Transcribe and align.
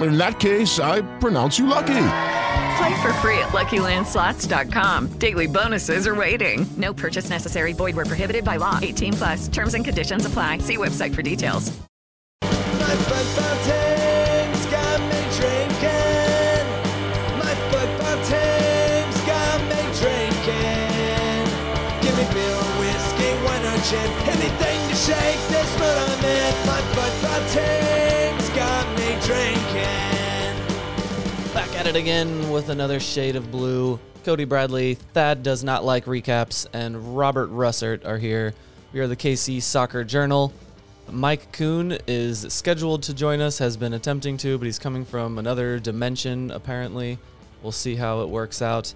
in 0.00 0.18
that 0.18 0.38
case, 0.38 0.78
I 0.78 1.02
pronounce 1.18 1.58
you 1.58 1.66
lucky. 1.66 2.04
Play 2.78 3.02
for 3.02 3.12
free 3.14 3.38
at 3.38 3.48
LuckyLandSlots.com. 3.48 5.18
Daily 5.18 5.48
bonuses 5.48 6.06
are 6.06 6.14
waiting. 6.14 6.64
No 6.76 6.94
purchase 6.94 7.28
necessary. 7.28 7.72
Void 7.72 7.96
were 7.96 8.04
prohibited 8.04 8.44
by 8.44 8.56
law. 8.56 8.78
18 8.80 9.12
plus. 9.14 9.48
Terms 9.48 9.74
and 9.74 9.84
conditions 9.84 10.26
apply. 10.26 10.58
See 10.58 10.76
website 10.76 11.14
for 11.14 11.22
details. 11.22 11.72
My 12.42 12.94
football 12.94 13.56
team's 13.66 14.66
got 14.66 15.00
me 15.10 15.20
drinking. 15.36 16.66
My 17.42 17.54
football 17.70 18.18
team's 18.30 19.20
got 19.26 19.58
me 19.68 19.82
drinking. 19.98 21.44
Give 22.00 22.14
me 22.16 22.24
beer, 22.32 22.62
whiskey, 22.78 23.30
wine 23.44 23.66
or 23.66 23.78
gin. 23.90 24.10
Anything 24.30 24.78
to 24.88 24.94
shake 24.94 25.42
it 31.88 31.96
again 31.96 32.50
with 32.50 32.68
another 32.68 33.00
shade 33.00 33.34
of 33.34 33.50
blue. 33.50 33.98
Cody 34.22 34.44
Bradley, 34.44 34.92
Thad 34.92 35.42
does 35.42 35.64
not 35.64 35.86
like 35.86 36.04
recaps, 36.04 36.66
and 36.74 37.16
Robert 37.16 37.50
Russert 37.50 38.04
are 38.04 38.18
here. 38.18 38.52
We 38.92 39.00
are 39.00 39.06
the 39.06 39.16
KC 39.16 39.62
Soccer 39.62 40.04
Journal. 40.04 40.52
Mike 41.10 41.50
Kuhn 41.50 41.96
is 42.06 42.40
scheduled 42.52 43.04
to 43.04 43.14
join 43.14 43.40
us, 43.40 43.56
has 43.56 43.78
been 43.78 43.94
attempting 43.94 44.36
to, 44.36 44.58
but 44.58 44.66
he's 44.66 44.78
coming 44.78 45.06
from 45.06 45.38
another 45.38 45.78
dimension 45.78 46.50
apparently. 46.50 47.16
We'll 47.62 47.72
see 47.72 47.94
how 47.94 48.20
it 48.20 48.28
works 48.28 48.60
out. 48.60 48.92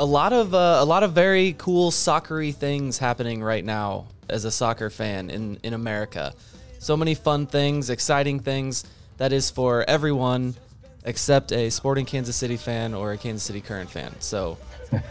A 0.00 0.04
lot 0.04 0.32
of 0.32 0.54
uh, 0.54 0.78
a 0.80 0.84
lot 0.84 1.04
of 1.04 1.12
very 1.12 1.54
cool 1.56 1.92
soccery 1.92 2.50
things 2.50 2.98
happening 2.98 3.44
right 3.44 3.64
now 3.64 4.06
as 4.28 4.44
a 4.44 4.50
soccer 4.50 4.90
fan 4.90 5.30
in 5.30 5.60
in 5.62 5.72
America. 5.72 6.34
So 6.80 6.96
many 6.96 7.14
fun 7.14 7.46
things, 7.46 7.90
exciting 7.90 8.40
things 8.40 8.84
that 9.18 9.32
is 9.32 9.50
for 9.50 9.84
everyone 9.88 10.56
except 11.04 11.52
a 11.52 11.70
Sporting 11.70 12.06
Kansas 12.06 12.36
City 12.36 12.56
fan 12.56 12.94
or 12.94 13.12
a 13.12 13.18
Kansas 13.18 13.42
City 13.42 13.60
Current 13.60 13.90
fan. 13.90 14.14
So 14.20 14.58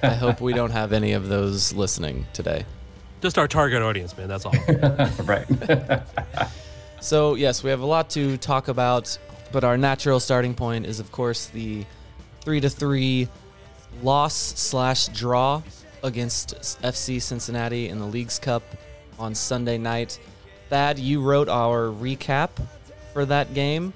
I 0.02 0.14
hope 0.16 0.42
we 0.42 0.54
don't 0.54 0.72
have 0.72 0.94
any 0.94 1.14
of 1.14 1.30
those 1.30 1.74
listening 1.74 2.26
today. 2.34 2.66
Just 3.22 3.38
our 3.38 3.48
target 3.48 3.82
audience, 3.82 4.18
man. 4.18 4.28
That's 4.28 4.46
all. 4.46 4.54
right. 5.24 5.48
so, 7.00 7.36
yes, 7.36 7.64
we 7.64 7.70
have 7.70 7.82
a 7.82 7.86
lot 7.86 8.10
to 8.12 8.38
talk 8.38 8.68
about, 8.68 9.18
but 9.52 9.64
our 9.64 9.78
natural 9.78 10.20
starting 10.20 10.54
point 10.54 10.86
is, 10.86 11.00
of 11.00 11.12
course, 11.12 11.46
the 11.48 11.86
3 12.42 12.60
to 12.62 12.70
3 12.70 13.30
loss 14.02 14.34
slash 14.36 15.08
draw 15.10 15.62
against 16.04 16.56
FC 16.82 17.22
Cincinnati 17.22 17.88
in 17.88 18.00
the 18.00 18.06
Leagues 18.06 18.40
Cup 18.40 18.64
on 19.18 19.34
Sunday 19.34 19.78
night. 19.78 20.20
Thad, 20.70 21.00
you 21.00 21.22
wrote 21.22 21.48
our 21.48 21.88
recap 21.88 22.50
for 23.14 23.26
that 23.26 23.54
game 23.54 23.94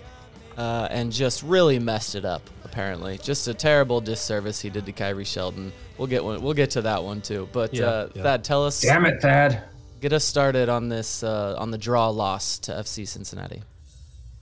uh, 0.57 0.87
and 0.89 1.11
just 1.11 1.43
really 1.43 1.79
messed 1.79 2.15
it 2.15 2.25
up. 2.25 2.41
Apparently, 2.63 3.17
just 3.19 3.47
a 3.47 3.53
terrible 3.53 4.01
disservice 4.01 4.59
he 4.59 4.69
did 4.69 4.85
to 4.85 4.91
Khiry 4.91 5.25
Shelton. 5.25 5.71
We'll 5.97 6.07
get 6.07 6.23
one, 6.23 6.41
we'll 6.41 6.53
get 6.53 6.71
to 6.71 6.81
that 6.81 7.03
one 7.03 7.21
too. 7.21 7.47
But 7.51 7.73
yeah, 7.73 7.85
uh, 7.85 8.09
yeah. 8.13 8.23
Thad, 8.23 8.43
tell 8.43 8.65
us. 8.65 8.81
Damn 8.81 9.05
it, 9.05 9.21
Thad. 9.21 9.63
Get 10.01 10.13
us 10.13 10.25
started 10.25 10.69
on 10.69 10.89
this 10.89 11.23
uh, 11.23 11.55
on 11.57 11.71
the 11.71 11.77
draw 11.77 12.09
loss 12.09 12.59
to 12.59 12.71
FC 12.71 13.07
Cincinnati. 13.07 13.63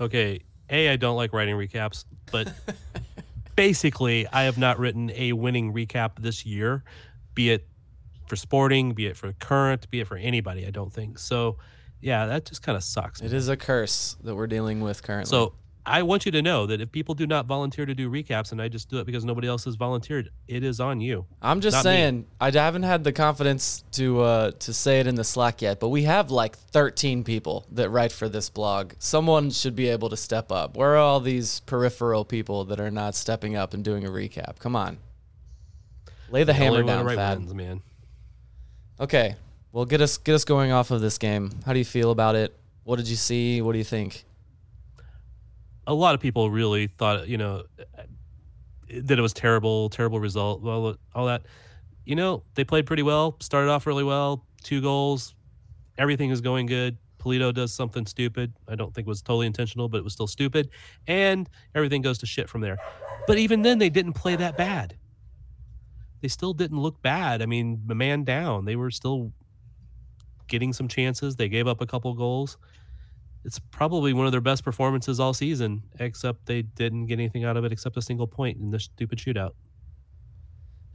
Okay, 0.02 0.42
a 0.70 0.90
I 0.90 0.96
don't 0.96 1.16
like 1.16 1.34
writing 1.34 1.56
recaps, 1.56 2.04
but 2.32 2.52
basically 3.56 4.28
I 4.28 4.44
have 4.44 4.58
not 4.58 4.80
written 4.80 5.12
a 5.12 5.34
winning 5.34 5.74
recap 5.74 6.20
this 6.20 6.46
year, 6.46 6.84
be 7.34 7.52
it 7.52 7.68
for 8.28 8.36
Sporting, 8.36 8.94
be 8.94 9.06
it 9.06 9.16
for 9.16 9.32
Current, 9.34 9.90
be 9.90 10.02
it 10.02 10.08
for 10.08 10.18
anybody. 10.18 10.66
I 10.66 10.72
don't 10.72 10.92
think 10.92 11.20
so. 11.20 11.58
Yeah, 12.02 12.26
that 12.28 12.46
just 12.46 12.62
kind 12.62 12.76
of 12.76 12.84
sucks. 12.84 13.22
It 13.22 13.28
man. 13.28 13.36
is 13.36 13.48
a 13.48 13.56
curse 13.56 14.18
that 14.24 14.36
we're 14.36 14.48
dealing 14.48 14.82
with 14.82 15.02
currently. 15.02 15.30
So 15.30 15.54
I 15.88 16.02
want 16.02 16.26
you 16.26 16.32
to 16.32 16.42
know 16.42 16.66
that 16.66 16.82
if 16.82 16.92
people 16.92 17.14
do 17.14 17.28
not 17.28 17.46
volunteer 17.46 17.86
to 17.86 17.94
do 17.94 18.10
recaps 18.10 18.52
and 18.52 18.60
I 18.60 18.70
just 18.70 18.90
do 18.90 18.98
it 18.98 19.06
because 19.06 19.24
nobody 19.24 19.48
else 19.48 19.66
has 19.66 19.76
volunteered, 19.76 20.32
it 20.48 20.64
is 20.64 20.80
on 20.80 21.00
you. 21.00 21.26
I'm 21.42 21.62
just 21.62 21.84
saying 21.84 22.22
me. 22.22 22.26
I 22.42 22.50
haven't 22.50 22.84
had 22.84 23.04
the 23.04 23.14
confidence 23.14 23.84
to 23.92 24.22
uh, 24.22 24.52
to 24.52 24.74
say 24.74 25.00
it 25.00 25.08
in 25.08 25.16
the 25.16 25.24
Slack 25.24 25.62
yet, 25.62 25.80
but 25.80 25.90
we 25.90 26.04
have 26.04 26.32
like 26.32 26.58
13 26.58 27.24
people 27.24 27.66
that 27.72 27.90
write 27.90 28.12
for 28.12 28.28
this 28.28 28.50
blog. 28.50 28.94
Someone 28.98 29.52
should 29.52 29.76
be 29.76 29.88
able 29.90 30.10
to 30.10 30.18
step 30.18 30.52
up. 30.52 30.76
Where 30.76 30.94
are 30.96 30.98
all 30.98 31.20
these 31.20 31.60
peripheral 31.62 32.26
people 32.26 32.66
that 32.66 32.80
are 32.80 32.92
not 32.92 33.14
stepping 33.14 33.56
up 33.56 33.74
and 33.74 33.84
doing 33.84 34.06
a 34.06 34.10
recap? 34.10 34.58
Come 34.58 34.76
on, 34.76 34.98
lay 36.32 36.42
the, 36.42 36.46
the 36.46 36.54
hammer 36.54 36.82
down, 36.82 37.08
Thad. 37.08 37.38
Wins, 37.40 37.54
man. 37.54 37.82
Okay, 39.00 39.36
well 39.72 39.86
get 39.86 40.02
us 40.02 40.18
get 40.18 40.34
us 40.34 40.46
going 40.46 40.72
off 40.72 40.90
of 40.90 41.02
this 41.02 41.20
game. 41.20 41.52
How 41.66 41.74
do 41.74 41.80
you 41.80 41.86
feel 41.86 42.10
about 42.10 42.36
it? 42.36 42.58
What 42.86 42.96
did 42.96 43.08
you 43.08 43.16
see? 43.16 43.62
What 43.62 43.74
do 43.74 43.78
you 43.78 43.84
think? 43.84 44.26
A 45.88 45.94
lot 45.94 46.16
of 46.16 46.22
people 46.22 46.50
really 46.50 46.88
thought, 46.88 47.28
you 47.28 47.38
know, 47.38 47.64
that 48.90 49.18
it 49.18 49.22
was 49.22 49.34
terrible, 49.34 49.90
terrible 49.90 50.20
result. 50.20 50.62
Well, 50.62 50.98
all 51.14 51.26
that, 51.28 51.44
you 52.06 52.16
know, 52.16 52.44
they 52.56 52.64
played 52.64 52.86
pretty 52.86 53.04
well. 53.04 53.36
Started 53.40 53.70
off 53.70 53.86
really 53.86 54.04
well. 54.04 54.46
Two 54.64 54.82
goals. 54.82 55.36
Everything 55.98 56.30
is 56.30 56.42
going 56.42 56.66
good. 56.66 56.98
Pulido 57.20 57.54
does 57.54 57.74
something 57.74 58.06
stupid. 58.06 58.54
I 58.68 58.76
don't 58.76 58.94
think 58.94 59.08
was 59.08 59.22
totally 59.22 59.48
intentional, 59.48 59.90
but 59.90 59.98
it 59.98 60.04
was 60.04 60.14
still 60.14 60.28
stupid. 60.28 60.70
And 61.08 61.50
everything 61.74 62.02
goes 62.02 62.20
to 62.20 62.26
shit 62.26 62.50
from 62.50 62.62
there. 62.62 62.78
But 63.28 63.38
even 63.38 63.64
then, 63.64 63.80
they 63.80 63.90
didn't 63.90 64.14
play 64.14 64.36
that 64.36 64.58
bad. 64.58 64.96
They 66.22 66.28
still 66.28 66.54
didn't 66.54 66.80
look 66.80 67.02
bad. 67.02 67.42
I 67.42 67.48
mean, 67.48 67.82
the 67.86 67.96
man 67.96 68.24
down. 68.24 68.66
They 68.66 68.76
were 68.76 68.92
still 68.92 69.32
getting 70.48 70.74
some 70.74 70.88
chances. 70.88 71.36
They 71.36 71.50
gave 71.50 71.68
up 71.68 71.82
a 71.82 71.88
couple 71.88 72.14
goals 72.14 72.58
it's 73.46 73.60
probably 73.60 74.12
one 74.12 74.26
of 74.26 74.32
their 74.32 74.42
best 74.42 74.64
performances 74.64 75.20
all 75.20 75.34
season, 75.34 75.84
except 76.00 76.48
they 76.48 76.64
didn't 76.64 77.06
get 77.06 77.20
anything 77.20 77.46
out 77.46 77.56
of 77.56 77.64
it 77.64 77.72
except 77.72 77.96
a 77.96 78.02
single 78.02 78.28
point 78.28 78.58
in 78.58 78.72
the 78.72 78.80
stupid 78.80 79.20
shootout. 79.20 79.52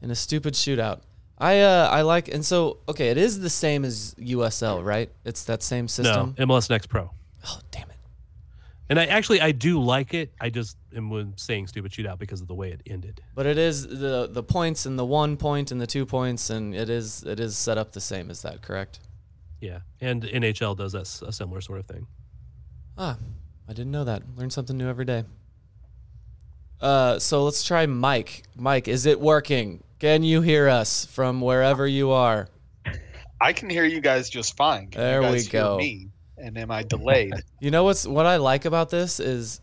In 0.02 0.11
a 0.11 0.14
stupid 0.17 0.55
shootout. 0.55 1.02
I 1.38 1.61
uh 1.61 1.88
I 1.91 2.02
like 2.02 2.29
and 2.29 2.44
so 2.44 2.79
okay, 2.88 3.08
it 3.08 3.17
is 3.17 3.41
the 3.41 3.49
same 3.49 3.85
as 3.85 4.14
USL, 4.19 4.85
right? 4.85 5.11
It's 5.25 5.44
that 5.44 5.62
same 5.62 5.88
system. 5.88 6.35
No, 6.37 6.47
MLS 6.47 6.69
Next 6.69 6.88
Pro. 6.88 7.11
Oh 7.47 7.61
damn 7.70 7.88
it! 7.88 7.97
And 8.91 8.99
I 8.99 9.06
actually 9.06 9.41
I 9.41 9.53
do 9.53 9.81
like 9.81 10.12
it. 10.12 10.32
I 10.38 10.50
just 10.50 10.76
am 10.94 11.32
saying 11.37 11.69
stupid 11.69 11.93
shootout 11.93 12.19
because 12.19 12.43
of 12.43 12.49
the 12.49 12.55
way 12.55 12.73
it 12.73 12.82
ended. 12.85 13.23
But 13.35 13.46
it 13.46 13.56
is 13.56 13.87
the 13.87 14.29
the 14.31 14.43
points 14.43 14.85
and 14.85 14.99
the 14.99 15.05
one 15.05 15.38
point 15.38 15.70
and 15.70 15.81
the 15.81 15.87
two 15.87 16.05
points 16.05 16.50
and 16.50 16.75
it 16.75 16.91
is 16.91 17.23
it 17.23 17.41
is 17.41 17.56
set 17.56 17.79
up 17.79 17.93
the 17.93 18.03
same 18.03 18.29
as 18.31 18.43
that, 18.43 18.61
correct? 18.61 19.00
Yeah, 19.62 19.81
and 20.00 20.23
NHL 20.23 20.76
does 20.76 20.93
that 20.93 21.26
a 21.26 21.32
similar 21.32 21.61
sort 21.61 21.79
of 21.79 21.87
thing. 21.87 22.06
Ah, 22.96 23.16
I 23.69 23.72
didn't 23.72 23.92
know 23.92 24.04
that. 24.04 24.22
Learn 24.37 24.50
something 24.50 24.76
new 24.76 24.88
every 24.88 25.04
day. 25.04 25.25
Uh, 26.81 27.19
so 27.19 27.44
let's 27.44 27.62
try 27.62 27.87
Mike. 27.87 28.44
Mike, 28.56 28.88
is 28.88 29.06
it 29.06 29.20
working? 29.20 29.82
Can 29.98 30.22
you 30.22 30.40
hear 30.40 30.69
us 30.69 31.04
from 31.06 31.40
wherever 31.40 31.87
you 31.87 32.10
are? 32.10 32.48
I 33.40 33.52
can 33.52 33.70
hear 33.70 33.84
you 33.84 34.00
guys 34.00 34.28
just 34.31 34.56
fine. 34.56 34.88
Can 34.88 35.00
There 35.00 35.22
you 35.22 35.31
we 35.31 35.44
go. 35.44 35.76
Me? 35.78 36.08
And 36.38 36.56
am 36.56 36.70
I 36.70 36.82
delayed? 36.82 37.34
You 37.60 37.70
know 37.70 37.84
what's 37.84 38.06
what 38.06 38.25
I 38.25 38.37
like 38.37 38.64
about 38.64 38.88
this 38.88 39.20
is 39.20 39.60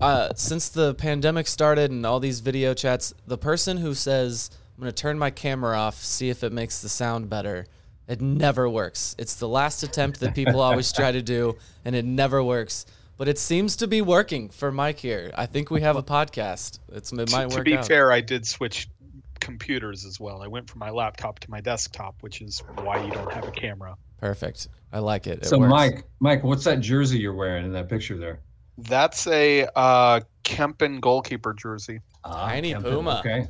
uh, 0.00 0.28
since 0.36 0.68
the 0.68 0.94
pandemic 0.94 1.48
started 1.48 1.90
and 1.90 2.06
all 2.06 2.20
these 2.20 2.38
video 2.38 2.74
chats, 2.74 3.12
the 3.26 3.36
person 3.36 3.76
who 3.78 3.92
says 3.94 4.50
I'm 4.76 4.82
gonna 4.82 4.92
turn 4.92 5.18
my 5.18 5.30
camera 5.30 5.76
off, 5.76 5.96
see 5.96 6.30
if 6.30 6.44
it 6.44 6.52
makes 6.52 6.80
the 6.80 6.88
sound 6.88 7.28
better, 7.28 7.66
it 8.06 8.20
never 8.20 8.68
works. 8.68 9.14
It's 9.18 9.34
the 9.34 9.48
last 9.48 9.82
attempt 9.82 10.20
that 10.20 10.34
people 10.34 10.60
always 10.60 10.92
try 10.92 11.12
to 11.12 11.22
do, 11.22 11.56
and 11.84 11.94
it 11.96 12.04
never 12.04 12.42
works. 12.42 12.86
But 13.16 13.28
it 13.28 13.38
seems 13.38 13.76
to 13.76 13.86
be 13.86 14.02
working 14.02 14.48
for 14.48 14.72
Mike 14.72 14.98
here. 14.98 15.30
I 15.36 15.46
think 15.46 15.70
we 15.70 15.80
have 15.82 15.96
a 15.96 16.02
podcast. 16.02 16.80
It's 16.92 17.12
it 17.12 17.30
might 17.30 17.50
to 17.50 17.56
work 17.56 17.64
be 17.64 17.76
out. 17.76 17.86
fair, 17.86 18.10
I 18.10 18.20
did 18.20 18.46
switch 18.46 18.88
computers 19.40 20.04
as 20.04 20.18
well. 20.18 20.42
I 20.42 20.48
went 20.48 20.68
from 20.68 20.80
my 20.80 20.90
laptop 20.90 21.38
to 21.40 21.50
my 21.50 21.60
desktop, 21.60 22.16
which 22.22 22.40
is 22.42 22.62
why 22.76 23.04
you 23.04 23.12
don't 23.12 23.32
have 23.32 23.46
a 23.46 23.52
camera. 23.52 23.96
Perfect. 24.18 24.68
I 24.92 24.98
like 24.98 25.26
it. 25.26 25.40
It 25.42 25.46
so 25.46 25.58
works. 25.58 25.70
Mike, 25.70 26.04
Mike, 26.20 26.44
what's 26.44 26.64
that 26.64 26.80
jersey 26.80 27.18
you're 27.18 27.34
wearing 27.34 27.64
in 27.64 27.72
that 27.72 27.88
picture 27.88 28.16
there? 28.16 28.40
That's 28.78 29.26
a 29.28 29.68
uh, 29.76 30.20
Kempen 30.44 31.00
goalkeeper 31.00 31.52
jersey. 31.52 32.00
Tiny 32.26 32.72
Kempen, 32.74 32.82
Puma. 32.82 33.18
Okay. 33.20 33.46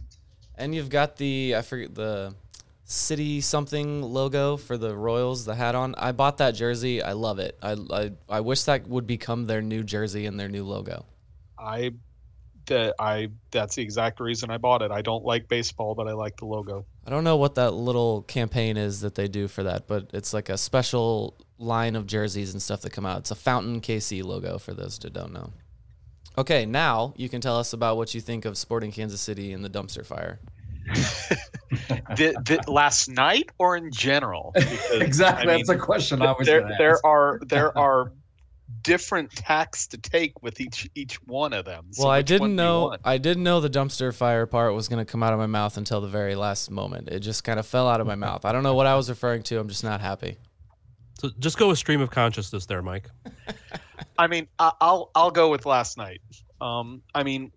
And 0.57 0.75
you've 0.75 0.91
got 0.91 1.17
the 1.17 1.55
I 1.57 1.63
forget 1.63 1.95
the 1.95 2.35
city 2.85 3.41
something 3.41 4.03
logo 4.03 4.57
for 4.57 4.77
the 4.77 4.95
Royals, 4.95 5.45
the 5.45 5.55
hat 5.55 5.75
on. 5.75 5.95
I 5.97 6.13
bought 6.13 6.39
that 6.39 6.55
jersey. 6.55 7.03
I 7.03 7.13
love 7.13 7.39
it. 7.39 7.59
I 7.63 7.77
I, 7.91 8.11
I 8.29 8.41
wish 8.41 8.65
that 8.65 8.87
would 8.87 9.07
become 9.07 9.47
their 9.47 9.63
new 9.63 9.83
jersey 9.83 10.27
and 10.27 10.39
their 10.39 10.49
new 10.49 10.65
logo. 10.65 11.07
I 11.59 11.93
that 12.67 12.95
I 12.99 13.29
that's 13.51 13.77
the 13.77 13.83
exact 13.83 14.21
reason 14.21 14.51
I 14.51 14.59
bought 14.59 14.83
it. 14.83 14.91
I 14.91 15.03
don't 15.03 15.25
like 15.25 15.49
baseball, 15.49 15.95
but 15.95 16.09
I 16.09 16.13
like 16.13 16.37
the 16.37 16.47
logo. 16.47 16.87
I 17.07 17.11
don't 17.11 17.25
know 17.25 17.37
what 17.37 17.57
that 17.57 17.73
little 17.73 18.23
campaign 18.23 18.77
is 18.77 19.01
that 19.01 19.15
they 19.15 19.29
do 19.29 19.49
for 19.49 19.63
that, 19.65 19.87
but 19.87 20.11
it's 20.13 20.33
like 20.33 20.49
a 20.49 20.59
special 20.59 21.37
line 21.59 21.97
of 21.97 22.07
jerseys 22.07 22.53
and 22.53 22.63
stuff 22.63 22.81
that 22.83 22.91
come 22.91 23.07
out. 23.07 23.21
It's 23.21 23.31
a 23.31 23.37
Fountain 23.37 23.81
KC 23.81 24.25
logo 24.25 24.59
for 24.59 24.73
those 24.73 24.99
that 25.01 25.13
don't 25.13 25.33
know. 25.33 25.53
Okay, 26.37 26.67
now 26.67 27.15
you 27.17 27.29
can 27.29 27.41
tell 27.41 27.59
us 27.59 27.73
about 27.73 27.97
what 27.97 28.15
you 28.15 28.21
think 28.21 28.45
of 28.45 28.59
Sporting 28.59 28.91
Kansas 28.91 29.21
City 29.21 29.53
and 29.53 29.65
the 29.65 29.71
dumpster 29.71 30.05
fire. 30.05 30.41
the, 32.17 32.35
the, 32.45 32.63
last 32.71 33.09
night 33.09 33.51
or 33.59 33.77
in 33.77 33.91
general? 33.91 34.53
Because, 34.55 35.01
Exactly, 35.01 35.53
I 35.53 35.57
that's 35.59 35.69
a 35.69 35.77
question 35.77 36.23
I 36.23 36.33
was 36.33 36.47
there, 36.47 36.69
there 36.79 37.05
are 37.05 37.41
there 37.47 37.77
are 37.79 38.13
different 38.83 39.31
tacks 39.31 39.87
to 39.89 39.99
take 39.99 40.43
with 40.43 40.61
each 40.61 40.89
each 40.95 41.17
one 41.23 41.53
of 41.53 41.65
them. 41.65 41.87
So 41.93 42.05
well, 42.05 42.13
I 42.13 42.23
didn't 42.23 42.55
know? 42.55 42.97
I 43.05 43.19
didn't 43.19 43.43
know 43.43 43.61
the 43.61 43.71
dumpster 43.71 44.15
fire 44.15 44.47
part 44.47 44.75
was 44.75 44.89
going 44.89 45.05
to 45.05 45.11
come 45.11 45.23
out 45.23 45.33
of 45.33 45.39
my 45.39 45.47
mouth 45.47 45.77
until 45.77 46.01
the 46.01 46.09
very 46.09 46.35
last 46.35 46.71
moment. 46.71 47.09
It 47.09 47.21
just 47.21 47.45
kind 47.45 47.59
of 47.59 47.67
fell 47.67 47.89
out 47.89 48.01
of 48.01 48.07
my 48.07 48.15
mouth. 48.15 48.45
I 48.45 48.53
don't 48.53 48.63
know 48.63 48.75
what 48.75 48.87
I 48.87 48.95
was 48.95 49.09
referring 49.09 49.43
to. 49.45 49.59
I'm 49.59 49.69
just 49.69 49.85
not 49.85 50.01
happy. 50.01 50.37
So 51.21 51.31
just 51.39 51.59
go 51.59 51.69
with 51.69 51.79
stream 51.79 52.01
of 52.01 52.11
consciousness 52.11 52.67
there, 52.67 52.83
Mike. 52.83 53.09
I 54.19 54.27
mean, 54.27 54.47
I, 54.59 54.73
I'll 54.81 55.11
I'll 55.15 55.31
go 55.31 55.51
with 55.51 55.67
last 55.67 55.97
night. 55.97 56.21
Um, 56.61 57.03
I 57.15 57.23
mean, 57.23 57.53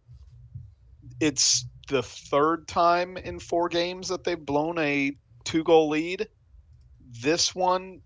it's 1.20 1.66
the 1.88 2.04
third 2.04 2.68
time 2.68 3.18
in 3.18 3.40
four 3.40 3.70
games 3.70 4.08
that 4.10 4.24
they've 4.24 4.46
blown 4.46 4.78
a 4.78 5.16
two 5.44 5.64
goal 5.64 5.90
lead. 5.90 6.28
This 7.22 7.56
one 7.56 8.02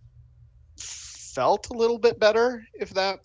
felt 0.78 1.70
a 1.70 1.74
little 1.74 1.98
bit 1.98 2.20
better, 2.20 2.64
if 2.74 2.92
that 2.92 3.20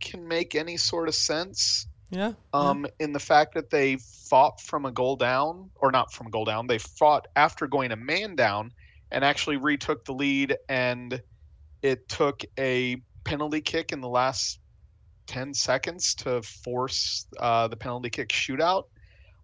can 0.00 0.26
make 0.26 0.54
any 0.54 0.76
sort 0.76 1.08
of 1.08 1.14
sense. 1.14 1.86
Yeah. 2.10 2.32
Um, 2.52 2.86
in 3.00 3.12
the 3.12 3.20
fact 3.20 3.54
that 3.54 3.70
they 3.70 3.96
fought 4.28 4.60
from 4.60 4.84
a 4.84 4.92
goal 4.92 5.16
down, 5.16 5.70
or 5.76 5.90
not 5.90 6.12
from 6.12 6.28
goal 6.30 6.44
down, 6.44 6.66
they 6.66 6.78
fought 6.78 7.26
after 7.36 7.66
going 7.66 7.92
a 7.92 7.96
man 7.96 8.36
down 8.36 8.72
and 9.10 9.24
actually 9.24 9.56
retook 9.56 10.04
the 10.04 10.12
lead, 10.12 10.56
and 10.68 11.22
it 11.82 12.08
took 12.08 12.42
a 12.58 12.96
penalty 13.24 13.60
kick 13.60 13.92
in 13.92 14.00
the 14.00 14.08
last 14.08 14.58
10 15.26 15.54
seconds 15.54 16.14
to 16.16 16.42
force 16.42 17.26
uh, 17.38 17.68
the 17.68 17.76
penalty 17.76 18.10
kick 18.10 18.28
shootout. 18.28 18.84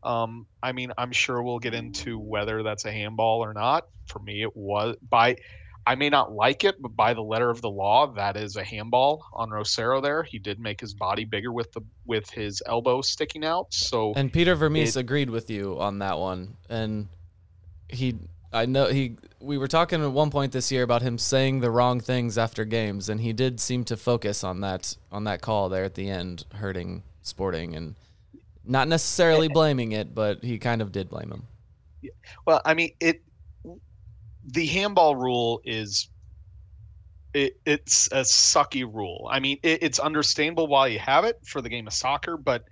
Um, 0.03 0.47
I 0.63 0.73
mean, 0.73 0.93
I'm 0.97 1.13
sure 1.13 1.43
we'll 1.43 1.59
get 1.59 1.75
into 1.75 2.19
whether 2.19 2.63
that's 2.63 2.85
a 2.85 2.93
handball 2.93 3.41
or 3.45 3.53
not. 3.53 3.89
For 4.07 4.19
me, 4.21 4.43
it 4.43 4.57
was 4.57 4.97
by. 5.09 5.37
I 5.87 5.95
may 5.95 6.11
not 6.11 6.33
like 6.33 6.65
it, 6.65 6.83
but 6.83 6.95
by 6.95 7.15
the 7.15 7.23
letter 7.23 7.49
of 7.49 7.63
the 7.63 7.71
law, 7.71 8.09
that 8.13 8.37
is 8.37 8.57
a 8.57 8.63
handball 8.65 9.25
on 9.33 9.49
Rosero. 9.49 10.03
There, 10.03 10.23
he 10.23 10.39
did 10.39 10.61
make 10.61 10.81
his 10.81 10.93
body 10.93 11.25
bigger 11.25 11.51
with 11.51 11.73
the 11.73 11.81
with 12.05 12.29
his 12.31 12.63
elbow 12.67 13.01
sticking 13.01 13.43
out. 13.45 13.73
So 13.73 14.13
And 14.15 14.31
Peter 14.33 14.55
Vermes 14.55 14.97
it- 14.97 15.01
agreed 15.01 15.31
with 15.31 15.49
you 15.49 15.81
on 15.81 15.99
that 16.01 16.19
one. 16.19 16.57
And 16.69 17.09
he, 17.89 18.17
I 18.53 18.67
know 18.67 18.89
he, 18.89 19.17
we 19.41 19.57
were 19.57 19.69
talking 19.69 20.03
at 20.03 20.13
one 20.13 20.31
point 20.31 20.53
this 20.53 20.71
year 20.71 20.83
about 20.83 21.01
him 21.01 21.17
saying 21.17 21.61
the 21.61 21.71
wrong 21.71 22.01
things 22.01 22.37
after 22.37 22.67
games, 22.67 23.09
and 23.09 23.23
he 23.23 23.33
did 23.33 23.59
seem 23.59 23.85
to 23.85 23.97
focus 23.97 24.45
on 24.45 24.61
that 24.61 24.95
on 25.11 25.25
that 25.25 25.41
call 25.41 25.71
there 25.71 25.85
at 25.85 25.95
the 25.95 26.11
end, 26.11 26.45
hurting 26.57 27.03
Sporting, 27.23 27.75
and 27.75 27.95
not 28.69 28.87
necessarily 28.87 29.49
blaming 29.49 29.93
it, 29.93 30.15
but 30.15 30.45
he 30.45 30.59
kind 30.59 30.83
of 30.83 30.93
did 30.93 31.09
blame 31.09 31.33
him. 31.33 31.43
Well, 32.47 32.61
I 32.65 32.75
mean, 32.75 32.91
it. 33.01 33.23
The 34.45 34.67
handball 34.67 35.17
rule 35.17 35.61
is. 35.65 36.09
It, 37.35 37.61
it's 37.67 38.09
a 38.11 38.23
sucky 38.23 38.85
rule. 38.85 39.29
I 39.31 39.39
mean, 39.39 39.59
it, 39.63 39.83
it's 39.83 39.99
understandable 39.99 40.67
why 40.67 40.87
you 40.89 40.99
have 40.99 41.25
it 41.25 41.37
for 41.45 41.61
the 41.61 41.69
game 41.69 41.87
of 41.87 41.93
soccer, 41.93 42.39
but 42.39 42.65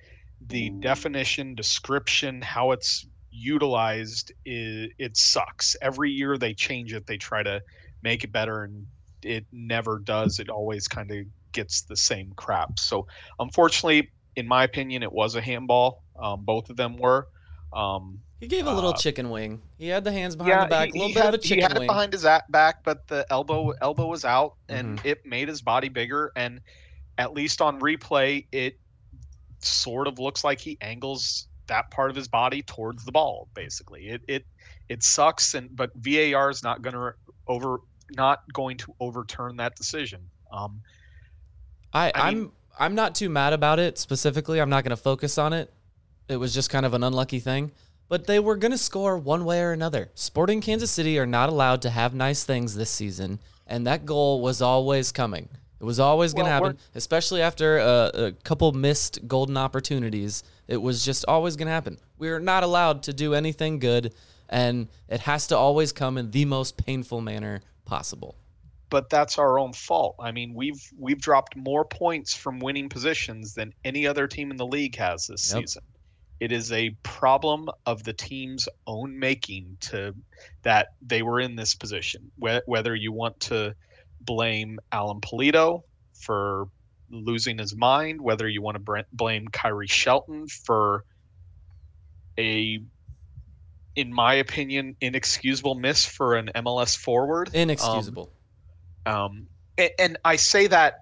the 0.48 0.70
definition, 0.80 1.54
description, 1.54 2.40
how 2.40 2.72
it's 2.72 3.06
utilized, 3.30 4.32
is, 4.46 4.90
it 4.98 5.16
sucks. 5.16 5.76
Every 5.82 6.10
year 6.10 6.38
they 6.38 6.54
change 6.54 6.94
it. 6.94 7.06
They 7.06 7.18
try 7.18 7.42
to 7.42 7.60
make 8.02 8.24
it 8.24 8.32
better, 8.32 8.64
and 8.64 8.86
it 9.22 9.44
never 9.52 9.98
does. 9.98 10.40
It 10.40 10.48
always 10.48 10.88
kind 10.88 11.10
of 11.10 11.18
gets 11.52 11.82
the 11.82 11.96
same 11.96 12.32
crap. 12.36 12.78
So, 12.78 13.06
unfortunately, 13.38 14.10
in 14.36 14.46
my 14.46 14.64
opinion, 14.64 15.02
it 15.02 15.12
was 15.12 15.34
a 15.34 15.40
handball. 15.40 16.04
Um, 16.18 16.44
both 16.44 16.70
of 16.70 16.76
them 16.76 16.96
were. 16.96 17.28
Um, 17.72 18.20
He 18.40 18.46
gave 18.46 18.66
a 18.66 18.72
little 18.72 18.90
uh, 18.90 18.96
chicken 18.96 19.30
wing. 19.30 19.62
He 19.78 19.88
had 19.88 20.04
the 20.04 20.12
hands 20.12 20.36
behind 20.36 20.62
the 20.62 20.66
back, 20.66 20.90
a 20.90 20.92
little 20.92 21.08
bit 21.08 21.16
had, 21.24 21.34
of 21.34 21.34
a 21.34 21.38
chicken 21.38 21.56
wing. 21.56 21.58
he 21.58 21.62
had 21.62 21.72
it 21.72 21.78
wing. 21.80 21.86
behind 21.88 22.12
his 22.12 22.26
back, 22.50 22.84
but 22.84 23.06
the 23.08 23.26
elbow 23.30 23.72
elbow 23.80 24.06
was 24.06 24.24
out, 24.24 24.54
and 24.68 24.98
Mm-hmm. 24.98 25.08
it 25.08 25.26
made 25.26 25.48
his 25.48 25.62
body 25.62 25.88
bigger. 25.88 26.32
And 26.36 26.60
at 27.18 27.32
least 27.32 27.60
on 27.60 27.80
replay, 27.80 28.46
it 28.52 28.78
sort 29.60 30.06
of 30.06 30.18
looks 30.18 30.44
like 30.44 30.60
he 30.60 30.76
angles 30.80 31.48
that 31.66 31.90
part 31.90 32.10
of 32.10 32.16
his 32.16 32.28
body 32.28 32.62
towards 32.62 33.04
the 33.04 33.12
ball. 33.12 33.48
Basically, 33.54 34.08
it 34.08 34.22
it 34.28 34.44
it 34.88 35.02
sucks, 35.02 35.54
and 35.54 35.74
but 35.74 35.90
VAR 35.96 36.50
is 36.50 36.62
not 36.62 36.82
going 36.82 36.94
to 36.94 37.12
over 37.48 37.78
not 38.16 38.40
going 38.52 38.76
to 38.78 38.94
overturn 39.00 39.56
that 39.56 39.74
decision. 39.76 40.20
Um, 40.52 40.80
I, 41.92 42.08
I 42.08 42.12
I 42.14 42.28
am 42.28 42.52
I'm 42.78 42.94
not 42.94 43.14
too 43.14 43.28
mad 43.28 43.52
about 43.52 43.78
it 43.78 43.98
specifically. 43.98 44.60
I'm 44.60 44.70
not 44.70 44.84
going 44.84 44.90
to 44.90 44.96
focus 44.96 45.38
on 45.38 45.52
it. 45.52 45.72
It 46.28 46.36
was 46.36 46.52
just 46.52 46.70
kind 46.70 46.84
of 46.84 46.94
an 46.94 47.02
unlucky 47.02 47.40
thing. 47.40 47.72
But 48.08 48.26
they 48.26 48.38
were 48.38 48.56
going 48.56 48.72
to 48.72 48.78
score 48.78 49.18
one 49.18 49.44
way 49.44 49.60
or 49.62 49.72
another. 49.72 50.10
Sporting 50.14 50.60
Kansas 50.60 50.90
City 50.90 51.18
are 51.18 51.26
not 51.26 51.48
allowed 51.48 51.82
to 51.82 51.90
have 51.90 52.14
nice 52.14 52.44
things 52.44 52.74
this 52.74 52.90
season, 52.90 53.40
and 53.66 53.86
that 53.86 54.06
goal 54.06 54.40
was 54.40 54.62
always 54.62 55.10
coming. 55.10 55.48
It 55.80 55.84
was 55.84 55.98
always 55.98 56.32
going 56.32 56.46
to 56.46 56.50
Well, 56.50 56.64
happen, 56.64 56.78
especially 56.94 57.42
after 57.42 57.78
a, 57.78 58.10
a 58.14 58.32
couple 58.44 58.70
missed 58.72 59.26
golden 59.26 59.56
opportunities. 59.56 60.44
It 60.68 60.76
was 60.76 61.04
just 61.04 61.24
always 61.26 61.56
going 61.56 61.66
to 61.66 61.72
happen. 61.72 61.98
We're 62.16 62.38
not 62.38 62.62
allowed 62.62 63.02
to 63.04 63.12
do 63.12 63.34
anything 63.34 63.78
good, 63.78 64.14
and 64.48 64.88
it 65.08 65.20
has 65.20 65.48
to 65.48 65.56
always 65.56 65.92
come 65.92 66.16
in 66.16 66.30
the 66.30 66.44
most 66.44 66.76
painful 66.76 67.20
manner 67.20 67.60
possible. 67.84 68.36
But 68.88 69.10
that's 69.10 69.38
our 69.38 69.58
own 69.58 69.72
fault. 69.72 70.16
I 70.20 70.30
mean, 70.30 70.54
we've 70.54 70.80
we've 70.98 71.20
dropped 71.20 71.56
more 71.56 71.84
points 71.84 72.34
from 72.34 72.60
winning 72.60 72.88
positions 72.88 73.54
than 73.54 73.72
any 73.84 74.06
other 74.06 74.26
team 74.28 74.50
in 74.50 74.56
the 74.56 74.66
league 74.66 74.96
has 74.96 75.26
this 75.26 75.52
Yep. 75.52 75.62
season. 75.62 75.82
It 76.38 76.52
is 76.52 76.70
a 76.70 76.90
problem 77.02 77.68
of 77.86 78.04
the 78.04 78.12
team's 78.12 78.68
own 78.86 79.18
making 79.18 79.78
to 79.80 80.14
that 80.62 80.88
they 81.00 81.22
were 81.22 81.40
in 81.40 81.56
this 81.56 81.74
position. 81.74 82.30
Whether 82.38 82.94
you 82.94 83.10
want 83.10 83.40
to 83.40 83.74
blame 84.20 84.78
Alan 84.92 85.20
Pulido 85.20 85.82
for 86.14 86.68
losing 87.10 87.58
his 87.58 87.74
mind, 87.74 88.20
whether 88.20 88.48
you 88.48 88.60
want 88.60 88.84
to 88.84 89.04
blame 89.12 89.48
Khiry 89.48 89.88
Shelton 89.90 90.46
for 90.48 91.04
a 92.38 92.80
in 93.96 94.12
my 94.12 94.34
opinion, 94.34 94.94
inexcusable 95.00 95.74
miss 95.74 96.04
for 96.04 96.36
an 96.36 96.50
MLS 96.54 96.94
forward. 96.96 97.50
Inexcusable. 97.54 98.24
Um, 98.24 98.35
um, 99.06 99.46
a- 99.78 100.00
and, 100.00 100.16
I 100.24 100.36
say 100.36 100.66
that. 100.66 101.00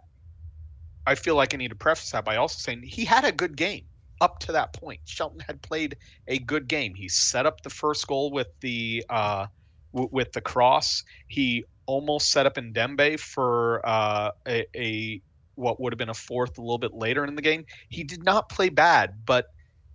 I 1.06 1.14
feel 1.14 1.34
like 1.34 1.52
I 1.52 1.58
need 1.58 1.68
to 1.68 1.76
preface 1.76 2.10
that 2.12 2.24
by 2.24 2.36
also 2.36 2.56
saying 2.58 2.82
he 2.82 3.04
had 3.04 3.24
a 3.24 3.32
good 3.32 3.56
game 3.56 3.84
up 4.22 4.38
to 4.40 4.52
that 4.52 4.72
point. 4.72 5.00
Shelton 5.04 5.40
had 5.46 5.60
played 5.60 5.96
a 6.28 6.38
good 6.38 6.66
game. 6.66 6.94
He 6.94 7.08
set 7.08 7.44
up 7.44 7.62
the 7.62 7.68
first 7.68 8.06
goal 8.06 8.30
with 8.30 8.48
the 8.60 9.04
uh, 9.10 9.46
w- 9.92 10.08
with 10.12 10.32
the 10.32 10.40
cross. 10.40 11.02
He 11.28 11.64
almost 11.86 12.30
set 12.30 12.46
up 12.46 12.54
Ndenbe 12.54 13.20
for 13.20 13.86
uh, 13.86 14.30
a, 14.48 14.64
a 14.74 15.20
what 15.56 15.78
would 15.80 15.92
have 15.92 15.98
been 15.98 16.08
a 16.08 16.14
fourth 16.14 16.56
a 16.56 16.62
little 16.62 16.78
bit 16.78 16.94
later 16.94 17.24
in 17.24 17.34
the 17.34 17.42
game. 17.42 17.66
He 17.90 18.02
did 18.02 18.24
not 18.24 18.48
play 18.48 18.70
bad, 18.70 19.26
but 19.26 19.46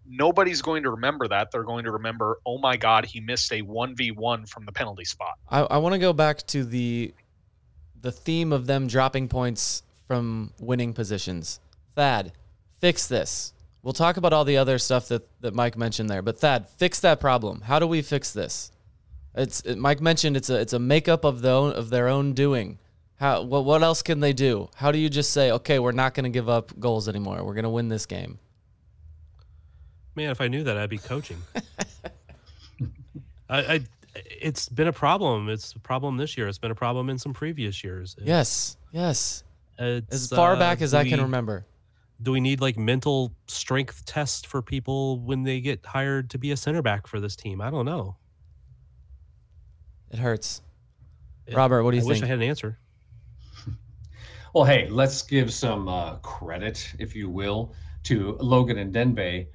nobody's 0.07 0.61
going 0.61 0.83
to 0.83 0.91
remember 0.91 1.27
that. 1.27 1.49
They're 1.51 1.63
going 1.63 1.85
to 1.85 1.91
remember, 1.91 2.39
oh 2.45 2.57
my 2.59 2.77
God, 2.77 3.05
he 3.05 3.19
missed 3.19 3.51
a 3.51 3.61
one 3.61 3.95
v 3.95 4.11
one 4.11 4.45
from 4.45 4.65
the 4.65 4.71
penalty 4.71 5.05
spot. 5.05 5.33
I, 5.49 5.61
I 5.61 5.77
want 5.77 5.93
to 5.93 5.99
go 5.99 6.13
back 6.13 6.45
to 6.47 6.63
the 6.63 7.13
the 8.01 8.11
theme 8.11 8.51
of 8.51 8.67
them 8.67 8.87
dropping 8.87 9.27
points 9.27 9.83
from 10.07 10.53
winning 10.59 10.93
positions. 10.93 11.59
Thad, 11.95 12.31
fix 12.79 13.07
this. 13.07 13.53
We'll 13.83 13.93
talk 13.93 14.17
about 14.17 14.33
all 14.33 14.45
the 14.45 14.57
other 14.57 14.77
stuff 14.77 15.07
that, 15.07 15.27
that 15.41 15.53
Mike 15.53 15.77
mentioned 15.77 16.09
there, 16.09 16.21
but 16.21 16.39
Thad, 16.39 16.67
fix 16.67 16.99
that 17.01 17.19
problem. 17.19 17.61
How 17.61 17.79
do 17.79 17.87
we 17.87 18.01
fix 18.01 18.31
this? 18.31 18.71
It's 19.35 19.61
it, 19.61 19.77
Mike 19.77 20.01
mentioned 20.01 20.35
it's 20.35 20.49
a 20.49 20.59
it's 20.59 20.73
a 20.73 20.79
makeup 20.79 21.23
of 21.23 21.41
the 21.41 21.51
own, 21.51 21.73
of 21.73 21.89
their 21.89 22.07
own 22.07 22.33
doing. 22.33 22.79
How 23.15 23.43
what 23.43 23.63
what 23.63 23.83
else 23.83 24.01
can 24.01 24.19
they 24.19 24.33
do? 24.33 24.69
How 24.75 24.91
do 24.91 24.97
you 24.97 25.09
just 25.09 25.31
say, 25.31 25.51
okay, 25.51 25.79
we're 25.79 25.91
not 25.91 26.13
going 26.13 26.23
to 26.23 26.29
give 26.29 26.49
up 26.49 26.77
goals 26.79 27.07
anymore. 27.07 27.43
We're 27.43 27.53
going 27.53 27.63
to 27.63 27.69
win 27.69 27.89
this 27.89 28.05
game. 28.05 28.39
Man, 30.15 30.31
if 30.31 30.41
I 30.41 30.47
knew 30.47 30.63
that, 30.63 30.75
I'd 30.75 30.89
be 30.89 30.97
coaching. 30.97 31.37
I, 33.49 33.75
I, 33.75 33.81
it's 34.25 34.69
been 34.69 34.87
a 34.87 34.93
problem. 34.93 35.49
It's 35.49 35.73
a 35.73 35.79
problem 35.79 36.17
this 36.17 36.37
year. 36.37 36.47
It's 36.47 36.57
been 36.57 36.71
a 36.71 36.75
problem 36.75 37.09
in 37.09 37.17
some 37.17 37.33
previous 37.33 37.83
years. 37.83 38.15
Yes, 38.21 38.77
yes. 38.91 39.43
It's, 39.77 40.13
As 40.13 40.29
far 40.29 40.53
uh, 40.53 40.59
back 40.59 40.81
as 40.81 40.91
do 40.91 40.97
I 40.97 41.07
can 41.07 41.21
remember. 41.21 41.65
Do 42.21 42.31
we 42.33 42.41
need 42.41 42.59
like 42.59 42.77
mental 42.77 43.33
strength 43.47 44.05
tests 44.05 44.45
for 44.45 44.61
people 44.61 45.19
when 45.19 45.43
they 45.43 45.61
get 45.61 45.85
hired 45.85 46.29
to 46.31 46.37
be 46.37 46.51
a 46.51 46.57
center 46.57 46.81
back 46.81 47.07
for 47.07 47.19
this 47.19 47.35
team? 47.35 47.61
I 47.61 47.69
don't 47.69 47.85
know. 47.85 48.17
It 50.11 50.19
hurts. 50.19 50.61
Robert, 51.53 51.83
what 51.83 51.91
do 51.91 51.97
you 51.97 52.03
think? 52.03 52.11
I 52.11 52.15
wish? 52.15 52.23
I 52.23 52.27
had 52.27 52.39
an 52.39 52.43
answer. 52.43 52.77
Well, 54.51 54.63
hey, 54.63 54.87
let's 54.89 55.21
give 55.21 55.53
some 55.53 55.87
uh, 55.87 56.15
credit, 56.17 56.95
if 56.97 57.15
you 57.15 57.29
will, 57.29 57.75
to 58.05 58.35
Logan 58.39 58.77
Ndenbe. 58.91 59.45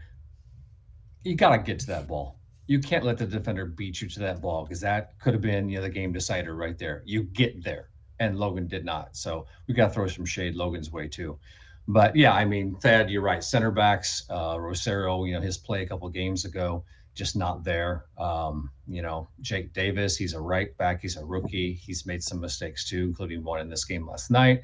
You 1.24 1.34
got 1.34 1.50
to 1.50 1.58
get 1.58 1.80
to 1.80 1.86
that 1.88 2.06
ball. 2.06 2.38
You 2.66 2.78
can't 2.80 3.04
let 3.04 3.18
the 3.18 3.26
defender 3.26 3.66
beat 3.66 4.00
you 4.00 4.08
to 4.08 4.20
that 4.20 4.40
ball 4.40 4.64
because 4.64 4.80
that 4.80 5.18
could 5.18 5.34
have 5.34 5.42
been 5.42 5.68
you 5.68 5.76
know, 5.76 5.82
the 5.82 5.90
game 5.90 6.12
decider 6.12 6.54
right 6.54 6.78
there. 6.78 7.02
You 7.04 7.24
get 7.24 7.62
there, 7.62 7.90
and 8.20 8.38
Logan 8.38 8.66
did 8.66 8.84
not. 8.84 9.16
So 9.16 9.46
we 9.66 9.74
got 9.74 9.88
to 9.88 9.94
throw 9.94 10.06
some 10.06 10.24
shade 10.24 10.54
Logan's 10.54 10.90
way 10.90 11.08
too. 11.08 11.38
But 11.86 12.16
yeah, 12.16 12.32
I 12.32 12.44
mean, 12.44 12.76
Thad, 12.76 13.10
you're 13.10 13.22
right. 13.22 13.44
Center 13.44 13.70
backs, 13.70 14.24
uh, 14.30 14.56
Rosero, 14.56 15.26
you 15.28 15.34
know, 15.34 15.40
his 15.40 15.58
play 15.58 15.82
a 15.82 15.86
couple 15.86 16.08
games 16.08 16.46
ago, 16.46 16.82
just 17.14 17.36
not 17.36 17.62
there. 17.62 18.06
Um, 18.16 18.70
you 18.88 19.02
know, 19.02 19.28
Jake 19.42 19.72
Davis, 19.74 20.16
he's 20.16 20.32
a 20.32 20.40
right 20.40 20.74
back. 20.78 21.02
He's 21.02 21.16
a 21.16 21.24
rookie. 21.24 21.74
He's 21.74 22.06
made 22.06 22.22
some 22.22 22.40
mistakes 22.40 22.88
too, 22.88 23.02
including 23.04 23.44
one 23.44 23.60
in 23.60 23.68
this 23.68 23.84
game 23.84 24.06
last 24.06 24.30
night. 24.30 24.62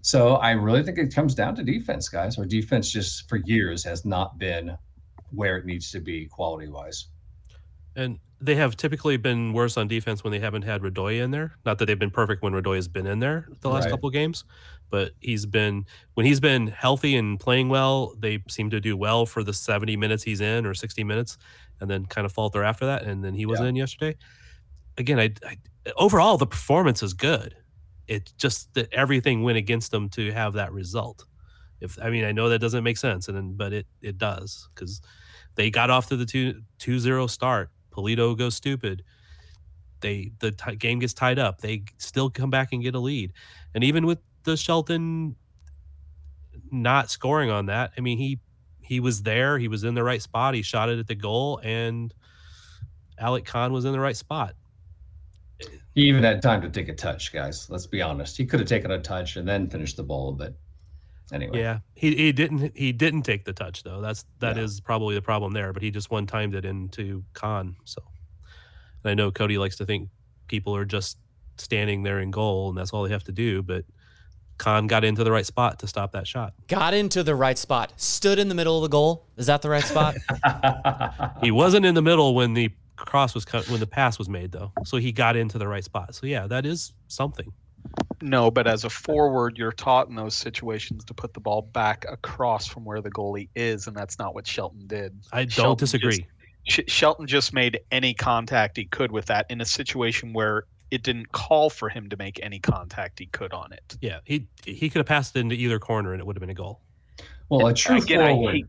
So 0.00 0.36
I 0.36 0.52
really 0.52 0.82
think 0.82 0.98
it 0.98 1.14
comes 1.14 1.34
down 1.34 1.54
to 1.56 1.62
defense, 1.62 2.08
guys. 2.08 2.38
Our 2.38 2.44
defense 2.44 2.90
just 2.90 3.28
for 3.28 3.36
years 3.36 3.84
has 3.84 4.04
not 4.04 4.38
been 4.38 4.76
where 5.30 5.56
it 5.58 5.66
needs 5.66 5.90
to 5.92 6.00
be 6.00 6.26
quality 6.26 6.68
wise. 6.68 7.06
And 7.96 8.20
they 8.40 8.54
have 8.54 8.76
typically 8.76 9.16
been 9.16 9.52
worse 9.52 9.76
on 9.76 9.88
defense 9.88 10.22
when 10.22 10.30
they 10.30 10.38
haven't 10.38 10.62
had 10.62 10.82
Radoja 10.82 11.22
in 11.24 11.32
there. 11.32 11.54
Not 11.64 11.78
that 11.78 11.86
they've 11.86 11.98
been 11.98 12.10
perfect 12.12 12.42
when 12.42 12.52
Radoja's 12.52 12.86
been 12.88 13.06
in 13.06 13.18
there 13.18 13.48
the 13.60 13.68
last 13.70 13.84
Right. 13.84 13.90
couple 13.90 14.06
of 14.08 14.12
games, 14.12 14.44
but 14.90 15.12
he's 15.20 15.46
been 15.46 15.84
when 16.14 16.24
he's 16.24 16.38
been 16.40 16.68
healthy 16.68 17.16
and 17.16 17.40
playing 17.40 17.68
well, 17.68 18.14
they 18.16 18.42
seem 18.48 18.70
to 18.70 18.80
do 18.80 18.96
well 18.96 19.26
for 19.26 19.42
the 19.42 19.52
70 19.52 19.96
minutes 19.96 20.22
he's 20.22 20.40
in 20.40 20.64
or 20.66 20.74
60 20.74 21.02
minutes 21.02 21.36
and 21.80 21.90
then 21.90 22.06
kind 22.06 22.24
of 22.24 22.32
falter 22.32 22.62
after 22.62 22.86
that 22.86 23.02
and 23.02 23.24
then 23.24 23.34
he 23.34 23.46
wasn't 23.46 23.64
Yeah. 23.66 23.70
in 23.70 23.76
yesterday. 23.76 24.16
Again, 24.96 25.18
I, 25.18 25.30
I 25.44 25.56
overall 25.96 26.38
the 26.38 26.46
performance 26.46 27.02
is 27.02 27.14
good. 27.14 27.56
It's 28.06 28.32
just 28.32 28.72
that 28.74 28.92
everything 28.92 29.42
went 29.42 29.58
against 29.58 29.90
them 29.90 30.08
to 30.10 30.32
have 30.32 30.52
that 30.54 30.72
result. 30.72 31.24
If 31.80 31.98
I 32.00 32.10
mean, 32.10 32.24
I 32.24 32.32
know 32.32 32.48
that 32.48 32.60
doesn't 32.60 32.84
make 32.84 32.96
sense 32.98 33.26
and 33.28 33.36
then 33.36 33.54
but 33.56 33.72
it 33.72 33.86
it 34.02 34.18
does 34.18 34.68
cuz 34.76 35.00
they 35.56 35.70
got 35.70 35.90
off 35.90 36.08
to 36.08 36.16
the 36.16 36.26
2 36.26 36.62
2-0 36.78 37.28
start. 37.28 37.70
Pulido 37.98 38.38
goes 38.38 38.54
stupid. 38.54 39.02
They 40.00 40.30
the 40.38 40.52
t- 40.52 40.76
game 40.76 41.00
gets 41.00 41.12
tied 41.12 41.38
up. 41.38 41.60
They 41.60 41.82
still 41.98 42.30
come 42.30 42.50
back 42.50 42.72
and 42.72 42.82
get 42.82 42.94
a 42.94 43.00
lead. 43.00 43.32
And 43.74 43.82
even 43.82 44.06
with 44.06 44.20
the 44.44 44.56
Shelton 44.56 45.34
not 46.70 47.10
scoring 47.10 47.50
on 47.50 47.66
that, 47.66 47.90
I 47.98 48.00
mean 48.00 48.18
he 48.18 48.38
he 48.80 49.00
was 49.00 49.22
there. 49.22 49.58
He 49.58 49.66
was 49.66 49.82
in 49.82 49.94
the 49.94 50.04
right 50.04 50.22
spot. 50.22 50.54
He 50.54 50.62
shot 50.62 50.88
it 50.88 51.00
at 51.00 51.08
the 51.08 51.16
goal, 51.16 51.60
and 51.64 52.14
Alec 53.18 53.44
Kann 53.44 53.72
was 53.72 53.84
in 53.84 53.92
the 53.92 54.00
right 54.00 54.16
spot. 54.16 54.54
He 55.94 56.02
even 56.02 56.22
had 56.22 56.40
time 56.40 56.62
to 56.62 56.70
take 56.70 56.88
a 56.88 56.94
touch, 56.94 57.32
guys. 57.32 57.68
Let's 57.68 57.86
be 57.86 58.00
honest. 58.00 58.36
He 58.36 58.46
could 58.46 58.60
have 58.60 58.68
taken 58.68 58.92
a 58.92 59.00
touch 59.00 59.34
and 59.34 59.48
then 59.48 59.68
finished 59.68 59.96
the 59.96 60.04
ball, 60.04 60.32
but 60.32 60.54
anyway. 61.32 61.58
Yeah, 61.60 61.78
he, 61.94 62.14
he 62.16 62.32
didn't 62.32 62.76
he 62.76 62.92
didn't 62.92 63.22
take 63.22 63.44
the 63.44 63.52
touch 63.52 63.82
though. 63.82 64.00
That's 64.00 64.24
that 64.40 64.56
is 64.58 64.78
Yeah. 64.78 64.86
probably 64.86 64.98
probably 64.98 65.14
the 65.16 65.22
problem 65.22 65.52
there. 65.52 65.72
But 65.72 65.82
he 65.82 65.90
just 65.90 66.10
one 66.10 66.26
timed 66.26 66.54
it 66.54 66.64
into 66.64 67.24
Kann. 67.34 67.76
So, 67.84 68.02
and 69.04 69.10
I 69.10 69.14
know 69.14 69.30
Cody 69.30 69.58
likes 69.58 69.76
to 69.76 69.86
think 69.86 70.08
people 70.48 70.74
are 70.74 70.84
just 70.84 71.18
standing 71.56 72.02
there 72.04 72.20
in 72.20 72.30
goal 72.30 72.68
and 72.68 72.78
that's 72.78 72.92
all 72.92 73.02
they 73.02 73.10
have 73.10 73.24
to 73.24 73.32
do. 73.32 73.62
But 73.62 73.84
Kann 74.58 74.86
got 74.88 75.04
into 75.04 75.22
the 75.22 75.30
right 75.30 75.46
spot 75.46 75.78
to 75.80 75.86
stop 75.86 76.12
that 76.12 76.26
shot. 76.26 76.52
Got 76.66 76.92
into 76.94 77.22
the 77.22 77.34
right 77.36 77.56
spot. 77.58 77.92
Stood 77.96 78.38
in 78.40 78.48
the 78.48 78.54
middle 78.56 78.76
of 78.76 78.82
the 78.82 78.88
goal. 78.88 79.26
Is 79.36 79.46
that 79.46 79.62
the 79.62 79.70
right 79.70 79.84
spot? 79.84 80.16
He 81.42 81.50
wasn't 81.52 81.86
in 81.86 81.94
the 81.94 82.02
middle 82.02 82.34
when 82.34 82.54
the 82.54 82.70
cross 82.96 83.32
was 83.34 83.44
cut 83.44 83.68
when 83.70 83.78
the 83.78 83.86
pass 83.86 84.18
was 84.18 84.28
made 84.28 84.50
though. 84.50 84.72
So 84.84 84.96
he 84.96 85.12
got 85.12 85.36
into 85.36 85.56
the 85.58 85.68
right 85.68 85.84
spot. 85.84 86.14
So 86.16 86.26
yeah, 86.26 86.48
that 86.48 86.66
is 86.66 86.92
something. 87.06 87.52
No, 88.20 88.50
but 88.50 88.66
as 88.66 88.84
a 88.84 88.90
forward, 88.90 89.56
you're 89.58 89.72
taught 89.72 90.08
in 90.08 90.16
those 90.16 90.34
situations 90.34 91.04
to 91.04 91.14
put 91.14 91.34
the 91.34 91.40
ball 91.40 91.62
back 91.62 92.04
across 92.08 92.66
from 92.66 92.84
where 92.84 93.00
the 93.00 93.10
goalie 93.10 93.48
is, 93.54 93.86
and 93.86 93.96
that's 93.96 94.18
not 94.18 94.34
what 94.34 94.46
Shelton 94.46 94.86
did. 94.86 95.14
I 95.32 95.42
don't 95.44 95.50
Shelton 95.50 95.76
disagree. 95.84 96.26
Just, 96.66 96.88
Sh- 96.88 96.92
Shelton 96.92 97.26
just 97.26 97.52
made 97.52 97.78
any 97.92 98.14
contact 98.14 98.76
he 98.76 98.84
could 98.86 99.12
with 99.12 99.26
that 99.26 99.46
in 99.50 99.60
a 99.60 99.64
situation 99.64 100.32
where 100.32 100.64
it 100.90 101.02
didn't 101.02 101.30
call 101.32 101.70
for 101.70 101.88
him 101.88 102.08
to 102.08 102.16
make 102.16 102.40
any 102.42 102.58
contact 102.58 103.18
he 103.18 103.26
could 103.26 103.52
on 103.52 103.72
it. 103.72 103.96
Yeah, 104.00 104.18
he 104.24 104.46
he 104.64 104.90
could 104.90 104.98
have 104.98 105.06
passed 105.06 105.36
it 105.36 105.40
into 105.40 105.54
either 105.54 105.78
corner 105.78 106.12
and 106.12 106.20
it 106.20 106.26
would 106.26 106.34
have 106.34 106.40
been 106.40 106.50
a 106.50 106.54
goal. 106.54 106.80
Well, 107.50 107.66
a 107.68 107.74
true 107.74 107.98
Again, 107.98 108.20
I 108.20 108.28
forward. 108.30 108.54
hate- 108.54 108.66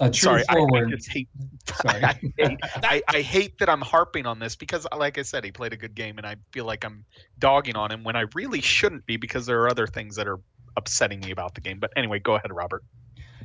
a 0.00 0.10
true 0.10 0.42
Sorry, 0.42 0.44
I, 0.48 0.58
I 0.58 0.84
just 0.90 1.10
hate. 1.10 1.28
Sorry. 1.82 2.04
I, 2.04 2.12
hate 2.36 2.58
I, 2.82 3.02
I 3.08 3.20
hate 3.22 3.58
that 3.58 3.68
I'm 3.68 3.80
harping 3.80 4.26
on 4.26 4.38
this 4.38 4.54
because, 4.54 4.86
like 4.96 5.18
I 5.18 5.22
said, 5.22 5.44
he 5.44 5.50
played 5.50 5.72
a 5.72 5.76
good 5.76 5.94
game, 5.94 6.18
and 6.18 6.26
I 6.26 6.36
feel 6.52 6.64
like 6.66 6.84
I'm 6.84 7.04
dogging 7.38 7.76
on 7.76 7.90
him 7.90 8.04
when 8.04 8.16
I 8.16 8.24
really 8.34 8.60
shouldn't 8.60 9.06
be 9.06 9.16
because 9.16 9.46
there 9.46 9.60
are 9.62 9.70
other 9.70 9.86
things 9.86 10.14
that 10.16 10.28
are 10.28 10.38
upsetting 10.76 11.20
me 11.20 11.30
about 11.30 11.54
the 11.54 11.60
game. 11.60 11.78
But 11.78 11.92
anyway, 11.96 12.18
go 12.18 12.34
ahead, 12.34 12.52
Robert. 12.52 12.84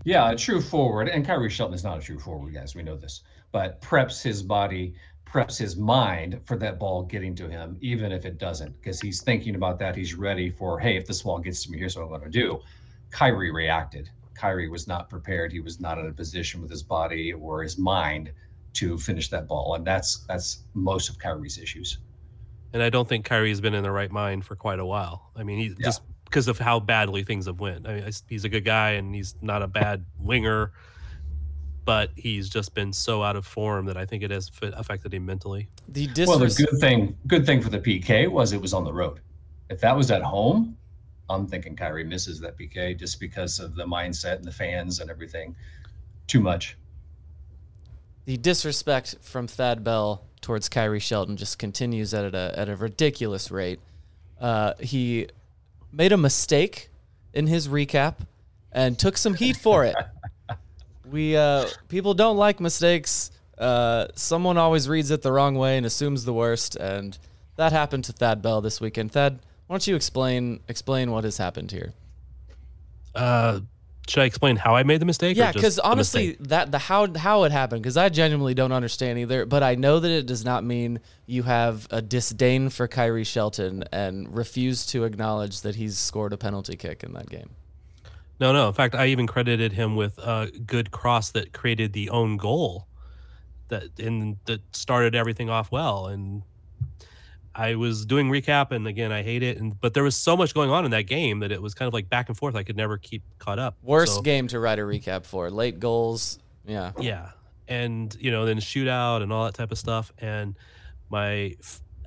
Yeah, 0.04 0.32
a 0.32 0.36
true 0.36 0.62
forward, 0.62 1.08
and 1.10 1.26
Khiry 1.26 1.50
Shelton 1.50 1.76
is 1.76 1.84
not 1.84 2.00
a 2.00 2.02
true 2.02 2.20
forward, 2.20 2.54
guys. 2.54 2.76
We 2.76 2.84
know 2.84 2.98
this, 2.98 3.22
but 3.52 3.80
preps 3.82 4.22
his 4.22 4.42
body, 4.42 4.96
preps 5.26 5.58
his 5.58 5.78
mind 5.78 6.42
for 6.44 6.58
that 6.58 6.80
ball 6.80 7.04
getting 7.04 7.36
to 7.36 7.48
him, 7.48 7.78
even 7.82 8.12
if 8.12 8.26
it 8.26 8.40
doesn't, 8.40 8.74
because 8.74 9.00
he's 9.00 9.22
thinking 9.22 9.56
about 9.56 9.78
that. 9.80 9.96
He's 9.96 10.16
ready 10.16 10.50
for, 10.50 10.80
hey, 10.80 10.98
if 10.98 11.06
this 11.06 11.22
ball 11.22 11.40
gets 11.40 11.64
to 11.64 11.72
me, 11.72 11.78
here's 11.78 11.96
what 11.96 12.04
I'm 12.04 12.10
going 12.10 12.24
to 12.24 12.30
do. 12.30 12.60
Khiry 13.12 13.54
reacted. 13.54 14.10
Khiry 14.42 14.70
was 14.70 14.88
not 14.88 15.10
prepared. 15.10 15.52
He 15.52 15.60
was 15.60 15.80
not 15.80 15.98
in 16.00 16.08
a 16.08 16.12
position 16.12 16.62
with 16.62 16.72
his 16.72 16.82
body 16.84 17.34
or 17.34 17.62
his 17.64 17.78
mind 17.78 18.32
to 18.74 18.98
finish 18.98 19.30
that 19.30 19.48
ball, 19.48 19.76
and 19.76 19.86
that's 19.86 20.26
that's 20.28 20.64
most 20.74 21.10
of 21.10 21.18
Khiry's 21.18 21.58
issues. 21.58 22.00
And 22.74 22.82
I 22.82 22.90
don't 22.90 23.08
think 23.08 23.28
Khiry's 23.28 23.60
been 23.62 23.74
in 23.74 23.84
the 23.84 23.92
right 23.92 24.12
mind 24.12 24.46
for 24.46 24.56
quite 24.56 24.80
a 24.80 24.86
while. 24.86 25.32
I 25.36 25.44
mean, 25.44 25.60
he's 25.60 25.76
Yeah. 25.78 25.86
just 25.88 26.02
because 26.26 26.48
of 26.48 26.58
how 26.58 26.80
badly 26.80 27.24
things 27.24 27.46
have 27.48 27.60
went. 27.60 27.86
I 27.86 27.96
mean, 27.96 28.12
he's 28.30 28.46
a 28.46 28.50
good 28.50 28.64
guy 28.64 28.92
and 28.92 29.14
he's 29.14 29.36
not 29.42 29.62
a 29.62 29.68
bad 29.68 30.06
winger, 30.18 30.72
but 31.84 32.12
he's 32.16 32.48
just 32.50 32.74
been 32.74 32.94
so 32.94 33.22
out 33.24 33.36
of 33.36 33.46
form 33.46 33.86
that 33.88 33.98
I 33.98 34.06
think 34.06 34.24
it 34.24 34.32
has 34.32 34.48
fi- 34.48 34.72
affected 34.74 35.14
him 35.14 35.26
mentally. 35.26 35.68
The 35.90 36.08
well, 36.26 36.40
the 36.40 36.48
good 36.48 36.80
thing, 36.80 37.18
good 37.28 37.46
thing 37.46 37.62
for 37.62 37.70
the 37.70 37.80
PK 37.80 38.30
was 38.32 38.54
it 38.54 38.62
was 38.62 38.74
on 38.74 38.86
the 38.86 38.94
road. 38.94 39.20
If 39.70 39.82
that 39.82 39.96
was 39.96 40.10
at 40.10 40.22
home, 40.22 40.78
I'm 41.32 41.48
thinking 41.48 41.76
Khiry 41.76 42.06
misses 42.06 42.40
that 42.42 42.58
PK 42.58 42.98
just 42.98 43.20
because 43.20 43.60
of 43.60 43.76
the 43.76 43.86
mindset 43.86 44.36
and 44.38 44.46
the 44.46 44.52
fans 44.52 45.00
and 45.00 45.10
everything. 45.10 45.56
Too 46.28 46.40
much. 46.40 46.78
the 48.26 48.38
disrespect 48.38 49.16
from 49.22 49.48
Thad 49.48 49.84
Bell 49.84 50.24
towards 50.42 50.70
Khiry 50.70 51.02
Shelton 51.02 51.38
just 51.38 51.60
continues 51.60 52.14
at 52.14 52.34
a 52.34 52.54
at 52.56 52.70
a 52.70 52.76
ridiculous 52.76 53.52
rate. 53.52 53.80
Uh, 54.40 54.74
he 54.80 55.28
made 55.92 56.12
a 56.12 56.18
mistake 56.18 56.90
in 57.34 57.48
his 57.48 57.68
recap 57.68 58.16
and 58.72 58.98
took 58.98 59.18
some 59.18 59.34
heat 59.34 59.58
for 59.58 59.84
it. 59.86 59.96
we 61.12 61.36
uh, 61.36 61.68
people 61.90 62.14
don't 62.14 62.38
like 62.38 62.60
mistakes. 62.60 63.32
Uh, 63.58 64.08
someone 64.16 64.58
always 64.58 64.90
reads 64.90 65.12
it 65.12 65.22
the 65.22 65.32
wrong 65.32 65.56
way 65.56 65.78
and 65.78 65.86
assumes 65.86 66.26
the 66.26 66.34
worst, 66.34 66.76
and 66.76 67.18
that 67.58 67.72
happened 67.72 68.04
to 68.06 68.14
Thad 68.14 68.42
Bell 68.42 68.62
this 68.62 68.82
weekend. 68.82 69.12
Thad, 69.12 69.40
why 69.72 69.76
don't 69.76 69.88
you 69.88 69.96
explain 69.96 70.60
explain 70.68 71.12
what 71.12 71.24
has 71.24 71.38
happened 71.38 71.72
here? 71.72 71.94
Uh, 73.16 73.62
should 74.06 74.22
I 74.22 74.26
explain 74.26 74.58
how 74.58 74.76
I 74.76 74.84
made 74.84 75.00
the 75.00 75.06
mistake? 75.06 75.38
Yeah, 75.38 75.54
because 75.54 75.80
honestly, 75.80 76.32
mistake? 76.32 76.48
that 76.50 76.74
the 76.74 76.78
how 76.78 77.14
how 77.14 77.46
it 77.46 77.54
happened, 77.54 77.82
because 77.82 77.96
I 77.96 78.10
genuinely 78.10 78.54
don't 78.54 78.74
understand 78.74 79.18
either. 79.20 79.46
But 79.46 79.64
I 79.64 79.76
know 79.76 80.02
that 80.02 80.12
it 80.12 80.26
does 80.26 80.44
not 80.44 80.66
mean 80.66 81.00
you 81.26 81.44
have 81.44 81.88
a 81.90 82.02
disdain 82.02 82.68
for 82.68 82.86
Khiry 82.86 83.26
Shelton 83.26 83.86
and 83.94 84.36
refuse 84.36 84.86
to 84.88 85.06
acknowledge 85.06 85.62
that 85.62 85.76
he's 85.76 85.98
scored 85.98 86.34
a 86.34 86.38
penalty 86.38 86.76
kick 86.76 87.02
in 87.02 87.14
that 87.14 87.30
game. 87.30 87.52
No, 88.42 88.52
no. 88.52 88.68
In 88.68 88.74
fact, 88.74 88.94
I 88.94 89.06
even 89.06 89.26
credited 89.26 89.72
him 89.72 89.96
with 89.96 90.18
a 90.18 90.52
good 90.66 90.92
cross 90.92 91.32
that 91.32 91.54
created 91.54 91.94
the 91.94 92.10
own 92.10 92.36
goal 92.36 92.88
that 93.70 93.98
and 93.98 94.36
that 94.48 94.76
started 94.76 95.16
everything 95.16 95.50
off 95.50 95.72
well. 95.72 96.08
And 96.08 96.44
I 97.54 97.76
was 97.76 98.06
doing 98.06 98.30
recap, 98.30 98.72
and 98.72 98.88
again, 98.88 99.12
I 99.12 99.24
hate 99.24 99.44
it. 99.44 99.58
And 99.58 99.80
but 99.82 99.94
there 99.94 100.04
was 100.04 100.16
so 100.16 100.38
much 100.38 100.54
going 100.54 100.70
on 100.70 100.86
in 100.86 100.92
that 100.92 101.04
game 101.04 101.40
that 101.40 101.52
it 101.52 101.62
was 101.62 101.74
kind 101.74 101.88
of 101.88 101.94
like 101.94 102.10
back 102.10 102.30
and 102.30 102.38
forth. 102.38 102.56
I 102.56 102.64
could 102.64 102.78
never 102.78 102.98
keep 102.98 103.24
caught 103.40 103.60
up. 103.60 103.78
Worst 103.82 104.16
So- 104.16 104.22
game 104.22 104.48
to 104.50 104.60
write 104.60 104.80
a 104.80 104.84
recap 104.84 105.26
for. 105.26 105.50
Late 105.52 105.80
goals. 105.80 106.40
Yeah. 106.66 106.92
yeah 107.00 107.30
and 107.68 108.16
you 108.20 108.32
know 108.32 108.46
then 108.46 108.58
shootout 108.58 109.22
and 109.24 109.32
all 109.34 109.46
that 109.46 109.54
type 109.54 109.72
of 109.72 109.78
stuff 109.78 110.12
and 110.20 110.56
my 111.10 111.56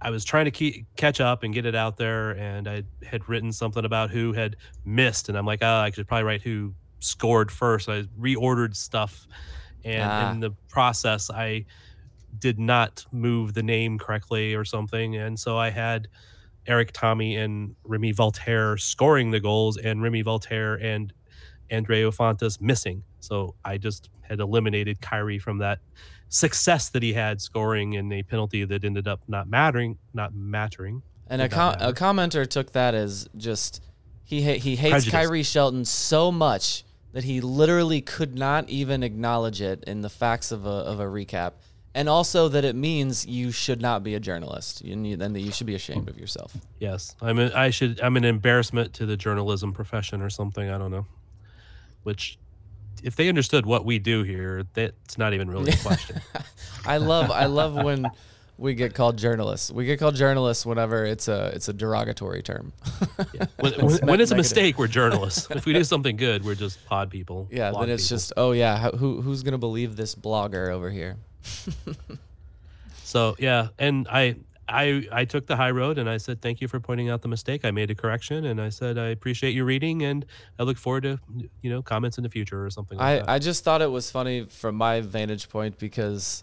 i 0.03 0.11
was 0.11 0.25
trying 0.25 0.45
to 0.45 0.51
keep 0.51 0.85
catch 0.97 1.21
up 1.21 1.43
and 1.43 1.55
get 1.55 1.65
it 1.67 1.75
out 1.75 1.97
there 1.97 2.33
and 2.33 2.69
i 2.69 2.83
had 3.05 3.27
written 3.29 3.51
something 3.53 3.85
about 3.85 4.11
who 4.11 4.33
had 4.33 4.57
missed 4.85 5.29
and 5.29 5.39
i'm 5.39 5.47
like 5.47 5.61
oh 5.63 5.67
i 5.67 5.91
should 5.91 6.07
probably 6.07 6.25
write 6.25 6.43
who 6.43 6.75
scored 7.01 7.51
first 7.51 7.89
i 7.89 8.03
reordered 8.21 8.75
stuff 8.77 9.27
and 9.85 10.03
Ah. 10.03 10.31
in 10.33 10.41
the 10.41 10.51
process 10.69 11.31
i 11.31 11.65
did 12.39 12.59
not 12.59 13.05
move 13.13 13.55
the 13.55 13.63
name 13.63 13.99
correctly 13.99 14.55
or 14.55 14.65
something 14.65 15.17
and 15.17 15.39
so 15.39 15.59
i 15.59 15.71
had 15.71 16.09
Erik 16.67 16.93
Thommy 16.93 17.39
and 17.39 17.77
Rémi 17.87 18.19
Walter 18.19 18.79
scoring 18.79 19.31
the 19.31 19.41
goals 19.41 19.77
and 19.77 20.01
Rémi 20.01 20.25
Walter 20.25 20.77
and 20.77 21.13
Andreu 21.71 22.15
Fontàs 22.15 22.61
missing. 22.61 23.03
So 23.21 23.55
I 23.65 23.79
just 23.79 24.11
had 24.23 24.41
eliminated 24.41 25.01
Khiry 25.01 25.41
from 25.41 25.59
that 25.59 25.81
success 26.29 26.89
that 26.91 27.03
he 27.03 27.13
had 27.13 27.41
scoring 27.41 27.95
in 27.95 28.11
a 28.13 28.23
penalty 28.23 28.65
that 28.65 28.85
ended 28.85 29.07
up 29.07 29.21
not 29.29 29.49
mattering, 29.49 29.99
not 30.13 30.35
mattering. 30.35 31.03
And 31.27 31.41
a, 31.41 31.49
com- 31.49 31.77
a 31.79 31.93
commenter 31.93 32.47
took 32.47 32.73
that 32.73 32.95
as 32.95 33.29
just 33.37 33.83
he 34.25 34.43
ha- 34.43 34.59
he 34.59 34.77
hates 34.77 35.05
Prejudice. 35.07 35.31
Khiry 35.31 35.47
Shelton 35.47 35.85
so 35.85 36.31
much 36.31 36.85
that 37.13 37.25
he 37.25 37.41
literally 37.41 38.01
could 38.01 38.37
not 38.39 38.69
even 38.69 39.03
acknowledge 39.03 39.61
it 39.61 39.85
in 39.85 40.01
the 40.03 40.11
facts 40.11 40.51
of 40.51 40.67
a 40.67 40.69
of 40.69 41.01
a 41.01 41.05
recap, 41.05 41.53
and 41.95 42.09
also 42.09 42.49
that 42.49 42.65
it 42.65 42.75
means 42.75 43.25
you 43.27 43.51
should 43.53 43.81
not 43.81 44.03
be 44.03 44.15
a 44.15 44.21
journalist, 44.21 44.81
and, 44.81 45.07
you, 45.07 45.17
and 45.21 45.35
that 45.35 45.41
you 45.41 45.53
should 45.53 45.67
be 45.67 45.75
ashamed 45.75 46.09
of 46.09 46.19
yourself. 46.19 46.57
Yes, 46.81 47.15
I'm. 47.21 47.39
A, 47.39 47.53
I 47.55 47.71
should. 47.71 48.01
I'm 48.01 48.17
an 48.17 48.25
embarrassment 48.25 48.93
to 48.95 49.07
the 49.07 49.17
journalism 49.17 49.73
profession 49.73 50.21
or 50.21 50.31
something. 50.31 50.69
I 50.69 50.77
don't 50.79 50.91
know. 50.91 51.07
Which, 52.03 52.39
if 53.03 53.17
they 53.17 53.29
understood 53.29 53.65
what 53.65 53.85
we 53.85 53.99
do 53.99 54.23
here, 54.25 54.65
that's 54.75 55.17
not 55.17 55.33
even 55.35 55.49
really 55.51 55.73
a 55.73 55.77
question. 55.77 56.21
I 56.87 56.99
love 56.99 57.31
I 57.31 57.47
love 57.47 57.75
when 57.75 58.07
we 58.59 58.75
get 58.75 58.95
called 58.95 59.17
journalists. 59.17 59.71
We 59.71 59.87
get 59.87 59.99
called 59.99 60.15
journalists 60.17 60.67
whenever 60.67 61.05
it's 61.07 61.29
a 61.29 61.47
it's 61.55 61.69
a 61.69 61.73
derogatory 61.73 62.43
term. 62.43 62.73
when, 63.59 63.73
It's 63.73 63.83
when- 63.83 64.09
when 64.09 64.21
it's 64.21 64.33
a 64.33 64.37
mistake, 64.37 64.79
we're 64.79 64.87
journalists. 64.87 65.49
if 65.51 65.65
we 65.65 65.73
do 65.73 65.85
something 65.85 66.17
good, 66.17 66.45
we're 66.45 66.55
just 66.55 66.85
pod 66.87 67.11
people. 67.11 67.49
Yeah, 67.51 67.71
then 67.73 67.89
it's 67.89 68.05
people. 68.05 68.17
just 68.17 68.33
oh 68.37 68.53
yeah, 68.53 68.77
how, 68.79 68.91
who 68.91 69.23
who's 69.23 69.43
gonna 69.43 69.59
believe 69.59 69.97
this 69.97 70.15
blogger 70.15 70.69
over 70.71 70.91
here? 70.91 71.17
So 73.15 73.37
yeah, 73.39 73.69
and 73.79 74.09
I 74.11 74.35
I 74.69 75.07
I 75.13 75.25
took 75.25 75.47
the 75.47 75.57
high 75.57 75.71
road 75.71 75.99
and 75.99 76.09
I 76.09 76.17
said 76.17 76.41
thank 76.43 76.61
you 76.61 76.69
for 76.69 76.81
pointing 76.81 77.11
out 77.11 77.23
the 77.23 77.29
mistake. 77.29 77.65
I 77.65 77.71
made 77.71 77.91
a 77.91 77.95
correction 77.95 78.45
and 78.47 78.61
I 78.61 78.71
said 78.71 78.99
I 78.99 79.09
appreciate 79.09 79.55
you 79.55 79.65
reading 79.65 80.03
and 80.03 80.27
I 80.59 80.65
look 80.65 80.79
forward 80.79 81.05
to 81.05 81.21
you 81.61 81.71
know 81.71 81.83
comments 81.83 82.19
in 82.19 82.25
the 82.25 82.31
future 82.31 82.65
or 82.65 82.71
something 82.71 82.99
like 82.99 83.07
I, 83.07 83.17
that. 83.19 83.29
I 83.29 83.39
just 83.39 83.63
thought 83.63 83.83
it 83.83 83.91
was 83.91 84.11
funny 84.11 84.47
from 84.47 84.75
my 84.75 85.01
vantage 85.01 85.49
point 85.49 85.79
because 85.79 86.43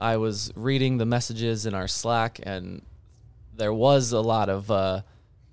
I 0.00 0.16
was 0.16 0.50
reading 0.56 0.98
the 0.98 1.06
messages 1.06 1.66
in 1.66 1.74
our 1.74 1.86
Slack 1.86 2.40
and 2.42 2.82
there 3.54 3.72
was 3.72 4.10
a 4.10 4.20
lot 4.20 4.48
of 4.48 4.70
uh, 4.70 5.02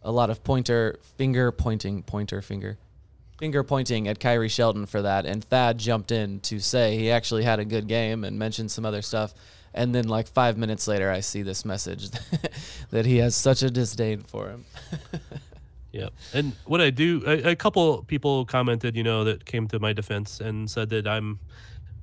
a 0.01 0.11
lot 0.11 0.29
of 0.29 0.43
pointer 0.43 0.99
finger 1.17 1.51
pointing 1.51 2.01
pointer 2.01 2.41
finger 2.41 2.77
finger 3.37 3.63
pointing 3.63 4.07
at 4.07 4.19
Khiry 4.19 4.49
Shelton 4.49 4.85
for 4.85 5.01
that 5.01 5.25
and 5.25 5.43
Thad 5.43 5.77
jumped 5.77 6.11
in 6.11 6.39
to 6.41 6.59
say 6.59 6.97
he 6.97 7.11
actually 7.11 7.43
had 7.43 7.59
a 7.59 7.65
good 7.65 7.87
game 7.87 8.23
and 8.23 8.39
mentioned 8.39 8.71
some 8.71 8.85
other 8.85 9.01
stuff 9.01 9.33
and 9.73 9.93
then 9.93 10.07
like 10.07 10.27
5 10.27 10.57
minutes 10.57 10.87
later 10.87 11.11
I 11.11 11.19
see 11.19 11.41
this 11.41 11.65
message 11.65 12.09
that 12.91 13.05
he 13.05 13.17
has 13.17 13.35
such 13.35 13.61
a 13.61 13.69
disdain 13.69 14.23
for 14.23 14.49
him. 14.49 14.65
Yeah, 15.95 16.09
and 16.33 16.51
what 16.65 16.81
I 16.81 16.89
do, 16.89 17.23
a, 17.25 17.51
a 17.51 17.55
couple 17.55 18.03
people 18.03 18.43
commented, 18.43 18.97
you 18.97 19.03
know, 19.03 19.23
that 19.23 19.45
came 19.45 19.65
to 19.69 19.79
my 19.79 19.93
defense 19.93 20.41
and 20.41 20.69
said 20.69 20.89
that 20.89 21.07
I'm 21.07 21.39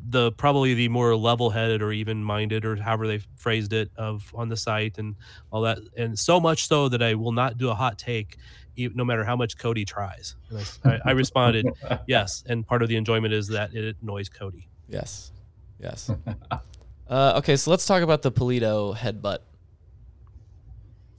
the 0.08 0.32
probably 0.32 0.72
the 0.72 0.88
more 0.88 1.14
level-headed 1.14 1.82
or 1.82 1.92
even-minded 1.92 2.64
or 2.64 2.76
however 2.76 3.06
they 3.06 3.20
phrased 3.36 3.74
it 3.74 3.90
of 3.96 4.32
on 4.34 4.48
the 4.48 4.56
site 4.56 4.96
and 4.96 5.14
all 5.50 5.60
that, 5.60 5.76
and 5.94 6.18
so 6.18 6.40
much 6.40 6.68
so 6.68 6.88
that 6.88 7.02
I 7.02 7.12
will 7.16 7.32
not 7.32 7.58
do 7.58 7.68
a 7.68 7.74
hot 7.74 7.98
take, 7.98 8.38
no 8.76 9.04
matter 9.04 9.24
how 9.24 9.36
much 9.36 9.58
Cody 9.58 9.84
tries. 9.84 10.36
I, 10.50 10.54
I 10.56 10.60
s- 10.60 10.80
I, 10.84 10.98
I 11.06 11.10
responded, 11.22 11.66
yes, 12.06 12.42
and 12.46 12.66
part 12.66 12.82
of 12.82 12.88
the 12.88 12.96
enjoyment 12.96 13.32
is 13.34 13.48
that 13.48 13.74
it 13.74 13.96
annoys 14.02 14.28
Cody. 14.28 14.68
Yes. 14.88 15.32
Yes. 15.80 16.10
uh, 17.08 17.34
okay, 17.38 17.56
so 17.56 17.70
let's 17.70 17.86
talk 17.86 18.02
about 18.02 18.22
the 18.22 18.30
Pulido 18.32 18.96
headbutt. 18.96 19.38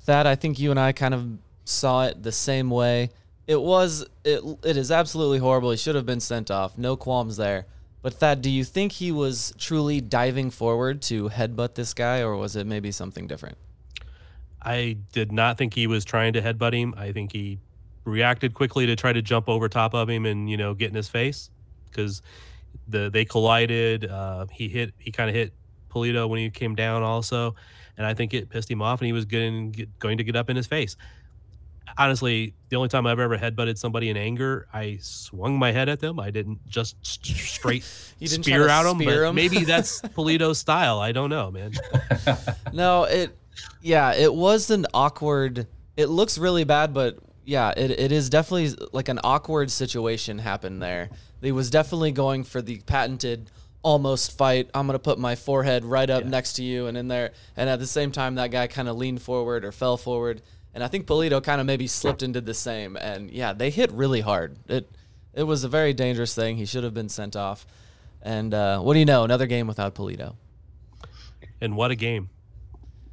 Thad, 0.01 0.27
I 0.27 0.35
think 0.35 0.59
you 0.59 0.71
and 0.71 0.79
I 0.79 0.91
kind 0.91 1.13
of 1.13 1.27
saw 1.65 2.05
it 2.05 2.21
the 2.23 2.31
same 2.31 2.69
way. 2.69 3.09
It 3.47 3.61
was 3.61 4.05
it 4.23 4.41
it 4.63 4.77
is 4.77 4.91
absolutely 4.91 5.39
horrible. 5.39 5.71
He 5.71 5.77
should 5.77 5.95
have 5.95 6.05
been 6.05 6.19
sent 6.19 6.49
off. 6.51 6.77
No 6.77 6.95
qualms 6.95 7.37
there. 7.37 7.65
But 8.01 8.15
Thad, 8.15 8.41
do 8.41 8.49
you 8.49 8.65
think 8.65 8.93
he 8.93 9.11
was 9.13 9.53
truly 9.57 10.01
diving 10.01 10.49
forward 10.49 11.01
to 11.03 11.29
headbutt 11.29 11.75
this 11.75 11.93
guy, 11.93 12.19
or 12.21 12.35
was 12.35 12.55
it 12.57 12.67
maybe 12.67 12.91
something 12.91 13.27
different? 13.27 13.57
I 14.65 14.97
did 15.11 15.31
not 15.31 15.57
think 15.57 15.73
he 15.73 15.87
was 15.87 16.05
trying 16.05 16.33
to 16.33 16.41
headbutt 16.41 16.73
him. 16.73 16.93
I 16.97 17.11
think 17.11 17.31
he 17.33 17.59
reacted 18.05 18.53
quickly 18.53 18.85
to 18.85 18.95
try 18.95 19.13
to 19.13 19.21
jump 19.21 19.47
over 19.49 19.67
top 19.69 19.93
of 19.93 20.09
him 20.09 20.25
and 20.25 20.49
you 20.49 20.57
know 20.57 20.73
get 20.73 20.89
in 20.89 20.95
his 20.95 21.07
face 21.09 21.49
because 21.89 22.21
the 22.87 23.09
they 23.09 23.25
collided. 23.25 24.09
Uh, 24.09 24.45
he 24.51 24.67
hit 24.69 24.93
he 24.99 25.11
kind 25.11 25.29
of 25.29 25.35
hit 25.35 25.53
Pulido 25.89 26.27
when 26.29 26.39
he 26.39 26.49
came 26.49 26.75
down 26.75 27.03
also, 27.03 27.55
and 27.97 28.05
I 28.07 28.13
think 28.13 28.33
it 28.33 28.49
pissed 28.49 28.69
him 28.71 28.81
off 28.81 28.99
and 29.01 29.05
he 29.07 29.13
was 29.13 29.25
getting 29.25 29.71
get, 29.71 29.99
going 29.99 30.17
to 30.17 30.23
get 30.23 30.35
up 30.35 30.49
in 30.49 30.55
his 30.55 30.67
face. 30.67 30.95
Honestly, 31.97 32.53
the 32.69 32.75
only 32.77 32.87
time 32.89 33.05
I've 33.05 33.19
ever 33.19 33.37
headbutted 33.37 33.77
somebody 33.77 34.09
in 34.09 34.17
anger, 34.17 34.67
I 34.73 34.97
swung 35.01 35.59
my 35.59 35.71
head 35.71 35.89
at 35.89 35.99
them. 35.99 36.19
I 36.19 36.31
didn't 36.31 36.65
just 36.67 36.95
st- 37.05 37.37
straight 37.37 37.83
didn't 38.19 38.43
spear 38.45 38.65
to 38.67 38.71
at 38.73 38.83
them. 38.83 38.97
spear 38.99 39.21
But 39.23 39.27
'em? 39.29 39.35
maybe 39.35 39.59
that's 39.65 40.01
Pulido's 40.15 40.57
style. 40.57 40.99
I 40.99 41.11
don't 41.11 41.29
know, 41.29 41.51
man. 41.51 41.73
no, 42.73 43.03
it 43.03 43.35
yeah, 43.81 44.13
it 44.13 44.33
was 44.33 44.69
an 44.69 44.85
awkward 44.93 45.67
it 45.95 46.07
looks 46.07 46.37
really 46.37 46.63
bad, 46.63 46.93
but 46.93 47.17
yeah, 47.45 47.73
it, 47.75 47.91
it 47.91 48.11
is 48.11 48.29
definitely 48.29 48.75
like 48.91 49.09
an 49.09 49.19
awkward 49.23 49.69
situation 49.69 50.39
happened 50.39 50.81
there. 50.81 51.09
He 51.41 51.51
was 51.51 51.69
definitely 51.69 52.11
going 52.11 52.43
for 52.43 52.61
the 52.61 52.79
patented 52.85 53.51
almost 53.81 54.37
fight. 54.37 54.69
I'm 54.73 54.87
gonna 54.87 54.99
put 54.99 55.19
my 55.19 55.35
forehead 55.35 55.83
right 55.83 56.09
up 56.09 56.25
next 56.25 56.53
to 56.53 56.63
you 56.63 56.87
and 56.87 56.97
in 56.97 57.09
there 57.09 57.31
and 57.57 57.69
at 57.69 57.79
the 57.79 57.87
same 57.87 58.11
time 58.11 58.35
that 58.35 58.51
guy 58.51 58.67
kind 58.67 58.87
of 58.87 58.95
leaned 58.95 59.21
forward 59.21 59.65
or 59.65 59.71
fell 59.71 59.97
forward. 59.97 60.41
And 60.73 60.83
I 60.83 60.87
think 60.87 61.05
Pulido 61.05 61.43
kind 61.43 61.61
of 61.61 61.67
maybe 61.67 61.85
slipped 61.85 62.23
and 62.23 62.33
did 62.33 62.47
the 62.47 62.53
same. 62.53 62.95
And 62.95 63.29
yeah, 63.29 63.53
they 63.53 63.69
hit 63.69 63.91
really 63.91 64.21
hard. 64.21 64.57
It 64.67 64.89
it 65.33 65.43
was 65.43 65.63
a 65.63 65.69
very 65.69 65.93
dangerous 65.93 66.33
thing. 66.33 66.57
He 66.57 66.65
should 66.65 66.83
have 66.83 66.93
been 66.93 67.09
sent 67.09 67.35
off. 67.35 67.67
And 68.21 68.53
uh, 68.53 68.79
what 68.79 68.93
do 68.93 68.99
you 68.99 69.05
know? 69.05 69.23
Another 69.23 69.45
game 69.47 69.67
without 69.67 69.93
Pulido. 69.95 70.35
And 71.59 71.75
what 71.75 71.91
a 71.91 71.95
game 71.95 72.29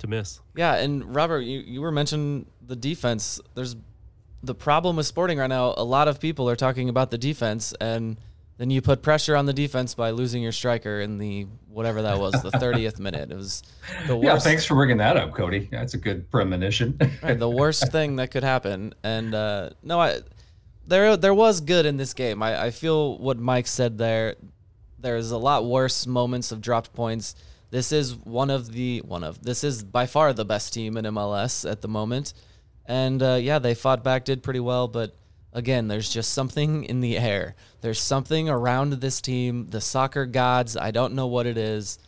to 0.00 0.06
miss. 0.06 0.40
Yeah, 0.56 0.74
and 0.74 1.14
Robert, 1.14 1.40
you, 1.40 1.60
you 1.60 1.80
were 1.80 1.92
mentioning 1.92 2.46
the 2.66 2.76
defense. 2.76 3.40
There's 3.54 3.76
the 4.42 4.54
problem 4.54 4.96
with 4.96 5.06
Sporting 5.06 5.38
right 5.38 5.46
now. 5.46 5.74
A 5.76 5.84
lot 5.84 6.08
of 6.08 6.20
people 6.20 6.48
are 6.48 6.56
talking 6.56 6.88
about 6.88 7.10
the 7.10 7.18
defense, 7.18 7.74
and 7.80 8.16
then 8.58 8.70
you 8.70 8.82
put 8.82 9.02
pressure 9.02 9.36
on 9.36 9.46
the 9.46 9.52
defense 9.52 9.94
by 9.94 10.10
losing 10.10 10.42
your 10.42 10.52
striker 10.52 11.00
in 11.00 11.18
the 11.18 11.46
whatever 11.68 12.02
that 12.02 12.18
was, 12.18 12.32
the 12.42 12.50
30th 12.50 12.98
minute. 12.98 13.30
It 13.30 13.36
was 13.36 13.62
the 14.06 14.16
worst. 14.16 14.26
Yeah, 14.26 14.38
thanks 14.38 14.64
for 14.64 14.74
bringing 14.74 14.98
that 14.98 15.16
up, 15.16 15.34
Cody. 15.34 15.68
That's 15.70 15.94
a 15.94 15.98
good 15.98 16.30
premonition. 16.30 16.98
right, 17.22 17.38
the 17.38 17.48
worst 17.48 17.90
thing 17.90 18.16
that 18.16 18.30
could 18.30 18.44
happen. 18.44 18.94
And 19.02 19.34
uh, 19.34 19.70
no, 19.82 20.00
I 20.00 20.20
there 20.86 21.16
there 21.16 21.34
was 21.34 21.60
good 21.60 21.86
in 21.86 21.96
this 21.96 22.12
game. 22.14 22.42
I, 22.42 22.64
I 22.64 22.70
feel 22.70 23.16
what 23.18 23.38
Mike 23.38 23.66
said 23.66 23.96
there. 23.96 24.36
There's 24.98 25.30
a 25.30 25.38
lot 25.38 25.64
worse 25.64 26.06
moments 26.06 26.52
of 26.52 26.60
dropped 26.60 26.92
points. 26.92 27.34
This 27.70 27.92
is 27.92 28.16
one 28.16 28.50
of 28.50 28.72
the 28.72 28.98
one 29.00 29.22
of 29.24 29.42
this 29.42 29.62
is 29.64 29.82
by 29.84 30.06
far 30.06 30.32
the 30.32 30.44
best 30.44 30.72
team 30.72 30.96
in 30.96 31.04
MLS 31.06 31.70
at 31.70 31.80
the 31.82 31.88
moment. 31.88 32.34
And 32.86 33.22
uh, 33.22 33.34
yeah, 33.40 33.58
they 33.60 33.74
fought 33.74 34.02
back, 34.02 34.24
did 34.24 34.42
pretty 34.42 34.60
well, 34.60 34.88
but 34.88 35.14
again, 35.52 35.88
there's 35.88 36.08
just 36.10 36.32
something 36.32 36.84
in 36.84 37.00
the 37.00 37.16
air. 37.18 37.54
There's 37.80 38.00
something 38.00 38.48
around 38.48 38.94
this 38.94 39.20
team. 39.20 39.68
The 39.68 39.80
soccer 39.80 40.26
gods, 40.26 40.76
I 40.76 40.90
don't 40.90 41.14
know 41.14 41.26
what 41.28 41.46
it 41.46 41.56
is. 41.58 41.98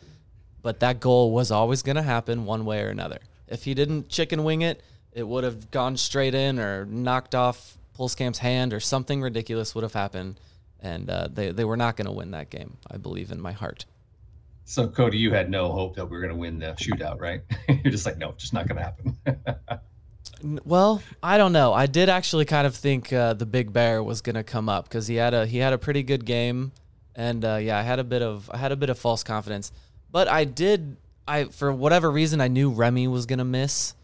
but 0.63 0.81
that 0.81 1.01
goal 1.01 1.33
was 1.33 1.51
always 1.51 1.83
going 1.83 1.97
to 1.97 2.03
happen 2.03 2.45
one 2.47 2.65
way 2.65 2.83
or 2.83 2.89
another. 2.89 3.19
If 3.49 3.65
he 3.65 3.75
didn't 3.75 4.09
chicken 4.09 4.45
wing 4.45 4.63
it, 4.63 4.83
it 5.13 5.27
would 5.27 5.45
have 5.45 5.71
gone 5.71 5.97
straight 5.97 6.35
in 6.35 6.59
or 6.59 6.87
knocked 6.87 7.35
off 7.35 7.77
Pulskamp's 7.99 8.39
hand 8.39 8.73
or 8.73 8.81
something 8.81 9.21
ridiculous 9.21 9.75
would 9.75 9.83
have 9.83 9.93
happened. 9.93 10.41
And 10.81 11.11
uh, 11.11 11.29
they, 11.33 11.51
they 11.53 11.65
were 11.65 11.77
not 11.77 11.97
going 11.97 12.07
to 12.07 12.13
win 12.13 12.31
that 12.33 12.51
game, 12.51 12.79
I 12.91 12.97
believe, 12.97 13.31
in 13.31 13.41
my 13.41 13.53
heart. 13.53 13.85
So, 14.65 14.89
Cody, 14.89 15.19
you 15.19 15.33
had 15.33 15.51
no 15.51 15.71
hope 15.73 15.97
that 15.97 16.07
we 16.07 16.17
were 16.17 16.23
going 16.23 16.33
to 16.33 16.39
win 16.39 16.59
the 16.59 16.75
shootout, 16.81 17.21
right? 17.21 17.43
You're 17.69 17.91
just 17.91 18.07
like, 18.07 18.19
no, 18.19 18.33
just 18.39 18.53
not 18.53 18.69
going 18.69 18.79
to 18.79 18.83
happen. 18.83 19.19
Well, 20.65 21.03
I 21.23 21.39
don't 21.39 21.53
know. 21.53 21.73
I 21.73 21.87
did 21.87 22.09
actually 22.09 22.45
kind 22.45 22.67
of 22.67 22.75
think 22.75 23.13
uh, 23.13 23.35
the 23.35 23.47
Big 23.47 23.73
Bear 23.73 24.03
was 24.03 24.21
going 24.23 24.35
to 24.35 24.43
come 24.43 24.69
up 24.69 24.89
because 24.89 25.07
he 25.07 25.15
had 25.17 25.35
a 25.35 25.47
he 25.47 25.59
had 25.59 25.73
a 25.73 25.79
pretty 25.79 26.03
good 26.03 26.25
game, 26.25 26.73
and 27.15 27.45
uh, 27.45 27.57
yeah, 27.57 27.79
I 27.79 27.83
had 27.83 28.01
a 28.01 28.05
bit 28.05 28.23
of 28.23 28.51
I 28.53 28.57
had 28.57 28.73
a 28.73 28.77
bit 28.77 28.91
of 28.91 28.99
false 28.99 29.23
confidence, 29.23 29.71
but 30.11 30.27
I 30.27 30.45
did 30.45 30.97
I 31.29 31.45
for 31.45 31.73
whatever 31.73 32.11
reason 32.11 32.41
I 32.41 32.49
knew 32.49 32.71
Remy 32.71 33.09
was 33.09 33.27
going 33.27 33.39
to 33.39 33.45
miss, 33.45 33.95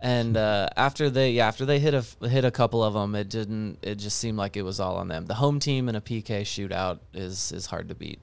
and 0.00 0.36
uh, 0.36 0.68
after 0.76 1.10
they 1.10 1.32
yeah 1.32 1.48
after 1.48 1.66
they 1.66 1.80
hit 1.80 1.94
a 1.94 2.28
hit 2.28 2.44
a 2.44 2.50
couple 2.52 2.84
of 2.84 2.94
them, 2.94 3.14
it 3.16 3.28
didn't 3.28 3.78
it 3.82 3.96
just 3.96 4.18
seemed 4.18 4.38
like 4.38 4.56
it 4.56 4.62
was 4.62 4.78
all 4.78 4.96
on 4.96 5.08
them. 5.08 5.26
The 5.26 5.34
home 5.34 5.58
team 5.58 5.88
in 5.88 5.96
a 5.96 6.00
PK 6.00 6.42
shootout 6.42 7.00
is 7.12 7.50
is 7.50 7.66
hard 7.66 7.88
to 7.88 7.94
beat, 7.96 8.20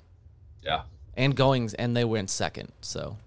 yeah. 0.64 0.84
And 1.18 1.36
goings, 1.36 1.74
and 1.74 1.98
they 1.98 2.06
went 2.06 2.30
second, 2.30 2.72
so 2.80 3.18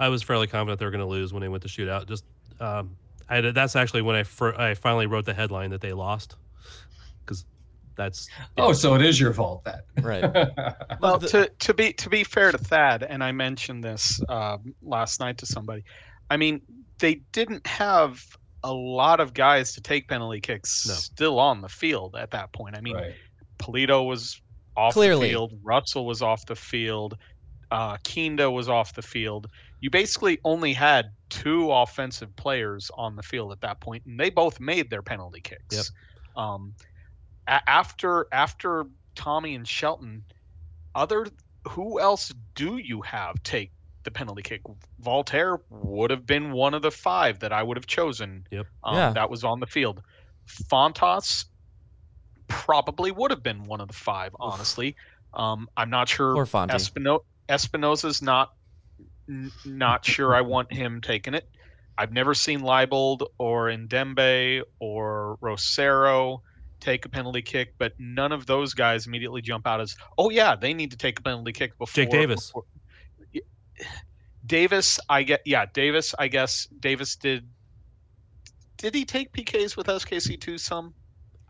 I 0.00 0.08
was 0.08 0.22
fairly 0.22 0.46
confident 0.46 0.78
they 0.78 0.84
were 0.84 0.92
going 0.92 1.00
to 1.00 1.06
lose 1.06 1.32
when 1.32 1.40
they 1.40 1.48
went 1.48 1.64
to 1.64 1.68
shootout. 1.68 2.06
Just 2.06 2.24
um, 2.60 2.96
I 3.28 3.36
had, 3.36 3.54
that's 3.54 3.76
actually 3.76 4.02
when 4.02 4.16
I 4.16 4.22
fir- 4.22 4.54
I 4.54 4.74
finally 4.74 5.06
wrote 5.06 5.24
the 5.24 5.34
headline 5.34 5.70
that 5.70 5.80
they 5.80 5.92
lost 5.92 6.36
because 7.24 7.44
that's 7.96 8.28
Oh, 8.56 8.72
so 8.72 8.94
it 8.94 9.02
is 9.02 9.20
your 9.20 9.32
fault 9.32 9.64
that 9.64 9.84
right. 10.00 10.22
Well, 11.00 11.18
to, 11.18 11.48
to 11.48 11.74
be 11.74 11.92
to 11.94 12.08
be 12.08 12.24
fair 12.24 12.52
to 12.52 12.58
Thad, 12.58 13.02
and 13.02 13.22
I 13.22 13.32
mentioned 13.32 13.82
this 13.82 14.20
uh, 14.28 14.58
last 14.82 15.20
night 15.20 15.38
to 15.38 15.46
somebody. 15.46 15.84
I 16.30 16.36
mean, 16.36 16.60
they 16.98 17.16
didn't 17.32 17.66
have 17.66 18.24
a 18.62 18.72
lot 18.72 19.18
of 19.20 19.34
guys 19.34 19.72
to 19.72 19.80
take 19.80 20.08
penalty 20.08 20.40
kicks 20.40 20.84
still 20.94 21.38
on 21.38 21.60
the 21.60 21.68
field 21.68 22.16
at 22.16 22.30
that 22.32 22.52
point. 22.52 22.76
I 22.76 22.80
mean, 22.80 22.96
Pulido 23.58 24.06
was 24.06 24.40
off 24.78 24.94
Clearly. 24.94 25.26
the 25.28 25.32
field, 25.32 25.52
Russell 25.62 26.06
was 26.06 26.22
off 26.22 26.46
the 26.46 26.54
field, 26.56 27.16
uh, 27.70 27.96
Kinda 28.04 28.50
was 28.50 28.68
off 28.68 28.94
the 28.94 29.02
field. 29.02 29.48
You 29.80 29.90
basically 29.90 30.38
only 30.44 30.72
had 30.72 31.10
two 31.28 31.70
offensive 31.70 32.34
players 32.36 32.90
on 32.96 33.16
the 33.16 33.22
field 33.22 33.52
at 33.52 33.60
that 33.60 33.80
point, 33.80 34.04
and 34.06 34.18
they 34.18 34.30
both 34.30 34.58
made 34.60 34.88
their 34.90 35.02
penalty 35.02 35.40
kicks. 35.40 35.76
Yep. 35.76 35.84
Um, 36.44 36.74
a- 37.46 37.68
after 37.68 38.26
after 38.32 38.86
Thommy 39.16 39.54
and 39.56 39.66
Shelton, 39.66 40.24
other 40.94 41.26
who 41.68 42.00
else 42.00 42.32
do 42.54 42.78
you 42.78 43.02
have 43.02 43.42
take 43.42 43.72
the 44.04 44.10
penalty 44.10 44.42
kick? 44.42 44.62
Walter 45.04 45.60
would 45.70 46.10
have 46.10 46.24
been 46.24 46.52
one 46.52 46.72
of 46.72 46.82
the 46.82 46.90
five 46.90 47.40
that 47.40 47.52
I 47.52 47.62
would 47.62 47.76
have 47.76 47.86
chosen. 47.86 48.46
Yep. 48.50 48.66
Um, 48.84 48.96
Yeah. 48.96 49.10
That 49.12 49.28
was 49.28 49.44
on 49.44 49.60
the 49.60 49.66
field. 49.66 50.02
Fontàs 50.46 51.44
probably 52.48 53.10
would 53.10 53.30
have 53.30 53.42
been 53.42 53.64
one 53.64 53.80
of 53.80 53.88
the 53.88 53.94
five, 53.94 54.34
honestly. 54.40 54.96
Um, 55.34 55.68
I'm 55.76 55.90
not 55.90 56.08
sure. 56.08 56.34
Poor 56.34 56.46
Fonte. 56.46 56.72
Espino- 56.72 57.24
Espinoza's 57.48 58.20
not 58.22 58.52
n- 59.28 59.52
not 59.64 60.04
sure 60.04 60.34
I 60.34 60.40
want 60.40 60.72
him 60.72 61.00
taking 61.00 61.34
it. 61.34 61.48
I've 61.96 62.12
never 62.12 62.32
seen 62.34 62.60
Leibold 62.60 63.26
or 63.38 63.66
Ndenbe 63.68 64.62
or 64.78 65.36
Rosero 65.42 66.40
take 66.80 67.04
a 67.04 67.08
penalty 67.08 67.42
kick, 67.42 67.74
but 67.78 67.92
none 67.98 68.30
of 68.32 68.46
those 68.46 68.72
guys 68.72 69.06
immediately 69.06 69.42
jump 69.42 69.66
out 69.66 69.80
as, 69.80 69.96
oh 70.16 70.30
yeah, 70.30 70.54
they 70.54 70.72
need 70.72 70.92
to 70.92 70.96
take 70.96 71.18
a 71.18 71.22
penalty 71.22 71.52
kick 71.52 71.76
before. 71.76 71.92
Jake 72.04 72.10
Davis. 72.10 72.46
before- 72.46 72.64
Davis, 74.46 74.98
I 75.08 75.24
get, 75.24 75.42
yeah, 75.44 75.66
Davis. 75.74 76.14
I 76.18 76.28
guess 76.28 76.66
Davis 76.80 77.16
did. 77.16 77.46
Did 78.78 78.94
he 78.94 79.04
take 79.04 79.32
PKs 79.32 79.76
with 79.76 79.88
SKC 79.88 80.40
two 80.40 80.56
some? 80.56 80.94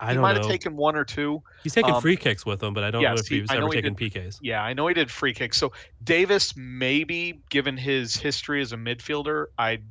I 0.01 0.09
he 0.09 0.13
don't 0.13 0.21
might 0.21 0.33
know. 0.33 0.39
have 0.41 0.47
taken 0.49 0.75
one 0.75 0.95
or 0.95 1.03
two. 1.03 1.41
He's 1.63 1.73
taken 1.73 1.93
Um, 1.93 2.01
free 2.01 2.15
kicks 2.15 2.45
with 2.45 2.63
him, 2.63 2.73
but 2.73 2.83
I 2.83 2.91
don't 2.91 3.03
know 3.03 3.13
if 3.15 3.27
he 3.27 3.41
was 3.41 3.49
I 3.51 3.57
ever 3.57 3.65
he 3.67 3.73
taken 3.73 3.93
did- 3.95 4.13
PKs. 4.13 4.39
Yeah, 4.41 4.63
I 4.63 4.73
know 4.73 4.87
he 4.87 4.93
did 4.93 5.11
free 5.11 5.33
kicks. 5.33 5.57
So 5.57 5.73
Davis, 6.03 6.53
maybe 6.55 7.41
given 7.49 7.75
his 7.75 8.15
history 8.15 8.61
as 8.61 8.71
a 8.71 8.77
midfielder, 8.77 9.47
I'd 9.57 9.83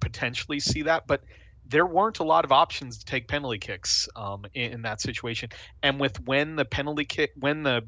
potentially 0.00 0.60
see 0.60 0.82
that. 0.82 1.06
But 1.06 1.22
there 1.66 1.86
weren't 1.86 2.18
a 2.18 2.24
lot 2.24 2.44
of 2.44 2.52
options 2.52 2.98
to 2.98 3.04
take 3.06 3.26
penalty 3.26 3.58
kicks 3.58 4.08
um, 4.16 4.44
in, 4.54 4.72
in 4.72 4.82
that 4.82 5.00
situation. 5.00 5.48
And 5.82 5.98
with 5.98 6.20
when 6.26 6.56
the 6.56 6.64
penalty 6.64 7.04
kick, 7.04 7.32
when 7.36 7.62
the 7.62 7.82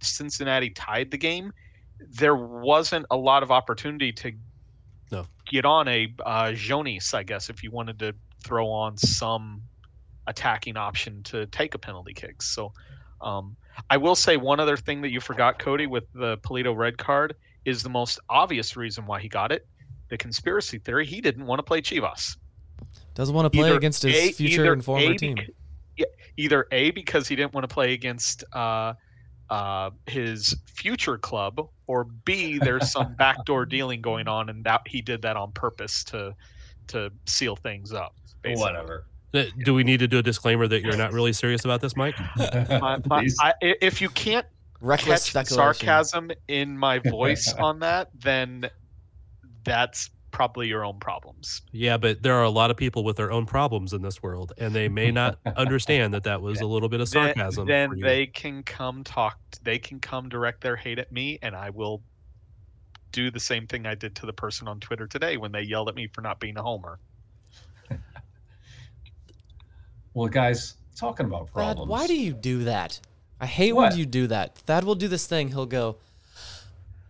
Cincinnati 0.00 0.70
tied 0.70 1.10
the 1.10 1.18
game, 1.18 1.52
there 2.00 2.34
wasn't 2.36 3.04
a 3.10 3.16
lot 3.16 3.42
of 3.42 3.50
opportunity 3.50 4.10
to 4.12 4.32
No. 5.12 5.26
get 5.46 5.64
on 5.66 5.86
a 5.86 6.12
uh, 6.24 6.44
Jonis, 6.52 7.12
I 7.12 7.22
guess, 7.22 7.50
if 7.50 7.62
you 7.62 7.70
wanted 7.70 7.98
to 7.98 8.14
throw 8.42 8.68
on 8.70 8.96
some 8.96 9.62
attacking 10.30 10.76
option 10.76 11.22
to 11.24 11.44
take 11.46 11.74
a 11.74 11.78
penalty 11.78 12.14
kick. 12.14 12.40
So 12.40 12.72
um, 13.20 13.56
I 13.90 13.96
will 13.98 14.14
say 14.14 14.36
one 14.36 14.60
other 14.60 14.76
thing 14.76 15.02
that 15.02 15.10
you 15.10 15.20
forgot, 15.20 15.58
Cody, 15.58 15.86
with 15.86 16.04
the 16.14 16.38
Pulido 16.38 16.74
red 16.74 16.96
card 16.96 17.34
is 17.64 17.82
the 17.82 17.90
most 17.90 18.18
obvious 18.30 18.76
reason 18.76 19.04
why 19.06 19.20
he 19.20 19.28
got 19.28 19.52
it. 19.52 19.66
The 20.08 20.16
conspiracy 20.16 20.78
theory, 20.78 21.04
he 21.04 21.20
didn't 21.20 21.44
want 21.46 21.58
to 21.58 21.62
play 21.62 21.82
Chivas. 21.82 22.36
doesn't 23.14 23.34
want 23.34 23.46
to 23.46 23.50
play 23.50 23.68
Either 23.68 23.76
against 23.76 24.02
his 24.02 24.14
A- 24.14 24.32
future 24.32 24.72
and 24.72 24.84
former 24.84 25.10
A, 25.10 25.16
team. 25.16 25.36
either 26.36 26.66
A 26.72 26.90
because 26.92 27.28
he 27.28 27.36
didn't 27.36 27.52
want 27.52 27.68
to 27.68 27.72
play 27.72 27.92
against 27.92 28.44
uh, 28.54 28.94
uh, 29.50 29.90
his 30.06 30.56
future 30.66 31.18
club, 31.18 31.60
or 31.86 32.04
B 32.24 32.58
there's 32.58 32.90
some 32.90 33.14
backdoor 33.18 33.66
dealing 33.66 34.00
going 34.00 34.26
on, 34.28 34.48
and 34.48 34.64
that 34.64 34.80
he 34.86 35.02
did 35.02 35.22
that 35.22 35.36
on 35.36 35.52
purpose 35.52 36.04
to 36.04 36.34
to 36.88 37.10
seal 37.26 37.56
things 37.56 37.92
up. 37.92 38.14
basically. 38.42 38.62
Whatever. 38.62 39.04
Do 39.32 39.74
we 39.74 39.84
need 39.84 40.00
to 40.00 40.08
do 40.08 40.18
a 40.18 40.22
disclaimer 40.22 40.66
that 40.68 40.82
you're 40.82 40.96
not 40.96 41.12
really 41.12 41.32
serious 41.32 41.64
about 41.64 41.80
this, 41.80 41.96
Mike? 41.96 42.16
My- 42.36 42.98
my- 43.06 43.26
I, 43.40 43.52
i- 43.62 43.76
if 43.80 44.00
you 44.00 44.08
can't 44.10 44.46
Reckless 44.80 45.30
catch 45.32 45.48
the 45.48 45.54
sarcasm 45.54 46.30
in 46.48 46.76
my 46.76 46.98
voice 47.10 47.52
on 47.58 47.80
that, 47.80 48.08
then 48.18 48.68
that's 49.64 50.08
probably 50.30 50.68
your 50.68 50.84
own 50.84 50.98
problems. 51.00 51.60
Yeah, 51.70 51.96
but 51.98 52.22
there 52.22 52.34
are 52.34 52.44
a 52.44 52.50
lot 52.50 52.70
of 52.70 52.76
people 52.78 53.04
with 53.04 53.16
their 53.16 53.30
own 53.30 53.44
problems 53.46 53.92
in 53.92 54.00
this 54.00 54.22
world, 54.22 54.52
and 54.58 54.72
they 54.74 54.88
may 54.88 55.10
not 55.10 55.38
understand 55.56 56.14
that 56.14 56.22
that 56.24 56.40
was 56.40 56.60
a 56.60 56.66
little 56.66 56.88
bit 56.88 57.00
of 57.00 57.08
sarcasm. 57.08 57.66
Then, 57.66 57.90
for 57.90 57.96
you. 57.96 58.02
they 58.02 58.26
can 58.26 58.62
come 58.62 59.04
talk. 59.04 59.38
They 59.62 59.78
can 59.78 60.00
come 60.00 60.28
direct 60.30 60.62
their 60.62 60.76
hate 60.76 60.98
at 60.98 61.12
me, 61.12 61.38
and 61.42 61.54
I 61.54 61.68
will 61.70 62.02
do 63.12 63.30
the 63.30 63.40
same 63.40 63.66
thing 63.66 63.86
I 63.86 63.94
did 63.94 64.14
to 64.16 64.26
the 64.26 64.32
person 64.32 64.66
on 64.66 64.80
Twitter 64.80 65.06
today 65.06 65.36
when 65.36 65.52
they 65.52 65.62
yelled 65.62 65.88
at 65.88 65.94
me 65.94 66.06
for 66.06 66.20
not 66.22 66.40
being 66.40 66.56
a 66.56 66.62
homer. 66.62 66.98
Well, 70.14 70.28
guys, 70.28 70.74
talking 70.96 71.26
about 71.26 71.46
Thad, 71.46 71.54
problems. 71.54 71.88
why 71.90 72.06
do 72.06 72.16
you 72.16 72.32
do 72.32 72.64
that? 72.64 73.00
I 73.40 73.46
hate 73.46 73.72
What? 73.72 73.90
when 73.90 73.98
you 73.98 74.06
do 74.06 74.26
that. 74.28 74.56
Thad 74.58 74.84
will 74.84 74.94
do 74.94 75.08
this 75.08 75.26
thing. 75.26 75.48
He'll 75.48 75.66
go. 75.66 75.96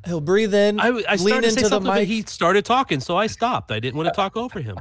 He'll 0.06 0.20
breathe 0.20 0.54
in. 0.54 0.80
I, 0.80 0.86
I 0.86 0.90
lean 0.90 1.00
started 1.18 1.18
to 1.18 1.36
into 1.36 1.50
say 1.50 1.62
the 1.62 1.68
something, 1.68 1.90
but 1.92 1.98
mic. 2.00 2.08
he 2.08 2.22
started 2.22 2.64
talking, 2.64 3.00
so 3.00 3.16
I 3.16 3.26
stopped. 3.26 3.70
I 3.70 3.80
didn't 3.80 3.96
want 3.96 4.08
to 4.08 4.14
talk 4.14 4.36
over 4.36 4.60
him. 4.60 4.78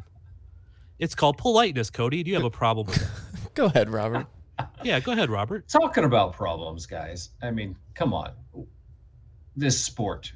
It's 0.98 1.16
called 1.16 1.38
politeness, 1.38 1.90
Cody. 1.90 2.24
Do 2.24 2.30
you 2.30 2.36
have 2.36 2.46
a 2.46 2.50
problem 2.50 2.88
with 2.88 2.96
that? 2.98 3.54
Go 3.56 3.66
ahead, 3.66 3.90
Robert. 3.90 4.28
Yeah, 4.84 5.00
go 5.00 5.14
ahead, 5.14 5.30
Robert. 5.30 5.70
Talking 5.70 6.04
about 6.04 6.34
problems, 6.34 6.86
guys. 6.86 7.30
I 7.42 7.50
mean, 7.50 7.78
come 7.94 8.14
on. 8.14 8.32
This 9.56 9.82
sport, 9.82 10.34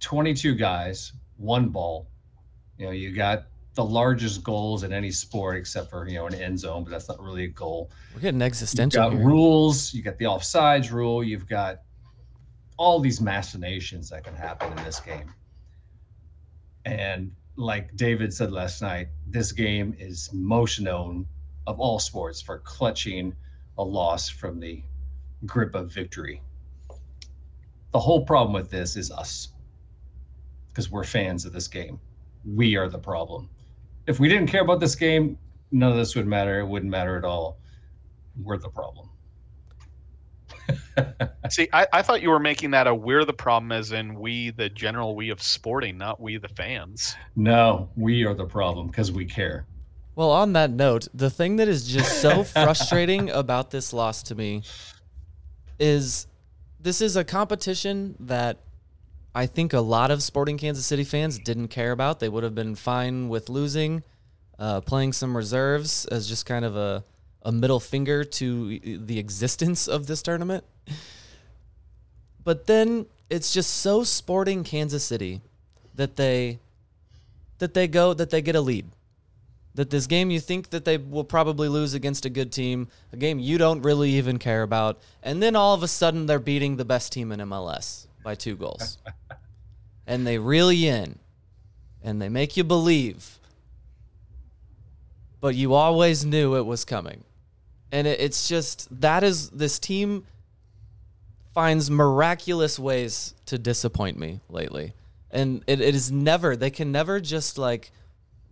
22 0.00 0.54
guys, 0.54 1.12
one 1.38 1.70
ball. 1.70 2.08
You 2.76 2.84
know, 2.86 2.92
you 2.92 3.14
got 3.14 3.44
the 3.78 3.84
largest 3.84 4.42
goals 4.42 4.82
in 4.82 4.92
any 4.92 5.12
sport 5.12 5.56
except 5.56 5.88
for, 5.88 6.08
you 6.08 6.16
know, 6.16 6.26
an 6.26 6.34
end 6.34 6.58
zone, 6.58 6.82
but 6.82 6.90
that's 6.90 7.08
not 7.08 7.20
really 7.20 7.44
a 7.44 7.48
goal. 7.48 7.92
We're 8.12 8.22
getting 8.22 8.40
You've 8.40 8.48
existential 8.48 9.04
got 9.04 9.12
here. 9.12 9.24
rules, 9.24 9.94
you 9.94 10.02
got 10.02 10.18
the 10.18 10.24
offsides 10.24 10.90
rule, 10.90 11.22
you've 11.22 11.46
got 11.46 11.82
all 12.76 12.98
these 12.98 13.20
machinations 13.20 14.10
that 14.10 14.24
can 14.24 14.34
happen 14.34 14.76
in 14.76 14.84
this 14.84 14.98
game. 14.98 15.32
And 16.86 17.30
like 17.54 17.94
David 17.94 18.34
said 18.34 18.50
last 18.50 18.82
night, 18.82 19.10
this 19.28 19.52
game 19.52 19.94
is 19.96 20.28
most 20.32 20.80
known 20.80 21.24
of 21.68 21.78
all 21.78 22.00
sports 22.00 22.42
for 22.42 22.58
clutching 22.58 23.32
a 23.78 23.84
loss 23.84 24.28
from 24.28 24.58
the 24.58 24.82
grip 25.46 25.76
of 25.76 25.92
victory. 25.92 26.42
The 27.92 28.00
whole 28.00 28.24
problem 28.24 28.54
with 28.54 28.70
this 28.70 28.96
is 28.96 29.12
us 29.12 29.50
because 30.66 30.90
we're 30.90 31.04
fans 31.04 31.44
of 31.44 31.52
this 31.52 31.68
game. 31.68 32.00
We 32.44 32.74
are 32.74 32.88
the 32.88 32.98
problem. 32.98 33.48
If 34.08 34.18
we 34.18 34.28
didn't 34.28 34.46
care 34.46 34.62
about 34.62 34.80
this 34.80 34.94
game, 34.94 35.38
none 35.70 35.92
of 35.92 35.98
this 35.98 36.16
would 36.16 36.26
matter. 36.26 36.60
It 36.60 36.66
wouldn't 36.66 36.90
matter 36.90 37.18
at 37.18 37.24
all. 37.24 37.58
We're 38.42 38.56
the 38.56 38.70
problem. 38.70 39.10
See, 41.50 41.68
I, 41.74 41.86
I 41.92 42.00
thought 42.00 42.22
you 42.22 42.30
were 42.30 42.40
making 42.40 42.70
that 42.70 42.86
a 42.86 42.94
we're 42.94 43.26
the 43.26 43.34
problem, 43.34 43.70
as 43.70 43.92
in 43.92 44.18
we, 44.18 44.48
the 44.50 44.70
general 44.70 45.14
we 45.14 45.28
of 45.28 45.42
sporting, 45.42 45.98
not 45.98 46.20
we, 46.20 46.38
the 46.38 46.48
fans. 46.48 47.16
No, 47.36 47.90
we 47.96 48.24
are 48.24 48.32
the 48.32 48.46
problem 48.46 48.86
because 48.86 49.12
we 49.12 49.26
care. 49.26 49.66
Well, 50.14 50.30
on 50.30 50.54
that 50.54 50.70
note, 50.70 51.08
the 51.12 51.28
thing 51.28 51.56
that 51.56 51.68
is 51.68 51.86
just 51.86 52.22
so 52.22 52.44
frustrating 52.44 53.28
about 53.28 53.70
this 53.70 53.92
loss 53.92 54.22
to 54.24 54.34
me 54.34 54.62
is 55.78 56.26
this 56.80 57.02
is 57.02 57.14
a 57.14 57.24
competition 57.24 58.16
that 58.20 58.58
I 59.34 59.46
think 59.46 59.72
a 59.72 59.80
lot 59.80 60.10
of 60.10 60.22
Sporting 60.22 60.58
Kansas 60.58 60.86
City 60.86 61.04
fans 61.04 61.38
didn't 61.38 61.68
care 61.68 61.92
about. 61.92 62.20
They 62.20 62.28
would 62.28 62.44
have 62.44 62.54
been 62.54 62.74
fine 62.74 63.28
with 63.28 63.48
losing, 63.48 64.02
uh, 64.58 64.80
playing 64.80 65.12
some 65.12 65.36
reserves 65.36 66.06
as 66.06 66.28
just 66.28 66.46
kind 66.46 66.64
of 66.64 66.76
a, 66.76 67.04
a 67.42 67.52
middle 67.52 67.80
finger 67.80 68.24
to 68.24 68.78
the 68.78 69.18
existence 69.18 69.86
of 69.86 70.06
this 70.06 70.22
tournament. 70.22 70.64
But 72.42 72.66
then 72.66 73.06
it's 73.28 73.52
just 73.52 73.70
so 73.70 74.02
Sporting 74.02 74.64
Kansas 74.64 75.04
City 75.04 75.42
that 75.94 76.16
they 76.16 76.58
that 77.58 77.74
they 77.74 77.86
go 77.86 78.14
that 78.14 78.30
they 78.30 78.40
get 78.40 78.56
a 78.56 78.60
lead. 78.60 78.86
That 79.74 79.90
this 79.90 80.06
game 80.06 80.30
you 80.30 80.40
think 80.40 80.70
that 80.70 80.84
they 80.84 80.96
will 80.96 81.24
probably 81.24 81.68
lose 81.68 81.94
against 81.94 82.24
a 82.24 82.30
good 82.30 82.50
team, 82.50 82.88
a 83.12 83.16
game 83.16 83.38
you 83.38 83.58
don't 83.58 83.82
really 83.82 84.10
even 84.12 84.38
care 84.38 84.62
about, 84.62 84.98
and 85.22 85.42
then 85.42 85.54
all 85.54 85.74
of 85.74 85.82
a 85.82 85.88
sudden 85.88 86.26
they're 86.26 86.40
beating 86.40 86.76
the 86.76 86.84
best 86.84 87.12
team 87.12 87.30
in 87.30 87.38
MLS 87.40 88.07
by 88.28 88.34
two 88.34 88.56
goals. 88.56 88.98
and 90.06 90.26
they 90.26 90.36
reel 90.36 90.70
you 90.70 90.92
in 90.92 91.18
and 92.02 92.20
they 92.20 92.28
make 92.28 92.58
you 92.58 92.62
believe. 92.62 93.38
But 95.40 95.54
you 95.54 95.72
always 95.72 96.26
knew 96.26 96.54
it 96.54 96.66
was 96.66 96.84
coming. 96.84 97.24
And 97.90 98.06
it, 98.06 98.20
it's 98.20 98.46
just 98.46 98.86
that 99.00 99.24
is 99.24 99.48
this 99.48 99.78
team 99.78 100.26
finds 101.54 101.90
miraculous 101.90 102.78
ways 102.78 103.32
to 103.46 103.56
disappoint 103.56 104.18
me 104.18 104.40
lately. 104.50 104.92
And 105.30 105.64
it, 105.66 105.80
it 105.80 105.94
is 105.94 106.12
never 106.12 106.54
they 106.54 106.68
can 106.68 106.92
never 106.92 107.20
just 107.20 107.56
like 107.56 107.92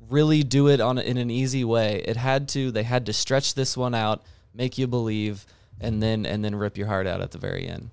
really 0.08 0.42
do 0.42 0.68
it 0.68 0.80
on 0.80 0.96
in 0.96 1.18
an 1.18 1.30
easy 1.30 1.64
way. 1.64 2.02
It 2.06 2.16
had 2.16 2.48
to 2.50 2.70
they 2.70 2.84
had 2.84 3.04
to 3.04 3.12
stretch 3.12 3.52
this 3.52 3.76
one 3.76 3.94
out, 3.94 4.22
make 4.54 4.78
you 4.78 4.86
believe, 4.86 5.44
and 5.78 6.02
then 6.02 6.24
and 6.24 6.42
then 6.42 6.54
rip 6.54 6.78
your 6.78 6.86
heart 6.86 7.06
out 7.06 7.20
at 7.20 7.32
the 7.32 7.38
very 7.38 7.68
end. 7.68 7.90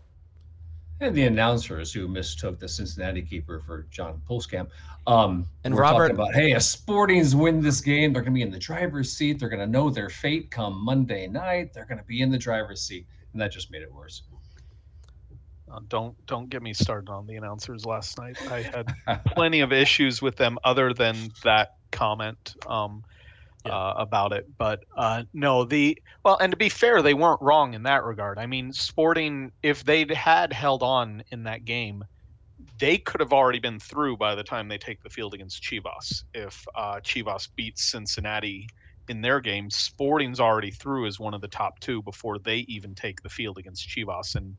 And 1.01 1.13
the 1.15 1.23
announcers 1.25 1.91
who 1.91 2.07
mistook 2.07 2.59
the 2.59 2.67
Cincinnati 2.69 3.21
keeper 3.21 3.59
for 3.65 3.87
John 3.91 4.21
Pulskamp. 4.29 4.69
Um, 5.05 5.47
And 5.63 5.73
we're 5.75 5.81
Robert- 5.81 6.09
talking 6.09 6.15
about, 6.15 6.33
hey, 6.33 6.51
if 6.53 6.61
Sporting's 6.63 7.35
win 7.35 7.61
this 7.61 7.81
game, 7.81 8.13
they're 8.13 8.21
going 8.21 8.33
to 8.33 8.37
be 8.37 8.41
in 8.41 8.51
the 8.51 8.59
driver's 8.59 9.11
seat. 9.11 9.39
They're 9.39 9.49
going 9.49 9.59
to 9.59 9.67
know 9.67 9.89
their 9.89 10.09
fate 10.09 10.49
come 10.49 10.83
Monday 10.83 11.27
night. 11.27 11.73
They're 11.73 11.85
going 11.85 11.97
to 11.97 12.05
be 12.05 12.21
in 12.21 12.31
the 12.31 12.37
driver's 12.37 12.81
seat, 12.81 13.05
and 13.33 13.41
that 13.41 13.51
just 13.51 13.69
made 13.71 13.81
it 13.81 13.91
worse. 13.93 14.23
Uh, 15.71 15.79
don't 15.87 16.15
don't 16.27 16.49
get 16.49 16.61
me 16.61 16.71
started 16.71 17.09
on 17.09 17.25
the 17.25 17.35
announcers 17.35 17.83
last 17.85 18.17
night. 18.19 18.37
I 18.51 18.61
had 18.61 18.93
plenty 19.25 19.61
of 19.61 19.73
issues 19.73 20.21
with 20.21 20.35
them 20.35 20.59
other 20.63 20.93
than 20.93 21.31
that 21.43 21.77
comment 21.91 22.55
um, 22.67 23.03
uh, 23.65 23.93
about 23.97 24.33
it. 24.33 24.45
But 24.57 24.81
uh, 24.97 25.23
no, 25.33 25.63
the 25.63 25.97
well, 26.23 26.37
and 26.39 26.51
to 26.51 26.57
be 26.57 26.69
fair, 26.69 27.01
they 27.01 27.13
weren't 27.13 27.41
wrong 27.41 27.73
in 27.73 27.83
that 27.83 28.03
regard. 28.03 28.37
I 28.37 28.45
mean, 28.45 28.73
Sporting, 28.73 29.51
if 29.61 29.83
they 29.83 30.05
had 30.13 30.53
held 30.53 30.83
on 30.83 31.23
in 31.31 31.43
that 31.43 31.65
game, 31.65 32.03
they 32.79 32.97
could 32.97 33.21
have 33.21 33.33
already 33.33 33.59
been 33.59 33.79
through 33.79 34.17
by 34.17 34.35
the 34.35 34.43
time 34.43 34.67
they 34.67 34.77
take 34.77 35.01
the 35.01 35.09
field 35.09 35.33
against 35.33 35.63
Chivas. 35.63 36.23
If 36.33 36.63
uh, 36.75 36.99
Chivas 37.03 37.49
beats 37.55 37.91
Cincinnati 37.91 38.67
in 39.09 39.21
their 39.21 39.39
game, 39.39 39.69
Sporting's 39.69 40.39
already 40.39 40.71
through 40.71 41.07
as 41.07 41.19
one 41.19 41.33
of 41.33 41.41
the 41.41 41.47
top 41.47 41.79
two 41.79 42.01
before 42.01 42.39
they 42.39 42.59
even 42.67 42.95
take 42.95 43.21
the 43.21 43.29
field 43.29 43.57
against 43.57 43.87
Chivas. 43.89 44.35
And 44.35 44.55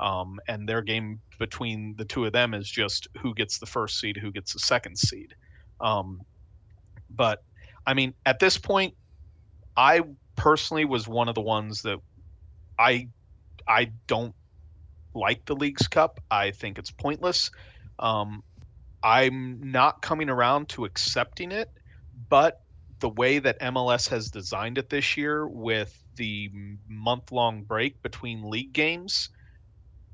um, 0.00 0.38
and 0.46 0.68
their 0.68 0.82
game 0.82 1.20
between 1.40 1.94
the 1.96 2.04
two 2.04 2.24
of 2.24 2.32
them 2.32 2.54
is 2.54 2.70
just 2.70 3.08
who 3.20 3.34
gets 3.34 3.58
the 3.58 3.66
first 3.66 3.98
seed, 3.98 4.16
who 4.16 4.30
gets 4.30 4.52
the 4.52 4.60
second 4.60 4.96
seed. 4.96 5.34
Um, 5.80 6.20
but 7.10 7.42
I 7.88 7.94
mean, 7.94 8.12
at 8.26 8.38
this 8.38 8.58
point, 8.58 8.92
I 9.74 10.02
personally 10.36 10.84
was 10.84 11.08
one 11.08 11.30
of 11.30 11.34
the 11.34 11.40
ones 11.40 11.80
that 11.82 11.98
I 12.78 13.08
I 13.66 13.92
don't 14.06 14.34
like 15.14 15.46
the 15.46 15.56
League's 15.56 15.88
Cup. 15.88 16.20
I 16.30 16.50
think 16.50 16.78
it's 16.78 16.90
pointless. 16.90 17.50
Um, 17.98 18.42
I'm 19.02 19.72
not 19.72 20.02
coming 20.02 20.28
around 20.28 20.68
to 20.70 20.84
accepting 20.84 21.50
it, 21.50 21.70
but 22.28 22.60
the 22.98 23.08
way 23.08 23.38
that 23.38 23.58
MLS 23.60 24.06
has 24.10 24.30
designed 24.30 24.76
it 24.76 24.90
this 24.90 25.16
year 25.16 25.48
with 25.48 25.98
the 26.16 26.50
month 26.88 27.32
long 27.32 27.62
break 27.62 28.02
between 28.02 28.50
league 28.50 28.74
games, 28.74 29.30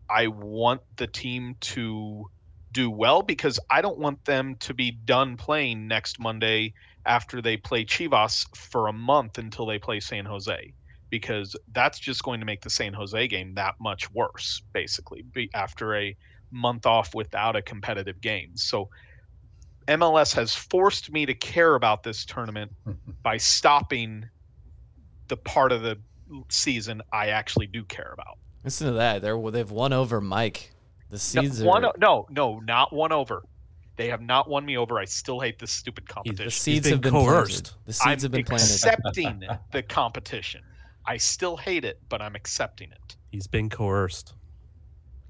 I 0.09 0.29
want 0.29 0.81
the 0.95 1.09
team 1.09 1.57
to 1.73 2.31
do 2.71 2.89
well 2.89 3.23
because 3.23 3.59
I 3.69 3.81
don't 3.81 3.99
want 3.99 4.25
them 4.27 4.55
to 4.61 4.75
be 4.75 4.93
done 4.93 5.37
playing 5.37 5.89
next 5.89 6.21
Monday 6.21 6.75
after 7.07 7.43
they 7.43 7.57
play 7.57 7.85
Chivas 7.85 8.47
for 8.57 8.89
a 8.89 8.93
month 8.93 9.39
until 9.39 9.67
they 9.67 9.79
play 9.79 10.01
San 10.01 10.25
Jose 10.25 10.73
because 11.11 11.55
that's 11.73 11.99
just 11.99 12.23
going 12.23 12.41
to 12.41 12.47
make 12.47 12.61
the 12.63 12.71
San 12.71 12.93
Jose 12.93 13.29
game 13.29 13.55
that 13.55 13.75
much 13.81 14.11
worse 14.13 14.63
basically 14.73 15.23
be 15.23 15.49
after 15.55 15.95
a 15.95 16.17
month 16.51 16.87
off 16.87 17.15
without 17.15 17.57
a 17.57 17.63
competitive 17.63 18.21
game. 18.21 18.51
So 18.57 18.89
MLS 19.87 20.35
has 20.35 20.55
forced 20.55 21.13
me 21.13 21.27
to 21.27 21.35
care 21.35 21.75
about 21.75 22.03
this 22.03 22.25
tournament 22.25 22.73
by 23.23 23.37
stopping 23.37 24.29
the 25.29 25.37
part 25.37 25.73
of 25.73 25.83
the 25.83 25.99
season 26.49 27.03
I 27.13 27.29
actually 27.29 27.67
do 27.67 27.85
care 27.85 28.11
about. 28.13 28.39
Listen 28.65 28.87
to 28.87 28.95
that. 28.95 29.21
They're 29.21 29.39
they've 29.51 29.71
won 29.71 29.93
over 29.93 30.21
Mike. 30.21 30.73
The 31.11 31.19
No, 31.61 31.71
one, 31.71 31.85
are 31.85 31.93
no, 31.99 32.27
no, 32.31 32.61
not 32.61 32.93
one 32.93 33.13
over. 33.13 33.43
They 33.97 34.09
have 34.09 34.21
not 34.21 34.49
won 34.49 34.65
me 34.65 34.77
over. 34.77 34.99
I 34.99 35.05
still 35.05 35.41
hate 35.41 35.59
this 35.59 35.71
stupid 35.71 36.09
competition. 36.09 36.47
the 36.47 36.51
seeds 36.51 36.89
have 36.89 37.01
been 37.01 37.13
planted. 37.13 37.71
The 37.87 37.93
seeds 37.93 38.25
I'm 38.25 38.31
have 38.31 38.33
been 38.33 38.45
planted. 38.45 38.65
accepting 38.65 39.43
the 39.73 39.83
competition. 39.83 40.63
I 41.07 41.17
still 41.17 41.57
hate 41.57 41.85
it, 41.85 42.01
but 42.09 42.21
I'm 42.21 42.35
accepting 42.35 42.91
it. 42.91 43.17
He's 43.31 43.47
been 43.47 43.69
coerced. 43.69 44.35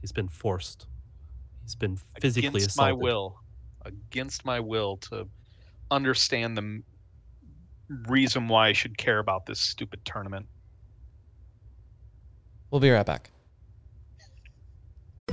He's 0.01 0.13
been 0.13 0.29
forced. 0.29 0.87
He's 1.63 1.75
been 1.75 1.99
physically 2.21 2.49
against 2.49 2.69
assaulted. 2.69 2.97
my 2.99 3.03
will, 3.03 3.41
against 3.85 4.45
my 4.45 4.61
will 4.61 4.99
to 4.99 5.27
understand 5.91 6.57
the 6.57 6.83
reason 8.09 8.49
why 8.49 8.69
I 8.69 8.73
should 8.73 8.97
care 8.97 9.19
about 9.19 9.47
this 9.47 9.61
stupid 9.61 10.05
tournament. 10.05 10.47
We'll 12.71 12.81
be 12.81 12.91
right 12.91 13.07
back. 13.07 13.31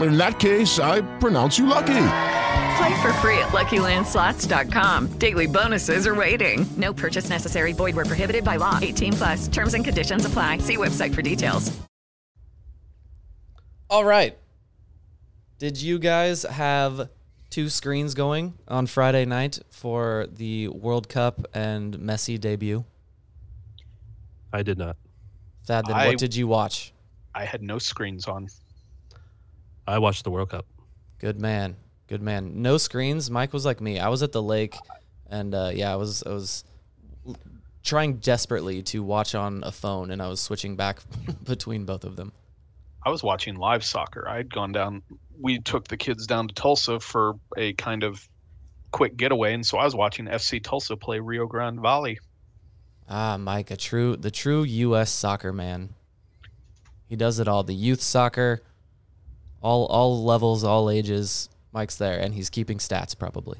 In 0.00 0.16
that 0.16 0.38
case, 0.38 0.78
I 0.78 1.02
pronounce 1.18 1.58
you 1.58 1.66
lucky. 1.66 2.06
Play 2.76 3.02
for 3.02 3.12
free 3.14 3.38
at 3.38 3.48
LuckyLandSlots.com. 3.48 5.18
Daily 5.18 5.46
bonuses 5.46 6.06
are 6.06 6.14
waiting. 6.14 6.66
No 6.76 6.92
purchase 6.92 7.28
necessary. 7.28 7.72
Void 7.72 7.94
were 7.94 8.04
prohibited 8.04 8.44
by 8.44 8.56
law. 8.56 8.78
18 8.82 9.12
plus. 9.12 9.48
Terms 9.48 9.74
and 9.74 9.84
conditions 9.84 10.24
apply. 10.24 10.58
See 10.58 10.76
website 10.76 11.14
for 11.14 11.22
details. 11.22 11.70
All 13.90 14.04
right. 14.04 14.36
Did 15.58 15.80
you 15.80 15.98
guys 15.98 16.42
have 16.44 17.10
two 17.50 17.68
screens 17.68 18.14
going 18.14 18.54
on 18.66 18.86
Friday 18.86 19.26
night 19.26 19.60
for 19.70 20.26
the 20.32 20.68
World 20.68 21.08
Cup 21.08 21.44
and 21.54 21.98
Messi 21.98 22.40
debut? 22.40 22.84
I 24.52 24.62
did 24.62 24.78
not. 24.78 24.96
Thad, 25.66 25.84
then 25.86 25.94
I- 25.94 26.06
what 26.08 26.18
did 26.18 26.34
you 26.34 26.48
watch? 26.48 26.92
I 27.34 27.44
had 27.44 27.62
no 27.62 27.78
screens 27.78 28.26
on. 28.26 28.48
I 29.92 29.98
watched 29.98 30.24
the 30.24 30.30
World 30.30 30.48
Cup. 30.48 30.64
Good 31.18 31.38
man. 31.38 31.76
Good 32.06 32.22
man. 32.22 32.62
No 32.62 32.78
screens. 32.78 33.30
Mike 33.30 33.52
was 33.52 33.66
like 33.66 33.82
me. 33.82 33.98
I 33.98 34.08
was 34.08 34.22
at 34.22 34.32
the 34.32 34.42
lake 34.42 34.74
and 35.28 35.54
uh, 35.54 35.70
yeah, 35.74 35.92
I 35.92 35.96
was 35.96 36.22
I 36.22 36.30
was 36.30 36.64
trying 37.82 38.16
desperately 38.16 38.82
to 38.84 39.02
watch 39.02 39.34
on 39.34 39.62
a 39.64 39.70
phone 39.70 40.10
and 40.10 40.22
I 40.22 40.28
was 40.28 40.40
switching 40.40 40.76
back 40.76 41.00
between 41.44 41.84
both 41.84 42.04
of 42.04 42.16
them. 42.16 42.32
I 43.04 43.10
was 43.10 43.22
watching 43.22 43.56
live 43.56 43.84
soccer. 43.84 44.26
I 44.26 44.38
had 44.38 44.50
gone 44.50 44.72
down. 44.72 45.02
We 45.38 45.58
took 45.58 45.88
the 45.88 45.98
kids 45.98 46.26
down 46.26 46.48
to 46.48 46.54
Tulsa 46.54 46.98
for 46.98 47.34
a 47.58 47.74
kind 47.74 48.02
of 48.02 48.26
quick 48.92 49.18
getaway, 49.18 49.52
and 49.52 49.66
so 49.66 49.76
I 49.76 49.84
was 49.84 49.94
watching 49.94 50.24
FC 50.24 50.62
Tulsa 50.62 50.96
play 50.96 51.20
Rio 51.20 51.46
Grande 51.46 51.82
Valley. 51.82 52.18
Ah, 53.10 53.36
Mike, 53.36 53.70
a 53.70 53.76
true 53.76 54.16
the 54.16 54.30
true 54.30 54.62
US 54.62 55.10
soccer 55.10 55.52
man. 55.52 55.90
He 57.08 57.16
does 57.16 57.38
it 57.40 57.46
all. 57.46 57.62
The 57.62 57.74
youth 57.74 58.00
soccer, 58.00 58.62
all 59.62 59.86
all 59.86 60.24
levels, 60.24 60.64
all 60.64 60.90
ages. 60.90 61.48
Mike's 61.72 61.96
there, 61.96 62.18
and 62.18 62.34
he's 62.34 62.50
keeping 62.50 62.78
stats 62.78 63.18
probably. 63.18 63.58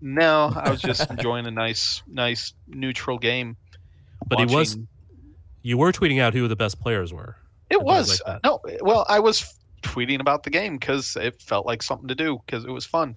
No, 0.00 0.52
I 0.54 0.68
was 0.68 0.82
just 0.82 1.08
enjoying 1.10 1.46
a 1.46 1.50
nice, 1.50 2.02
nice 2.06 2.52
neutral 2.66 3.18
game. 3.18 3.56
But 4.26 4.40
he 4.40 4.46
was. 4.54 4.76
You 5.62 5.78
were 5.78 5.92
tweeting 5.92 6.20
out 6.20 6.34
who 6.34 6.48
the 6.48 6.56
best 6.56 6.80
players 6.80 7.12
were. 7.12 7.36
It 7.70 7.80
was 7.80 8.20
like 8.26 8.44
no. 8.44 8.60
Well, 8.80 9.06
I 9.08 9.20
was 9.20 9.58
tweeting 9.82 10.20
about 10.20 10.42
the 10.42 10.50
game 10.50 10.76
because 10.76 11.16
it 11.16 11.40
felt 11.40 11.66
like 11.66 11.82
something 11.82 12.08
to 12.08 12.14
do 12.14 12.40
because 12.44 12.64
it 12.64 12.70
was 12.70 12.84
fun. 12.84 13.16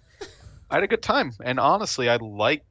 I 0.70 0.76
had 0.76 0.84
a 0.84 0.88
good 0.88 1.02
time, 1.02 1.34
and 1.44 1.60
honestly, 1.60 2.10
I 2.10 2.18
like. 2.18 2.64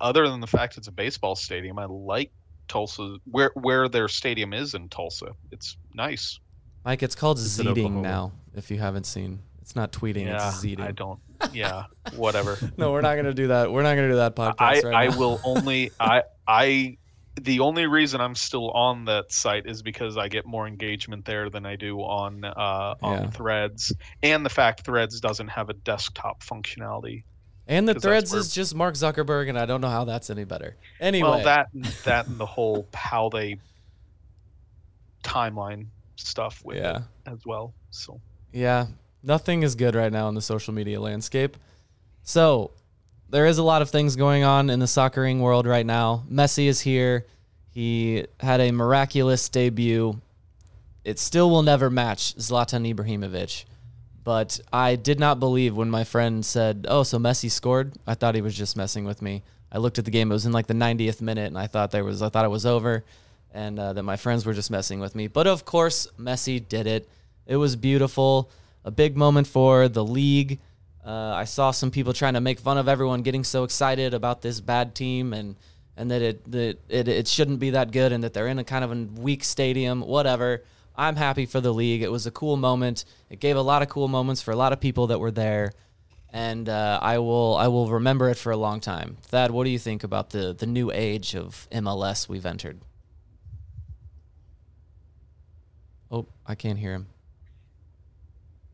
Other 0.00 0.28
than 0.28 0.40
the 0.40 0.48
fact 0.48 0.76
it's 0.76 0.88
a 0.88 0.92
baseball 0.92 1.36
stadium, 1.36 1.78
I 1.78 1.84
like 1.84 2.32
Tulsa 2.68 3.18
where 3.30 3.52
where 3.54 3.88
their 3.88 4.08
stadium 4.08 4.52
is 4.52 4.74
in 4.74 4.88
Tulsa. 4.88 5.28
It's 5.50 5.76
nice. 5.94 6.40
Mike, 6.84 7.02
it's 7.02 7.14
called 7.14 7.38
It's 7.38 7.58
in 7.58 8.02
now. 8.02 8.32
If 8.56 8.70
you 8.70 8.78
haven't 8.78 9.04
seen, 9.04 9.40
it's 9.60 9.76
not 9.76 9.92
tweeting. 9.92 10.24
Yeah, 10.26 10.48
it's 10.48 10.64
zeeting. 10.64 10.80
I 10.80 10.92
don't. 10.92 11.20
Yeah, 11.52 11.84
whatever. 12.16 12.58
No, 12.78 12.92
we're 12.92 13.02
not 13.02 13.16
gonna 13.16 13.34
do 13.34 13.48
that. 13.48 13.70
We're 13.70 13.82
not 13.82 13.94
gonna 13.94 14.08
do 14.08 14.16
that 14.16 14.34
podcast. 14.34 14.54
I, 14.58 14.80
right 14.80 14.94
I 14.94 15.06
now. 15.08 15.18
will 15.18 15.40
only 15.44 15.90
I 16.00 16.22
I 16.48 16.96
the 17.42 17.60
only 17.60 17.86
reason 17.86 18.20
I'm 18.22 18.34
still 18.34 18.70
on 18.70 19.04
that 19.04 19.30
site 19.30 19.66
is 19.66 19.82
because 19.82 20.16
I 20.16 20.28
get 20.28 20.46
more 20.46 20.66
engagement 20.66 21.26
there 21.26 21.50
than 21.50 21.66
I 21.66 21.76
do 21.76 21.98
on 22.00 22.44
uh, 22.44 22.94
on 23.02 23.24
Yeah. 23.24 23.30
Threads, 23.30 23.92
and 24.22 24.44
the 24.44 24.48
fact 24.50 24.80
Threads 24.80 25.20
doesn't 25.20 25.48
have 25.48 25.68
a 25.68 25.74
desktop 25.74 26.42
functionality. 26.42 27.24
And 27.68 27.86
the 27.86 27.94
threads 27.94 28.30
where- 28.30 28.40
is 28.40 28.54
just 28.54 28.74
Mark 28.74 28.94
Zuckerberg, 28.94 29.48
and 29.50 29.58
I 29.58 29.66
don't 29.66 29.80
know 29.82 29.90
how 29.90 30.04
that's 30.04 30.30
any 30.30 30.44
better. 30.44 30.76
Anyway, 31.00 31.28
Well, 31.28 31.42
that 31.44 31.66
that 32.04 32.26
and 32.28 32.38
the 32.38 32.46
whole 32.56 32.88
how 32.94 33.28
they 33.28 33.58
timeline 35.22 35.86
stuff 36.16 36.62
with 36.64 36.78
Yeah. 36.78 37.00
as 37.26 37.44
well. 37.44 37.74
So 37.90 38.20
Yeah, 38.56 38.86
nothing 39.22 39.64
is 39.64 39.74
good 39.74 39.94
right 39.94 40.10
now 40.10 40.30
in 40.30 40.34
the 40.34 40.40
social 40.40 40.72
media 40.72 40.98
landscape. 40.98 41.58
So, 42.22 42.70
there 43.28 43.44
is 43.44 43.58
a 43.58 43.62
lot 43.62 43.82
of 43.82 43.90
things 43.90 44.16
going 44.16 44.44
on 44.44 44.70
in 44.70 44.80
the 44.80 44.86
soccering 44.86 45.40
world 45.40 45.66
right 45.66 45.84
now. 45.84 46.24
Messi 46.30 46.66
is 46.66 46.80
here. 46.80 47.26
He 47.68 48.24
had 48.40 48.62
a 48.62 48.70
miraculous 48.70 49.46
debut. 49.50 50.22
It 51.04 51.18
still 51.18 51.50
will 51.50 51.64
never 51.64 51.90
match 51.90 52.34
Zlatan 52.36 52.90
Ibrahimovic. 52.90 53.66
But 54.24 54.58
I 54.72 54.96
did 54.96 55.20
not 55.20 55.38
believe 55.38 55.76
when 55.76 55.90
my 55.90 56.04
friend 56.04 56.42
said, 56.42 56.86
"Oh, 56.88 57.02
so 57.02 57.18
Messi 57.18 57.50
scored." 57.50 57.92
I 58.06 58.14
thought 58.14 58.36
he 58.36 58.40
was 58.40 58.56
just 58.56 58.74
messing 58.74 59.04
with 59.04 59.20
me. 59.20 59.42
I 59.70 59.76
looked 59.76 59.98
at 59.98 60.06
the 60.06 60.10
game; 60.10 60.30
it 60.30 60.34
was 60.34 60.46
in 60.46 60.52
like 60.52 60.66
the 60.66 60.72
90th 60.72 61.20
minute, 61.20 61.48
and 61.48 61.58
I 61.58 61.66
thought 61.66 61.90
there 61.90 62.04
was, 62.04 62.22
I 62.22 62.30
thought 62.30 62.46
it 62.46 62.48
was 62.48 62.64
over, 62.64 63.04
and 63.52 63.78
uh, 63.78 63.92
that 63.92 64.02
my 64.02 64.16
friends 64.16 64.46
were 64.46 64.54
just 64.54 64.70
messing 64.70 64.98
with 64.98 65.14
me. 65.14 65.26
But 65.26 65.46
of 65.46 65.66
course, 65.66 66.08
Messi 66.18 66.66
did 66.66 66.86
it. 66.86 67.06
It 67.46 67.56
was 67.56 67.76
beautiful, 67.76 68.50
a 68.84 68.90
big 68.90 69.16
moment 69.16 69.46
for 69.46 69.88
the 69.88 70.04
league. 70.04 70.58
Uh, 71.04 71.32
I 71.34 71.44
saw 71.44 71.70
some 71.70 71.90
people 71.92 72.12
trying 72.12 72.34
to 72.34 72.40
make 72.40 72.58
fun 72.58 72.78
of 72.78 72.88
everyone 72.88 73.22
getting 73.22 73.44
so 73.44 73.62
excited 73.62 74.12
about 74.12 74.42
this 74.42 74.60
bad 74.60 74.94
team 74.94 75.32
and 75.32 75.56
and 75.96 76.10
that 76.10 76.20
it 76.20 76.50
that 76.50 76.78
it, 76.88 77.08
it 77.08 77.28
shouldn't 77.28 77.60
be 77.60 77.70
that 77.70 77.92
good 77.92 78.12
and 78.12 78.24
that 78.24 78.34
they're 78.34 78.48
in 78.48 78.58
a 78.58 78.64
kind 78.64 78.84
of 78.84 78.92
a 78.92 79.20
weak 79.20 79.44
stadium. 79.44 80.00
Whatever. 80.00 80.64
I'm 80.98 81.16
happy 81.16 81.44
for 81.44 81.60
the 81.60 81.74
league. 81.74 82.02
It 82.02 82.10
was 82.10 82.26
a 82.26 82.30
cool 82.30 82.56
moment. 82.56 83.04
It 83.28 83.38
gave 83.38 83.56
a 83.56 83.62
lot 83.62 83.82
of 83.82 83.88
cool 83.88 84.08
moments 84.08 84.40
for 84.40 84.50
a 84.50 84.56
lot 84.56 84.72
of 84.72 84.80
people 84.80 85.08
that 85.08 85.20
were 85.20 85.30
there, 85.30 85.72
and 86.32 86.68
uh, 86.68 86.98
I 87.02 87.18
will 87.18 87.54
I 87.56 87.68
will 87.68 87.90
remember 87.90 88.30
it 88.30 88.36
for 88.36 88.50
a 88.50 88.56
long 88.56 88.80
time. 88.80 89.18
Thad, 89.22 89.50
what 89.50 89.64
do 89.64 89.70
you 89.70 89.78
think 89.78 90.02
about 90.04 90.30
the 90.30 90.54
the 90.54 90.66
new 90.66 90.90
age 90.90 91.36
of 91.36 91.68
MLS 91.70 92.28
we've 92.28 92.46
entered? 92.46 92.80
Oh, 96.10 96.26
I 96.46 96.54
can't 96.54 96.78
hear 96.78 96.92
him. 96.92 97.08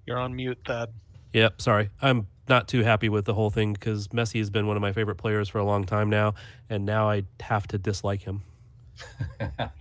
You're 0.07 0.19
on 0.19 0.35
mute, 0.35 0.59
Thad. 0.67 0.91
Yep, 1.33 1.61
sorry. 1.62 1.91
I'm 2.01 2.27
not 2.49 2.69
too 2.69 2.83
happy 2.83 3.09
with 3.09 3.25
the 3.25 3.35
whole 3.35 3.51
thing 3.51 3.73
because 3.73 4.09
Messi 4.09 4.38
has 4.38 4.51
been 4.51 4.67
one 4.67 4.77
of 4.77 4.81
my 4.83 4.93
favorite 4.93 5.17
players 5.17 5.49
for 5.49 5.59
a 5.59 5.65
long 5.65 5.85
time 5.85 6.11
now, 6.11 6.35
and 6.69 6.85
now 6.85 7.09
I 7.09 7.25
have 7.41 7.67
to 7.69 7.79
dislike 7.79 8.23
him. 8.23 8.43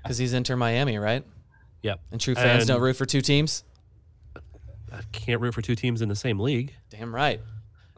Because 0.03 0.17
he's 0.17 0.33
Inter 0.33 0.55
Miami, 0.55 0.97
right? 0.97 1.23
Yep. 1.83 1.99
And 2.11 2.19
true 2.21 2.35
fans 2.35 2.61
And- 2.63 2.67
don't 2.67 2.81
root 2.81 2.95
for 2.95 3.05
two 3.05 3.21
teams. 3.21 3.63
I 4.91 5.01
can't 5.11 5.39
root 5.41 5.53
for 5.53 5.61
two 5.61 5.75
teams 5.75 6.01
in 6.01 6.09
the 6.09 6.15
same 6.15 6.39
league. 6.39 6.73
Damn 6.89 7.13
right. 7.13 7.39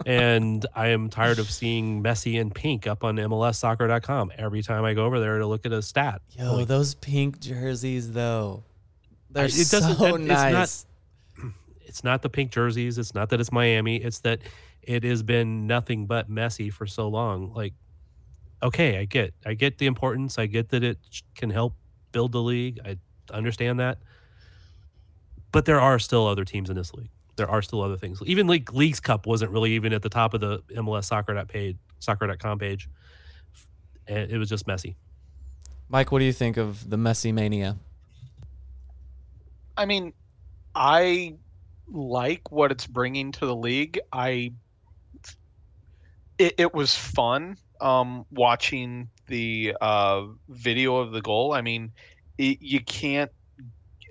and 0.06 0.66
I 0.76 0.88
am 0.90 1.10
tired 1.10 1.40
of 1.40 1.50
seeing 1.50 2.04
Messi 2.04 2.40
and 2.40 2.54
pink 2.54 2.88
up 2.88 3.04
on 3.04 3.16
MLSsoccer.com 3.18 4.32
every 4.38 4.62
time 4.62 4.84
I 4.86 4.94
go 4.94 5.06
over 5.06 5.20
there 5.20 5.38
to 5.40 5.46
look 5.48 5.66
at 5.66 5.72
a 5.72 5.82
stat. 5.82 6.22
Yo, 6.32 6.56
Like, 6.56 6.68
those 6.68 6.94
pink 6.96 7.40
jerseys 7.40 8.12
though. 8.12 8.64
They're 9.32 9.44
I- 9.44 9.48
it 9.48 9.52
so 9.52 9.78
it- 9.78 9.82
it's 10.22 10.28
not- 10.28 10.52
nice. 10.52 10.86
It's 11.94 12.04
not 12.04 12.24
the 12.24 12.30
pink 12.30 12.50
jerseys. 12.50 12.98
It's 12.98 13.14
not 13.14 13.30
that 13.30 13.40
it's 13.40 13.52
Miami. 13.52 13.98
It's 13.98 14.18
that 14.22 14.42
it 14.82 15.04
has 15.04 15.22
been 15.22 15.68
nothing 15.68 16.08
but 16.08 16.28
messy 16.28 16.72
for 16.72 16.88
so 16.88 17.08
long. 17.08 17.54
Like, 17.54 17.76
okay, 18.64 18.98
I 18.98 19.06
get, 19.06 19.36
I 19.46 19.54
get 19.54 19.78
the 19.78 19.86
importance. 19.86 20.40
I 20.40 20.48
get 20.48 20.70
that 20.70 20.84
it 20.84 20.98
can 21.36 21.52
help 21.52 21.76
build 22.12 22.32
the 22.32 22.42
league. 22.42 22.80
I 22.84 22.98
understand 23.32 23.80
that. 23.80 24.00
But 25.52 25.66
there 25.66 25.80
are 25.80 26.00
still 26.00 26.26
other 26.26 26.44
teams 26.44 26.72
in 26.72 26.76
this 26.76 26.96
league. 26.96 27.12
There 27.36 27.48
are 27.48 27.62
still 27.62 27.84
other 27.84 27.96
things. 27.96 28.20
Even 28.26 28.48
League 28.48 28.74
Leagues 28.74 29.00
Cup 29.00 29.28
wasn't 29.28 29.52
really 29.52 29.74
even 29.74 29.94
at 29.94 30.02
the 30.02 30.10
top 30.10 30.34
of 30.34 30.42
the 30.42 30.64
MLS 30.76 31.06
soccer 31.06 31.46
page, 31.46 31.78
soccer.com 32.00 32.58
page. 32.58 32.90
And 34.08 34.32
it 34.32 34.40
was 34.40 34.50
just 34.50 34.66
Messi. 34.66 34.96
Mike, 35.90 36.12
what 36.12 36.18
do 36.18 36.26
you 36.26 36.34
think 36.34 36.58
of 36.58 36.90
the 36.90 36.98
Messi 36.98 37.32
mania? 37.32 37.78
I 39.78 39.86
mean, 39.86 40.14
I 40.74 41.36
like 41.94 42.52
what 42.52 42.72
it's 42.72 42.88
bringing 42.88 43.32
to 43.34 43.46
the 43.46 43.56
league. 43.56 44.00
I 44.12 44.52
it, 46.38 46.56
it 46.58 46.74
was 46.74 46.96
fun 46.96 47.58
um, 47.80 48.26
watching 48.32 49.10
the 49.28 49.76
uh, 49.80 50.24
video 50.50 50.98
of 50.98 51.12
the 51.12 51.22
goal. 51.22 51.54
I 51.54 51.62
mean, 51.62 51.92
it, 52.38 52.58
you 52.62 52.82
can't. 52.82 53.32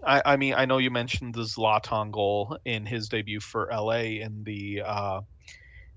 I, 0.04 0.22
I 0.24 0.36
mean, 0.36 0.54
I 0.54 0.64
know 0.64 0.78
you 0.78 0.90
mentioned 0.90 1.34
the 1.34 1.42
Zlatan 1.42 2.10
goal 2.10 2.56
in 2.64 2.86
his 2.86 3.08
debut 3.08 3.40
for 3.40 3.68
LA 3.72 4.20
in 4.22 4.42
the 4.44 4.82
uh, 4.84 5.20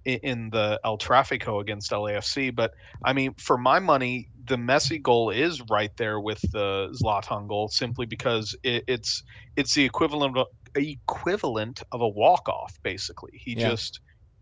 in 0.05 0.49
the 0.51 0.79
El 0.83 0.97
Trafico 0.97 1.61
against 1.61 1.91
LAFC, 1.91 2.55
but 2.55 2.73
I 3.03 3.13
mean, 3.13 3.33
for 3.39 3.57
my 3.57 3.79
money, 3.79 4.29
the 4.45 4.55
Messi 4.55 5.01
goal 5.01 5.31
is 5.31 5.61
right 5.71 5.91
there 5.97 6.19
with 6.19 6.39
the 6.51 6.95
Zlatan 7.01 7.47
goal, 7.47 7.67
simply 7.67 8.05
because 8.05 8.55
it, 8.63 8.83
it's 8.87 9.23
it's 9.55 9.73
the 9.73 9.83
equivalent 9.83 10.37
of 10.37 10.47
equivalent 10.81 11.83
of 11.91 12.01
a 12.01 12.09
walk 12.09 12.47
off. 12.49 12.79
Basically, 12.83 13.31
he 13.33 13.55
Yeah. 13.55 13.55
just 13.55 13.99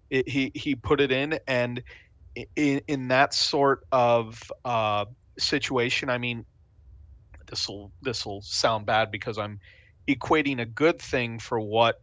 it, 0.10 0.30
he 0.30 0.52
he 0.56 0.76
put 0.76 1.02
it 1.02 1.12
in, 1.12 1.40
and 1.48 1.84
in 2.56 2.82
in 2.88 3.08
that 3.10 3.34
sort 3.34 3.82
of 3.92 4.52
uh, 4.66 5.06
situation, 5.40 6.10
I 6.10 6.18
mean, 6.18 6.46
this 7.48 7.68
will 7.68 7.94
this 8.02 8.26
will 8.26 8.42
sound 8.42 8.86
bad 8.86 9.12
because 9.12 9.38
I'm 9.38 9.60
equating 10.10 10.62
a 10.62 10.66
good 10.66 11.02
thing 11.02 11.40
for 11.40 11.60
what 11.60 11.98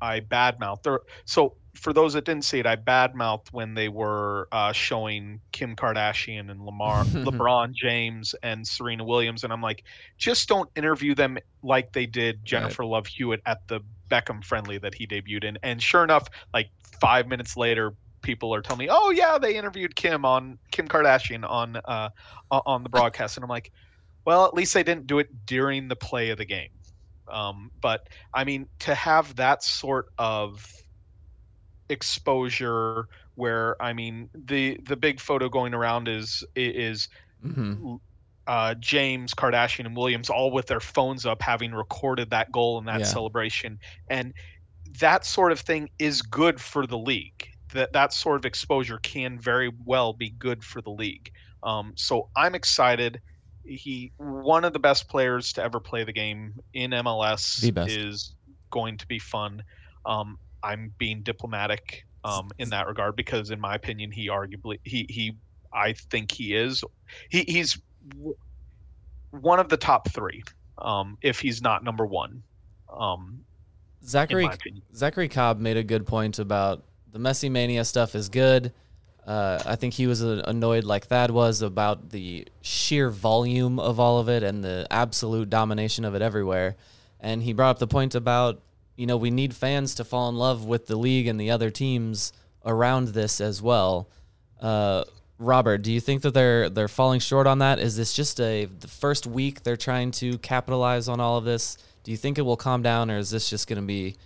I 0.00 0.20
badmouthed. 0.20 0.98
So 1.24 1.54
for 1.74 1.92
those 1.92 2.14
that 2.14 2.24
didn't 2.24 2.44
see 2.44 2.58
it, 2.58 2.66
I 2.66 2.76
badmouthed 2.76 3.48
when 3.52 3.74
they 3.74 3.88
were 3.88 4.48
uh, 4.52 4.72
showing 4.72 5.40
Kim 5.52 5.76
Kardashian 5.76 6.50
and 6.50 6.64
Lamar, 6.64 7.04
LeBron 7.04 7.72
James 7.72 8.34
and 8.42 8.66
Serena 8.66 9.04
Williams, 9.04 9.44
and 9.44 9.52
I'm 9.52 9.62
like, 9.62 9.84
just 10.16 10.48
don't 10.48 10.70
interview 10.76 11.14
them 11.14 11.38
like 11.62 11.92
they 11.92 12.06
did 12.06 12.44
Jennifer 12.44 12.84
Love 12.84 13.06
Hewitt 13.06 13.40
at 13.46 13.66
the 13.68 13.80
Beckham 14.10 14.44
friendly 14.44 14.78
that 14.78 14.94
he 14.94 15.06
debuted 15.06 15.44
in. 15.44 15.58
And 15.62 15.82
sure 15.82 16.04
enough, 16.04 16.28
like 16.54 16.70
five 17.00 17.28
minutes 17.28 17.56
later, 17.56 17.94
people 18.22 18.54
are 18.54 18.62
telling 18.62 18.80
me, 18.80 18.88
oh 18.90 19.10
yeah, 19.10 19.38
they 19.38 19.56
interviewed 19.56 19.94
Kim 19.94 20.24
on 20.24 20.58
Kim 20.70 20.88
Kardashian 20.88 21.48
on 21.48 21.76
uh, 21.84 22.10
on 22.50 22.82
the 22.82 22.88
broadcast, 22.88 23.36
and 23.36 23.44
I'm 23.44 23.50
like, 23.50 23.72
well, 24.24 24.44
at 24.44 24.54
least 24.54 24.74
they 24.74 24.82
didn't 24.82 25.06
do 25.06 25.18
it 25.18 25.46
during 25.46 25.88
the 25.88 25.96
play 25.96 26.30
of 26.30 26.38
the 26.38 26.44
game. 26.44 26.70
Um, 27.28 27.70
but 27.80 28.08
I 28.34 28.44
mean, 28.44 28.68
to 28.80 28.94
have 28.94 29.36
that 29.36 29.62
sort 29.62 30.06
of 30.18 30.64
exposure, 31.88 33.06
where 33.34 33.80
I 33.82 33.92
mean, 33.92 34.30
the 34.34 34.78
the 34.84 34.96
big 34.96 35.20
photo 35.20 35.48
going 35.48 35.74
around 35.74 36.08
is 36.08 36.42
is 36.54 37.08
Mhm. 37.42 37.86
uh, 38.46 38.74
James, 38.76 39.34
Kardashian, 39.34 39.86
and 39.86 39.96
Williams 39.96 40.30
all 40.30 40.52
with 40.52 40.66
their 40.66 40.80
phones 40.80 41.26
up, 41.26 41.42
having 41.42 41.72
recorded 41.72 42.30
that 42.30 42.52
goal 42.52 42.78
and 42.78 42.86
that 42.86 43.04
Yeah. 43.04 43.06
celebration, 43.06 43.78
and 44.08 44.32
that 45.00 45.24
sort 45.24 45.52
of 45.52 45.60
thing 45.60 45.88
is 45.98 46.22
good 46.22 46.60
for 46.60 46.86
the 46.86 46.98
league. 46.98 47.48
That 47.72 47.92
that 47.92 48.12
sort 48.12 48.36
of 48.38 48.46
exposure 48.46 48.98
can 49.02 49.38
very 49.40 49.70
well 49.84 50.12
be 50.12 50.30
good 50.30 50.64
for 50.64 50.82
the 50.82 50.90
league. 50.90 51.30
Um, 51.64 51.94
so 51.96 52.30
I'm 52.36 52.54
excited. 52.54 53.20
He 53.66 54.12
one 54.18 54.64
of 54.64 54.72
the 54.72 54.78
best 54.78 55.08
players 55.08 55.52
to 55.54 55.62
ever 55.62 55.80
play 55.80 56.04
the 56.04 56.12
game 56.12 56.54
in 56.72 56.90
MLS 56.92 57.62
is 57.88 58.34
going 58.70 58.98
to 58.98 59.06
be 59.06 59.18
fun. 59.18 59.62
Um, 60.04 60.38
I'm 60.62 60.92
being 60.98 61.22
diplomatic 61.22 62.04
um, 62.24 62.50
in 62.58 62.70
that 62.70 62.86
regard 62.86 63.16
because, 63.16 63.50
in 63.50 63.60
my 63.60 63.74
opinion, 63.74 64.10
he 64.10 64.28
arguably 64.28 64.78
he 64.84 65.06
he 65.08 65.36
I 65.72 65.94
think 66.10 66.32
he 66.32 66.54
is 66.54 66.82
he 67.30 67.44
he's 67.46 67.78
w- 68.10 68.36
one 69.30 69.60
of 69.60 69.68
the 69.68 69.76
top 69.76 70.10
three. 70.10 70.42
um, 70.78 71.16
if 71.22 71.40
he's 71.40 71.62
not 71.62 71.82
number 71.82 72.04
one. 72.06 72.42
Um, 72.92 73.40
Zachary 74.04 74.44
in 74.44 74.50
my 74.50 74.54
opinion. 74.54 74.82
Zachary 74.94 75.28
Cobb 75.28 75.58
made 75.58 75.76
a 75.76 75.82
good 75.82 76.06
point 76.06 76.38
about 76.38 76.84
the 77.10 77.18
Messi 77.18 77.50
mania 77.50 77.84
stuff 77.84 78.14
is 78.14 78.28
good. 78.28 78.72
Uh, 79.26 79.60
I 79.66 79.74
think 79.74 79.94
he 79.94 80.06
was 80.06 80.22
annoyed, 80.22 80.84
like 80.84 81.08
Thad 81.08 81.32
was, 81.32 81.60
about 81.60 82.10
the 82.10 82.46
sheer 82.62 83.10
volume 83.10 83.80
of 83.80 83.98
all 83.98 84.20
of 84.20 84.28
it 84.28 84.44
and 84.44 84.62
the 84.62 84.86
absolute 84.90 85.50
domination 85.50 86.04
of 86.04 86.14
it 86.14 86.22
everywhere. 86.22 86.76
And 87.18 87.42
he 87.42 87.52
brought 87.52 87.70
up 87.70 87.78
the 87.80 87.88
point 87.88 88.14
about, 88.14 88.62
you 88.94 89.06
know, 89.06 89.16
we 89.16 89.32
need 89.32 89.52
fans 89.52 89.96
to 89.96 90.04
fall 90.04 90.28
in 90.28 90.36
love 90.36 90.64
with 90.64 90.86
the 90.86 90.96
league 90.96 91.26
and 91.26 91.40
the 91.40 91.50
other 91.50 91.70
teams 91.70 92.32
around 92.64 93.08
this 93.08 93.40
as 93.40 93.60
well. 93.60 94.08
Uh, 94.60 95.02
Robert, 95.38 95.82
do 95.82 95.92
you 95.92 96.00
think 96.00 96.22
that 96.22 96.32
they're 96.32 96.70
they're 96.70 96.88
falling 96.88 97.20
short 97.20 97.46
on 97.46 97.58
that? 97.58 97.78
Is 97.78 97.96
this 97.96 98.14
just 98.14 98.40
a 98.40 98.64
the 98.66 98.88
first 98.88 99.26
week 99.26 99.62
they're 99.62 99.76
trying 99.76 100.10
to 100.12 100.38
capitalize 100.38 101.08
on 101.08 101.20
all 101.20 101.36
of 101.36 101.44
this? 101.44 101.76
Do 102.04 102.10
you 102.10 102.16
think 102.16 102.38
it 102.38 102.42
will 102.42 102.56
calm 102.56 102.80
down, 102.80 103.10
or 103.10 103.18
is 103.18 103.30
this 103.30 103.50
just 103.50 103.68
going 103.68 103.80
to 103.80 103.86
be 103.86 104.16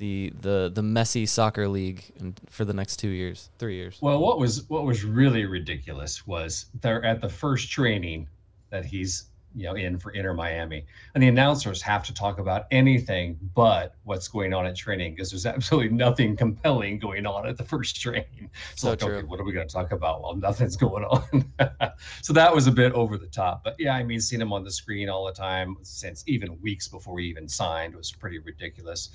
the 0.00 0.32
the 0.40 0.72
the 0.74 0.80
Messi 0.80 1.28
soccer 1.28 1.68
league 1.68 2.02
for 2.48 2.64
the 2.64 2.72
next 2.72 2.96
two 2.96 3.10
years, 3.10 3.50
three 3.58 3.76
years? 3.76 3.98
Well, 4.00 4.18
what 4.18 4.38
was 4.38 4.68
what 4.68 4.84
was 4.84 5.04
really 5.04 5.44
ridiculous 5.44 6.26
was 6.26 6.66
they're 6.80 7.04
at 7.04 7.20
the 7.20 7.28
first 7.28 7.70
training 7.70 8.26
that 8.70 8.86
he's 8.86 9.26
you 9.54 9.64
know 9.64 9.74
in 9.74 9.98
for 9.98 10.12
Inter 10.12 10.32
Miami, 10.32 10.86
and 11.14 11.22
the 11.22 11.28
announcers 11.28 11.82
have 11.82 12.02
to 12.04 12.14
talk 12.14 12.38
about 12.38 12.64
anything 12.70 13.38
but 13.54 13.94
what's 14.04 14.26
going 14.26 14.54
on 14.54 14.64
at 14.64 14.74
training 14.74 15.14
because 15.14 15.30
there's 15.30 15.44
absolutely 15.54 15.94
nothing 15.94 16.34
compelling 16.34 16.98
going 16.98 17.26
on 17.26 17.46
at 17.46 17.58
the 17.58 17.64
first 17.64 18.00
training. 18.00 18.48
So, 18.76 18.86
So 18.86 18.90
like, 18.90 18.98
true. 19.00 19.14
okay, 19.16 19.26
what 19.26 19.38
are 19.38 19.44
we 19.44 19.52
going 19.52 19.68
to 19.68 19.72
talk 19.72 19.92
about? 19.92 20.22
Well, 20.22 20.34
nothing's 20.34 20.76
going 20.76 21.04
on. 21.04 21.44
so 22.22 22.32
that 22.32 22.54
was 22.54 22.66
a 22.66 22.72
bit 22.72 22.92
over 22.94 23.18
the 23.18 23.26
top, 23.26 23.64
but 23.64 23.76
yeah, 23.78 23.94
I 23.94 24.02
mean, 24.02 24.20
seeing 24.20 24.40
him 24.40 24.52
on 24.54 24.64
the 24.64 24.70
screen 24.70 25.10
all 25.10 25.26
the 25.26 25.32
time 25.32 25.76
since 25.82 26.24
even 26.26 26.58
weeks 26.62 26.88
before 26.88 27.18
he 27.18 27.26
even 27.26 27.46
signed 27.46 27.94
was 27.94 28.10
pretty 28.10 28.38
ridiculous. 28.38 29.10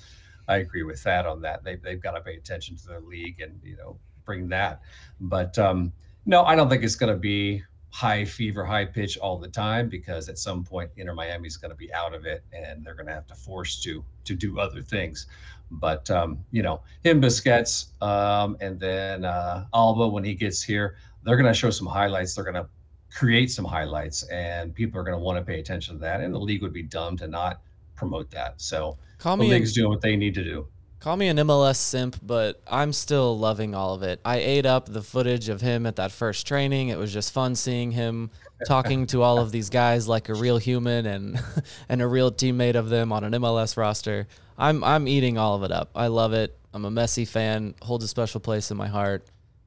I 0.48 0.58
agree 0.58 0.82
with 0.82 1.02
that 1.04 1.26
on 1.26 1.40
that. 1.42 1.64
They 1.64 1.76
they've 1.76 2.00
got 2.00 2.12
to 2.12 2.20
pay 2.20 2.34
attention 2.34 2.76
to 2.76 2.86
their 2.86 3.00
league 3.00 3.40
and 3.40 3.60
you 3.62 3.76
know 3.76 3.98
bring 4.24 4.48
that. 4.48 4.80
But 5.20 5.58
um, 5.58 5.92
no, 6.24 6.44
I 6.44 6.56
don't 6.56 6.68
think 6.68 6.82
it's 6.82 6.96
going 6.96 7.12
to 7.12 7.18
be 7.18 7.62
high 7.90 8.24
fever, 8.24 8.64
high 8.64 8.84
pitch 8.84 9.16
all 9.16 9.38
the 9.38 9.48
time 9.48 9.88
because 9.88 10.28
at 10.28 10.38
some 10.38 10.62
point 10.62 10.90
Inter 10.96 11.14
Miami's 11.14 11.56
going 11.56 11.70
to 11.70 11.76
be 11.76 11.92
out 11.94 12.14
of 12.14 12.26
it 12.26 12.44
and 12.52 12.84
they're 12.84 12.94
going 12.94 13.06
to 13.06 13.12
have 13.14 13.26
to 13.28 13.34
force 13.34 13.80
to 13.82 14.04
to 14.24 14.34
do 14.34 14.58
other 14.58 14.82
things. 14.82 15.26
But 15.70 16.10
um, 16.10 16.44
you 16.50 16.62
know 16.62 16.82
him, 17.02 17.20
Busquets, 17.20 18.00
um, 18.02 18.56
and 18.60 18.78
then 18.78 19.24
uh, 19.24 19.66
Alba 19.74 20.08
when 20.08 20.24
he 20.24 20.34
gets 20.34 20.62
here, 20.62 20.96
they're 21.24 21.36
going 21.36 21.52
to 21.52 21.58
show 21.58 21.70
some 21.70 21.86
highlights. 21.86 22.34
They're 22.34 22.44
going 22.44 22.54
to 22.54 22.68
create 23.12 23.50
some 23.50 23.64
highlights, 23.64 24.22
and 24.24 24.74
people 24.74 25.00
are 25.00 25.04
going 25.04 25.16
to 25.16 25.24
want 25.24 25.38
to 25.38 25.44
pay 25.44 25.58
attention 25.58 25.94
to 25.94 26.00
that. 26.00 26.20
And 26.20 26.32
the 26.34 26.38
league 26.38 26.62
would 26.62 26.72
be 26.72 26.82
dumb 26.82 27.16
to 27.16 27.26
not 27.26 27.62
promote 27.96 28.30
that. 28.30 28.60
So 28.60 28.98
Call 29.18 29.36
the 29.36 29.42
me 29.42 29.46
an- 29.48 29.54
league's 29.54 29.72
doing 29.72 29.90
what 29.90 30.00
they 30.02 30.16
need 30.16 30.34
to 30.34 30.44
do. 30.44 30.66
Call 30.98 31.16
me 31.16 31.28
an 31.28 31.36
MLS 31.36 31.76
simp, 31.76 32.18
but 32.22 32.60
I'm 32.66 32.92
still 32.92 33.38
loving 33.38 33.74
all 33.74 33.94
of 33.94 34.02
it. 34.02 34.20
I 34.24 34.38
ate 34.38 34.66
up 34.66 34.86
the 34.86 35.02
footage 35.02 35.48
of 35.48 35.60
him 35.60 35.86
at 35.86 35.96
that 35.96 36.10
first 36.10 36.46
training. 36.48 36.88
It 36.88 36.98
was 36.98 37.12
just 37.12 37.32
fun 37.32 37.54
seeing 37.54 37.92
him 37.92 38.30
talking 38.66 39.06
to 39.08 39.22
all 39.22 39.38
of 39.38 39.52
these 39.52 39.70
guys 39.70 40.08
like 40.08 40.28
a 40.28 40.34
real 40.34 40.58
human 40.58 41.06
and 41.06 41.40
and 41.88 42.02
a 42.02 42.06
real 42.06 42.32
teammate 42.32 42.74
of 42.74 42.88
them 42.88 43.12
on 43.12 43.22
an 43.22 43.32
MLS 43.34 43.76
roster. 43.76 44.26
I'm 44.58 44.82
I'm 44.82 45.06
eating 45.06 45.38
all 45.38 45.54
of 45.54 45.62
it 45.62 45.70
up. 45.70 45.90
I 45.94 46.08
love 46.08 46.32
it. 46.32 46.58
I'm 46.74 46.84
a 46.84 46.90
Messi 46.90 47.28
fan. 47.28 47.74
Holds 47.82 48.04
a 48.04 48.08
special 48.08 48.40
place 48.40 48.70
in 48.70 48.76
my 48.76 48.88
heart, 48.88 49.26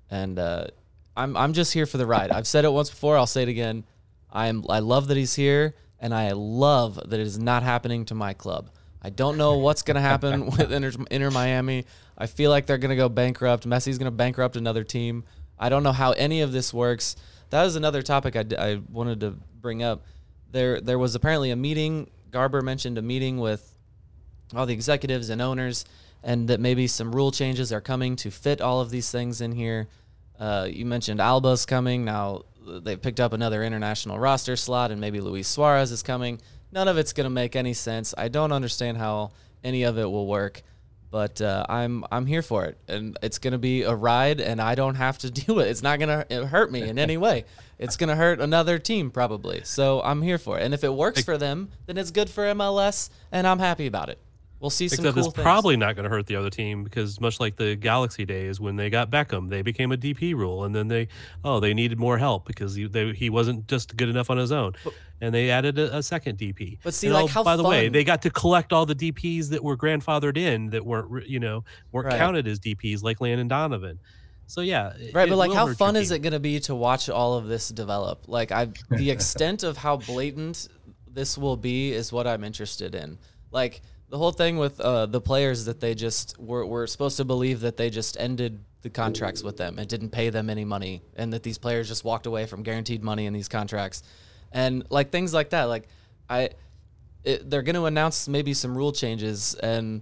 and 0.09 0.37
uh, 0.39 0.65
I'm 1.15 1.37
I'm 1.37 1.53
just 1.53 1.73
here 1.73 1.85
for 1.85 1.97
the 1.97 2.05
ride. 2.05 2.31
I've 2.31 2.47
said 2.47 2.65
it 2.65 2.71
once 2.73 2.89
before. 2.89 3.17
I'll 3.17 3.27
say 3.27 3.43
it 3.43 3.49
again. 3.49 3.85
I'm 4.31 4.65
I 4.67 4.79
love 4.79 5.07
that 5.07 5.15
he's 5.15 5.35
here, 5.35 5.75
and 5.99 6.13
I 6.13 6.31
love 6.33 6.95
that 6.95 7.13
it 7.19 7.25
is 7.25 7.39
not 7.39 7.63
happening 7.63 8.03
to 8.05 8.15
my 8.15 8.33
club. 8.33 8.71
I 9.01 9.09
don't 9.09 9.37
know 9.37 9.57
what's 9.57 9.81
going 9.81 9.95
to 9.95 10.01
happen 10.01 10.45
with 10.57 10.71
Inter, 10.71 10.91
Inter 11.09 11.31
Miami. 11.31 11.85
I 12.17 12.27
feel 12.27 12.49
like 12.51 12.65
they're 12.65 12.77
going 12.77 12.89
to 12.89 12.95
go 12.95 13.09
bankrupt. 13.09 13.67
Messi's 13.67 13.97
going 13.97 14.11
to 14.11 14.15
bankrupt 14.15 14.55
another 14.55 14.83
team. 14.83 15.23
I 15.57 15.69
don't 15.69 15.83
know 15.83 15.91
how 15.91 16.11
any 16.11 16.41
of 16.41 16.51
this 16.51 16.73
works. 16.73 17.15
That 17.49 17.63
was 17.63 17.75
another 17.75 18.01
topic 18.01 18.35
I, 18.35 18.81
wanted 18.91 19.19
to 19.21 19.31
bring 19.61 19.83
up. 19.83 20.03
There 20.51 20.79
there 20.81 20.97
was 20.97 21.15
apparently 21.15 21.51
a 21.51 21.55
meeting. 21.55 22.09
Garber 22.31 22.61
mentioned 22.61 22.97
a 22.97 23.01
meeting 23.01 23.37
with 23.39 23.75
all 24.55 24.65
the 24.65 24.73
executives 24.73 25.29
and 25.29 25.41
owners, 25.41 25.85
and 26.23 26.47
that 26.47 26.59
maybe 26.59 26.87
some 26.87 27.11
rule 27.11 27.31
changes 27.31 27.71
are 27.71 27.81
coming 27.81 28.15
to 28.17 28.31
fit 28.31 28.61
all 28.61 28.81
of 28.81 28.89
these 28.89 29.11
things 29.11 29.41
in 29.41 29.51
here. 29.51 29.87
Uh, 30.39 30.67
you 30.69 30.85
mentioned 30.85 31.19
Alba's 31.19 31.65
coming. 31.65 32.05
Now 32.05 32.43
they've 32.65 33.01
picked 33.01 33.19
up 33.19 33.33
another 33.33 33.63
international 33.63 34.19
roster 34.19 34.55
slot, 34.55 34.91
and 34.91 35.01
maybe 35.01 35.19
Luis 35.19 35.47
Suarez 35.47 35.91
is 35.91 36.03
coming. 36.03 36.39
None 36.71 36.87
of 36.87 36.97
it's 36.97 37.13
going 37.13 37.25
to 37.25 37.29
make 37.31 37.55
any 37.55 37.73
sense. 37.73 38.13
I 38.17 38.27
don't 38.27 38.51
understand 38.51 38.97
how 38.97 39.31
any 39.63 39.83
of 39.83 39.97
it 39.97 40.09
will 40.09 40.27
work, 40.27 40.61
but 41.11 41.41
uh, 41.41 41.65
I'm 41.67 42.05
I'm 42.11 42.25
here 42.25 42.41
for 42.41 42.65
it, 42.65 42.77
and 42.87 43.17
it's 43.21 43.39
going 43.39 43.53
to 43.53 43.57
be 43.57 43.83
a 43.83 43.93
ride, 43.93 44.39
and 44.39 44.61
I 44.61 44.75
don't 44.75 44.95
have 44.95 45.17
to 45.19 45.31
do 45.45 45.59
it. 45.59 45.67
It's 45.67 45.81
not 45.81 45.99
going 45.99 46.25
to 46.27 46.45
hurt 46.45 46.71
me 46.71 46.83
in 46.83 46.99
any 46.99 47.17
way. 47.17 47.45
It's 47.77 47.97
going 47.97 48.09
to 48.09 48.15
hurt 48.15 48.39
another 48.39 48.77
team 48.77 49.09
probably. 49.09 49.61
So 49.63 50.01
I'm 50.01 50.21
here 50.21 50.37
for 50.37 50.59
it, 50.59 50.63
and 50.63 50.73
if 50.73 50.83
it 50.83 50.93
works 50.93 51.23
for 51.23 51.37
them, 51.37 51.69
then 51.87 51.97
it's 51.97 52.11
good 52.11 52.29
for 52.29 52.43
MLS, 52.45 53.09
and 53.31 53.47
I'm 53.47 53.59
happy 53.59 53.87
about 53.87 54.09
it. 54.09 54.19
We'll 54.59 54.69
see 54.69 54.89
some 54.89 55.05
Except 55.05 55.15
cool 55.15 55.27
it's 55.27 55.35
things. 55.35 55.43
probably 55.43 55.77
not 55.77 55.95
going 55.95 56.03
to 56.03 56.09
hurt 56.09 56.25
the 56.27 56.35
other 56.35 56.49
team 56.49 56.83
because 56.83 57.21
much 57.21 57.39
like 57.39 57.55
the 57.55 57.75
Galaxy 57.77 58.25
days 58.25 58.59
when 58.59 58.75
they 58.75 58.89
got 58.89 59.09
Beckham, 59.09 59.47
they 59.47 59.61
became 59.61 59.91
a 59.93 59.97
DP 59.97 60.33
rule, 60.35 60.65
and 60.65 60.75
then 60.75 60.89
they 60.89 61.07
oh 61.45 61.59
they 61.61 61.73
needed 61.73 61.97
more 61.97 62.17
help 62.17 62.45
because 62.45 62.75
he, 62.75 62.85
they, 62.85 63.13
he 63.13 63.29
wasn't 63.29 63.67
just 63.67 63.95
good 63.95 64.09
enough 64.09 64.29
on 64.29 64.37
his 64.37 64.51
own, 64.51 64.73
and 65.21 65.33
they 65.33 65.49
added 65.49 65.79
a, 65.79 65.97
a 65.97 66.03
second 66.03 66.37
DP. 66.37 66.77
But 66.83 66.93
see, 66.93 67.07
And, 67.07 67.13
like, 67.13 67.23
oh, 67.23 67.27
how 67.27 67.43
by 67.43 67.55
the 67.55 67.63
way, 67.63 67.87
they 67.87 68.03
got 68.03 68.21
to 68.23 68.29
collect 68.29 68.73
all 68.73 68.85
the 68.85 68.95
DPs 68.95 69.49
that 69.51 69.63
were 69.63 69.77
grandfathered 69.77 70.35
in 70.35 70.71
that 70.71 70.85
weren't 70.85 71.25
you 71.27 71.39
know 71.39 71.63
weren't 71.93 72.07
Right. 72.07 72.17
counted 72.17 72.45
as 72.45 72.59
DPs 72.59 73.01
like 73.01 73.21
Landon 73.21 73.47
Donovan. 73.47 73.99
So 74.47 74.59
yeah, 74.61 74.93
Right, 75.13 75.27
it 75.27 75.29
but 75.29 75.37
like, 75.37 75.53
how 75.53 75.71
fun 75.73 75.95
is 75.95 76.09
team. 76.09 76.15
it 76.17 76.19
going 76.23 76.33
to 76.33 76.39
be 76.39 76.59
to 76.61 76.75
watch 76.75 77.07
all 77.07 77.35
of 77.35 77.47
this 77.47 77.69
develop? 77.69 78.23
Like, 78.27 78.51
I 78.51 78.69
the 78.89 79.09
extent 79.15 79.63
of 79.63 79.77
how 79.77 79.95
blatant 79.97 80.67
this 81.07 81.37
will 81.37 81.55
be 81.55 81.93
is 81.93 82.11
what 82.11 82.27
I'm 82.27 82.43
interested 82.43 82.93
in. 82.95 83.19
Like 83.51 83.81
the 84.09 84.17
whole 84.17 84.31
thing 84.31 84.57
with 84.57 84.79
uh, 84.79 85.05
the 85.05 85.21
players 85.21 85.65
that 85.65 85.79
they 85.79 85.95
just 85.95 86.39
were 86.39 86.65
were 86.65 86.87
supposed 86.87 87.17
to 87.17 87.25
believe 87.25 87.61
that 87.61 87.77
they 87.77 87.89
just 87.89 88.17
ended 88.19 88.59
the 88.81 88.89
contracts 88.89 89.43
with 89.43 89.57
them 89.57 89.77
and 89.77 89.87
didn't 89.87 90.09
pay 90.09 90.29
them 90.29 90.49
any 90.49 90.65
money, 90.65 91.01
and 91.15 91.33
that 91.33 91.43
these 91.43 91.57
players 91.57 91.87
just 91.87 92.03
walked 92.03 92.25
away 92.25 92.45
from 92.45 92.63
guaranteed 92.63 93.03
money 93.03 93.25
in 93.25 93.33
these 93.33 93.47
contracts, 93.47 94.03
and 94.51 94.83
like 94.89 95.11
things 95.11 95.33
like 95.33 95.51
that. 95.51 95.65
Like, 95.65 95.87
I. 96.29 96.49
It, 97.25 97.49
they're 97.49 97.63
going 97.63 97.75
to 97.75 97.83
announce 97.83 98.29
maybe 98.29 98.53
some 98.53 98.77
rule 98.77 98.93
changes 98.93 99.53
and 99.55 100.01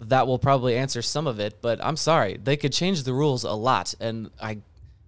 that 0.00 0.26
will 0.26 0.38
probably 0.38 0.76
answer 0.76 1.02
some 1.02 1.26
of 1.26 1.40
it. 1.40 1.60
But 1.60 1.82
I'm 1.84 1.96
sorry, 1.96 2.38
they 2.42 2.56
could 2.56 2.72
change 2.72 3.04
the 3.04 3.12
rules 3.12 3.44
a 3.44 3.52
lot, 3.52 3.94
and 4.00 4.30
I, 4.40 4.58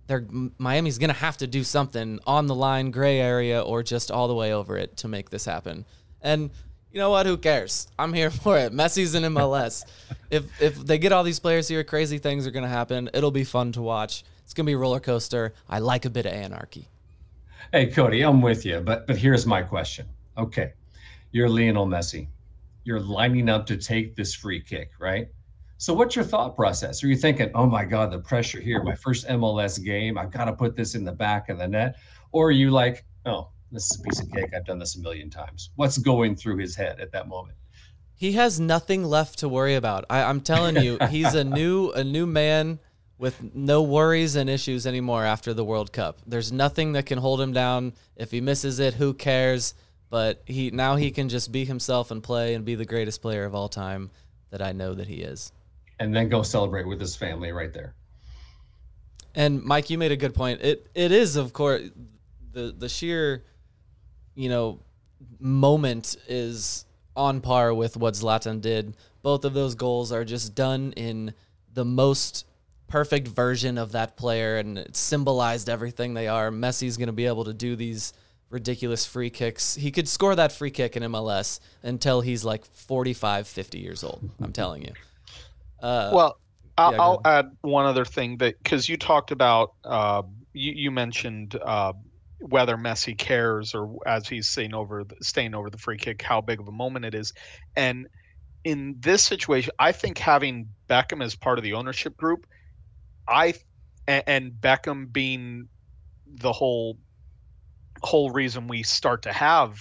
they're 0.06 0.26
Miami's 0.58 0.98
gonna 0.98 1.12
have 1.12 1.36
to 1.38 1.46
do 1.46 1.64
something 1.64 2.20
on 2.26 2.46
the 2.46 2.54
line, 2.54 2.90
gray 2.90 3.20
area, 3.20 3.60
or 3.60 3.82
just 3.82 4.10
all 4.10 4.28
the 4.28 4.34
way 4.34 4.52
over 4.52 4.76
it 4.76 4.96
to 4.98 5.08
make 5.08 5.30
this 5.30 5.44
happen. 5.44 5.84
And 6.22 6.50
you 6.96 7.02
know 7.02 7.10
what? 7.10 7.26
Who 7.26 7.36
cares? 7.36 7.88
I'm 7.98 8.14
here 8.14 8.30
for 8.44 8.56
it. 8.56 8.72
Messi's 8.72 9.14
in 9.14 9.22
MLS. 9.24 9.84
if 10.30 10.62
if 10.62 10.76
they 10.76 10.96
get 10.96 11.12
all 11.12 11.24
these 11.24 11.38
players 11.38 11.68
here, 11.68 11.84
crazy 11.84 12.16
things 12.16 12.46
are 12.46 12.50
gonna 12.50 12.68
happen. 12.68 13.10
It'll 13.12 13.30
be 13.30 13.44
fun 13.44 13.72
to 13.72 13.82
watch. 13.82 14.24
It's 14.44 14.54
gonna 14.54 14.66
be 14.66 14.72
a 14.72 14.78
roller 14.78 14.98
coaster. 14.98 15.52
I 15.68 15.78
like 15.80 16.06
a 16.06 16.10
bit 16.10 16.24
of 16.24 16.32
anarchy. 16.32 16.88
Hey, 17.70 17.88
Cody, 17.88 18.22
I'm 18.22 18.40
with 18.40 18.64
you, 18.64 18.80
but 18.80 19.06
but 19.06 19.18
here's 19.18 19.44
my 19.44 19.60
question. 19.60 20.06
Okay, 20.38 20.72
you're 21.32 21.50
Lionel 21.50 21.86
Messi. 21.86 22.28
You're 22.84 23.00
lining 23.00 23.50
up 23.50 23.66
to 23.66 23.76
take 23.76 24.16
this 24.16 24.34
free 24.34 24.62
kick, 24.62 24.92
right? 24.98 25.28
So 25.76 25.92
what's 25.92 26.16
your 26.16 26.24
thought 26.24 26.56
process? 26.56 27.04
Are 27.04 27.08
you 27.08 27.16
thinking, 27.16 27.50
"Oh 27.54 27.66
my 27.66 27.84
God, 27.84 28.10
the 28.10 28.20
pressure 28.20 28.60
here! 28.60 28.82
My 28.82 28.94
first 28.94 29.28
MLS 29.28 29.84
game. 29.84 30.16
I've 30.16 30.30
got 30.30 30.46
to 30.46 30.54
put 30.54 30.74
this 30.74 30.94
in 30.94 31.04
the 31.04 31.12
back 31.12 31.50
of 31.50 31.58
the 31.58 31.68
net," 31.68 31.96
or 32.32 32.48
are 32.48 32.52
you 32.62 32.70
like, 32.70 33.04
"Oh, 33.26 33.50
this 33.72 33.90
is 33.90 34.00
a 34.00 34.02
piece 34.02 34.20
of 34.20 34.30
cake. 34.30 34.54
I've 34.54 34.64
done 34.64 34.78
this 34.78 34.96
a 34.96 35.00
million 35.00 35.30
times." 35.30 35.70
What's 35.76 35.98
going 35.98 36.36
through 36.36 36.58
his 36.58 36.76
head 36.76 37.00
at 37.00 37.12
that 37.12 37.28
moment? 37.28 37.56
He 38.14 38.32
has 38.32 38.58
nothing 38.58 39.04
left 39.04 39.40
to 39.40 39.48
worry 39.48 39.74
about. 39.74 40.06
I, 40.08 40.22
I'm 40.22 40.40
telling 40.40 40.76
you, 40.82 40.98
he's 41.10 41.34
a 41.34 41.44
new 41.44 41.90
a 41.90 42.02
new 42.02 42.26
man 42.26 42.78
with 43.18 43.54
no 43.54 43.82
worries 43.82 44.36
and 44.36 44.48
issues 44.50 44.86
anymore 44.86 45.24
after 45.24 45.54
the 45.54 45.64
World 45.64 45.92
Cup. 45.92 46.20
There's 46.26 46.52
nothing 46.52 46.92
that 46.92 47.06
can 47.06 47.18
hold 47.18 47.40
him 47.40 47.52
down. 47.52 47.94
If 48.16 48.30
he 48.30 48.40
misses 48.40 48.78
it, 48.78 48.94
who 48.94 49.14
cares? 49.14 49.74
But 50.08 50.42
he 50.46 50.70
now 50.70 50.96
he 50.96 51.10
can 51.10 51.28
just 51.28 51.50
be 51.50 51.64
himself 51.64 52.10
and 52.10 52.22
play 52.22 52.54
and 52.54 52.64
be 52.64 52.74
the 52.74 52.84
greatest 52.84 53.20
player 53.22 53.44
of 53.44 53.54
all 53.54 53.68
time 53.68 54.10
that 54.50 54.62
I 54.62 54.72
know 54.72 54.94
that 54.94 55.08
he 55.08 55.16
is. 55.16 55.52
And 55.98 56.14
then 56.14 56.28
go 56.28 56.42
celebrate 56.42 56.86
with 56.86 57.00
his 57.00 57.16
family 57.16 57.52
right 57.52 57.72
there. 57.72 57.94
And 59.34 59.62
Mike, 59.62 59.90
you 59.90 59.98
made 59.98 60.12
a 60.12 60.16
good 60.16 60.34
point. 60.34 60.60
It 60.62 60.88
it 60.94 61.12
is 61.12 61.36
of 61.36 61.52
course 61.52 61.90
the 62.52 62.74
the 62.76 62.88
sheer 62.88 63.44
you 64.36 64.48
know 64.48 64.78
moment 65.40 66.16
is 66.28 66.84
on 67.16 67.40
par 67.40 67.74
with 67.74 67.96
what 67.96 68.14
Zlatan 68.14 68.60
did. 68.60 68.96
Both 69.22 69.44
of 69.44 69.54
those 69.54 69.74
goals 69.74 70.12
are 70.12 70.24
just 70.24 70.54
done 70.54 70.92
in 70.92 71.34
the 71.72 71.84
most 71.84 72.46
perfect 72.88 73.26
version 73.26 73.78
of 73.78 73.92
that 73.92 74.16
player 74.16 74.58
and 74.58 74.78
it 74.78 74.94
symbolized 74.94 75.68
everything 75.68 76.14
they 76.14 76.28
are. 76.28 76.50
Messi's 76.50 76.96
going 76.96 77.08
to 77.08 77.12
be 77.12 77.26
able 77.26 77.44
to 77.44 77.54
do 77.54 77.74
these 77.74 78.12
ridiculous 78.50 79.04
free 79.04 79.30
kicks. 79.30 79.74
He 79.74 79.90
could 79.90 80.08
score 80.08 80.34
that 80.36 80.52
free 80.52 80.70
kick 80.70 80.96
in 80.96 81.02
MLS 81.04 81.58
until 81.82 82.20
he's 82.20 82.44
like 82.44 82.64
45, 82.64 83.48
50 83.48 83.78
years 83.78 84.04
old. 84.04 84.30
I'm 84.40 84.52
telling 84.52 84.82
you. 84.82 84.92
Uh, 85.82 86.10
well, 86.12 86.38
I'll, 86.78 86.92
yeah, 86.92 87.02
I'll 87.02 87.20
add 87.24 87.56
one 87.62 87.86
other 87.86 88.04
thing 88.04 88.36
that 88.38 88.62
because 88.62 88.88
you 88.88 88.96
talked 88.96 89.30
about 89.30 89.74
uh, 89.84 90.22
you, 90.52 90.72
you 90.72 90.90
mentioned 90.90 91.58
uh, 91.62 91.92
whether 92.40 92.76
Messi 92.76 93.16
cares 93.16 93.74
or 93.74 93.96
as 94.06 94.28
he's 94.28 94.48
saying 94.48 94.74
over 94.74 95.04
the, 95.04 95.16
staying 95.22 95.54
over 95.54 95.70
the 95.70 95.78
free 95.78 95.96
kick, 95.96 96.22
how 96.22 96.40
big 96.40 96.60
of 96.60 96.68
a 96.68 96.72
moment 96.72 97.04
it 97.04 97.14
is, 97.14 97.32
and 97.76 98.06
in 98.64 98.96
this 98.98 99.22
situation, 99.22 99.72
I 99.78 99.92
think 99.92 100.18
having 100.18 100.68
Beckham 100.90 101.22
as 101.22 101.36
part 101.36 101.58
of 101.58 101.64
the 101.64 101.74
ownership 101.74 102.16
group, 102.16 102.46
I 103.28 103.54
and 104.08 104.52
Beckham 104.52 105.12
being 105.12 105.68
the 106.26 106.52
whole 106.52 106.98
whole 108.02 108.30
reason 108.30 108.68
we 108.68 108.82
start 108.82 109.22
to 109.22 109.32
have 109.32 109.80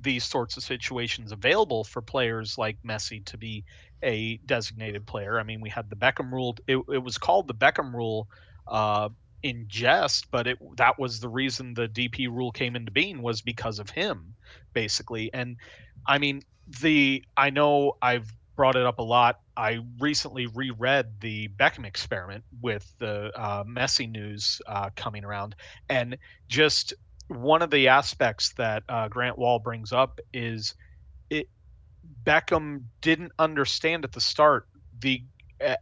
these 0.00 0.24
sorts 0.24 0.56
of 0.56 0.62
situations 0.62 1.32
available 1.32 1.84
for 1.84 2.00
players 2.00 2.56
like 2.56 2.78
Messi 2.86 3.24
to 3.26 3.36
be 3.36 3.64
a 4.04 4.38
designated 4.46 5.06
player. 5.06 5.38
I 5.38 5.42
mean, 5.42 5.60
we 5.60 5.68
had 5.68 5.90
the 5.90 5.96
Beckham 5.96 6.32
rule. 6.32 6.56
It, 6.66 6.78
it 6.92 7.02
was 7.02 7.18
called 7.18 7.48
the 7.48 7.54
Beckham 7.54 7.92
rule 7.92 8.28
uh, 8.68 9.08
in 9.42 9.64
jest, 9.68 10.30
but 10.30 10.46
it 10.46 10.58
that 10.76 10.98
was 10.98 11.20
the 11.20 11.28
reason 11.28 11.74
the 11.74 11.88
DP 11.88 12.28
rule 12.28 12.52
came 12.52 12.76
into 12.76 12.92
being 12.92 13.22
was 13.22 13.40
because 13.40 13.78
of 13.78 13.90
him, 13.90 14.34
basically. 14.72 15.32
And 15.32 15.56
I 16.06 16.18
mean, 16.18 16.42
the 16.80 17.24
I 17.36 17.50
know 17.50 17.96
I've 18.02 18.32
brought 18.56 18.76
it 18.76 18.84
up 18.84 18.98
a 18.98 19.02
lot. 19.02 19.40
I 19.56 19.80
recently 19.98 20.46
reread 20.46 21.20
the 21.20 21.48
Beckham 21.48 21.86
experiment 21.86 22.44
with 22.60 22.92
the 22.98 23.30
uh, 23.38 23.64
news 24.06 24.60
uh, 24.66 24.90
coming 24.96 25.24
around, 25.24 25.54
and 25.88 26.16
just 26.48 26.94
one 27.28 27.62
of 27.62 27.70
the 27.70 27.88
aspects 27.88 28.52
that 28.54 28.82
uh, 28.88 29.08
Grant 29.08 29.38
Wahl 29.38 29.60
brings 29.60 29.92
up 29.92 30.18
is 30.34 30.74
it 31.30 31.48
Beckham 32.24 32.82
didn't 33.00 33.32
understand 33.38 34.04
at 34.04 34.12
the 34.12 34.20
start 34.20 34.66
the 34.98 35.22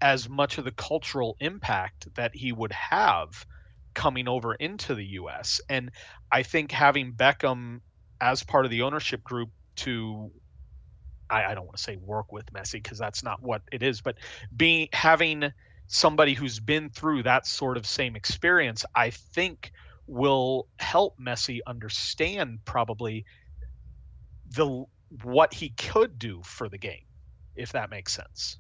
as 0.01 0.29
much 0.29 0.59
of 0.59 0.65
the 0.65 0.73
cultural 0.73 1.37
impact 1.41 2.13
that 2.15 2.35
he 2.35 2.53
would 2.53 2.73
have 2.73 3.47
coming 3.95 4.29
over 4.29 4.55
into 4.55 4.95
the 4.95 5.05
US. 5.05 5.61
And 5.69 5.91
I 6.33 6.43
think 6.43 6.73
having 6.73 7.13
Beckham 7.13 7.81
as 8.21 8.43
part 8.43 8.65
of 8.65 8.71
the 8.71 8.83
ownership 8.83 9.23
group 9.23 9.51
to 9.77 10.31
I, 11.31 11.45
I 11.47 11.55
don't 11.55 11.67
want 11.67 11.77
to 11.77 11.83
say 11.83 11.97
work 11.97 12.33
with 12.33 12.47
Messi 12.53 12.75
because 12.75 12.99
that's 12.99 13.23
not 13.23 13.43
what 13.43 13.63
it 13.73 13.83
is, 13.83 14.01
but 14.01 14.17
being 14.57 14.89
having 14.93 15.53
somebody 15.89 16.35
who's 16.35 16.61
been 16.61 16.91
through 16.91 17.23
that 17.25 17.47
sort 17.47 17.77
of 17.77 17.87
same 17.87 18.17
experience, 18.17 18.85
I 18.95 19.11
think 19.11 19.73
will 20.07 20.69
help 20.79 21.19
Messi 21.19 21.61
understand 21.67 22.61
probably 22.65 23.25
the 24.51 24.85
what 25.23 25.53
he 25.55 25.71
could 25.71 26.19
do 26.19 26.41
for 26.45 26.69
the 26.69 26.79
game, 26.79 27.05
if 27.57 27.73
that 27.73 27.91
makes 27.91 28.13
sense. 28.15 28.59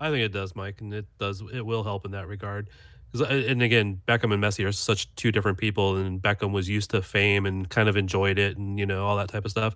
I 0.00 0.10
think 0.10 0.24
it 0.24 0.32
does, 0.32 0.54
Mike, 0.54 0.80
and 0.80 0.92
it 0.94 1.06
does. 1.18 1.42
It 1.52 1.64
will 1.66 1.82
help 1.84 2.04
in 2.04 2.12
that 2.12 2.28
regard. 2.28 2.68
'Cause, 3.12 3.22
uh, 3.22 3.24
And 3.48 3.62
again, 3.62 4.00
Beckham 4.06 4.34
and 4.34 4.42
Messi 4.42 4.64
are 4.66 4.72
such 4.72 5.14
two 5.16 5.32
different 5.32 5.56
people, 5.58 5.96
and 5.96 6.20
Beckham 6.22 6.52
was 6.52 6.68
used 6.68 6.90
to 6.90 7.00
fame 7.02 7.46
and 7.46 7.68
kind 7.68 7.88
of 7.88 7.96
enjoyed 7.96 8.38
it, 8.38 8.58
and 8.58 8.78
you 8.78 8.84
know 8.86 9.06
all 9.06 9.16
that 9.16 9.28
type 9.28 9.44
of 9.46 9.50
stuff. 9.50 9.74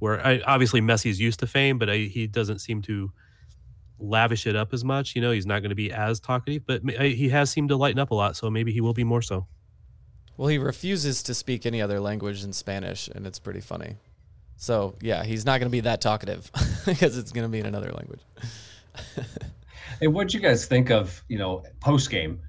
Where 0.00 0.24
I, 0.26 0.40
obviously 0.46 0.80
Messi's 0.80 1.20
used 1.20 1.38
to 1.40 1.46
fame, 1.46 1.78
but 1.78 1.88
I, 1.88 1.98
he 1.98 2.26
doesn't 2.26 2.58
seem 2.58 2.82
to 2.82 3.12
lavish 4.00 4.48
it 4.48 4.56
up 4.56 4.72
as 4.74 4.82
much. 4.84 5.14
You 5.14 5.22
know, 5.22 5.30
he's 5.30 5.46
not 5.46 5.60
going 5.60 5.68
to 5.70 5.76
be 5.76 5.92
as 5.92 6.18
talkative, 6.18 6.66
but 6.66 6.82
ma- 6.82 6.92
he 6.98 7.28
has 7.28 7.50
seemed 7.50 7.68
to 7.68 7.76
lighten 7.76 8.00
up 8.00 8.10
a 8.10 8.14
lot. 8.16 8.36
So 8.36 8.50
maybe 8.50 8.72
he 8.72 8.80
will 8.80 8.94
be 8.94 9.04
more 9.04 9.22
so. 9.22 9.46
Well, 10.36 10.48
he 10.48 10.58
refuses 10.58 11.22
to 11.24 11.34
speak 11.34 11.64
any 11.66 11.80
other 11.80 12.00
language 12.00 12.42
than 12.42 12.52
Spanish, 12.52 13.06
and 13.06 13.28
it's 13.28 13.38
pretty 13.38 13.60
funny. 13.60 13.94
So 14.56 14.96
yeah, 15.00 15.22
he's 15.22 15.44
not 15.46 15.60
going 15.60 15.68
to 15.68 15.72
be 15.72 15.80
that 15.80 16.00
talkative 16.00 16.50
because 16.84 17.16
it's 17.16 17.30
going 17.30 17.44
to 17.46 17.48
be 17.48 17.60
in 17.60 17.66
another 17.66 17.92
language. 17.92 18.22
And 20.02 20.12
what 20.12 20.24
would 20.24 20.34
you 20.34 20.40
guys 20.40 20.66
think 20.66 20.90
of, 20.90 21.22
you 21.28 21.38
know, 21.38 21.62
post 21.80 22.10
game, 22.10 22.40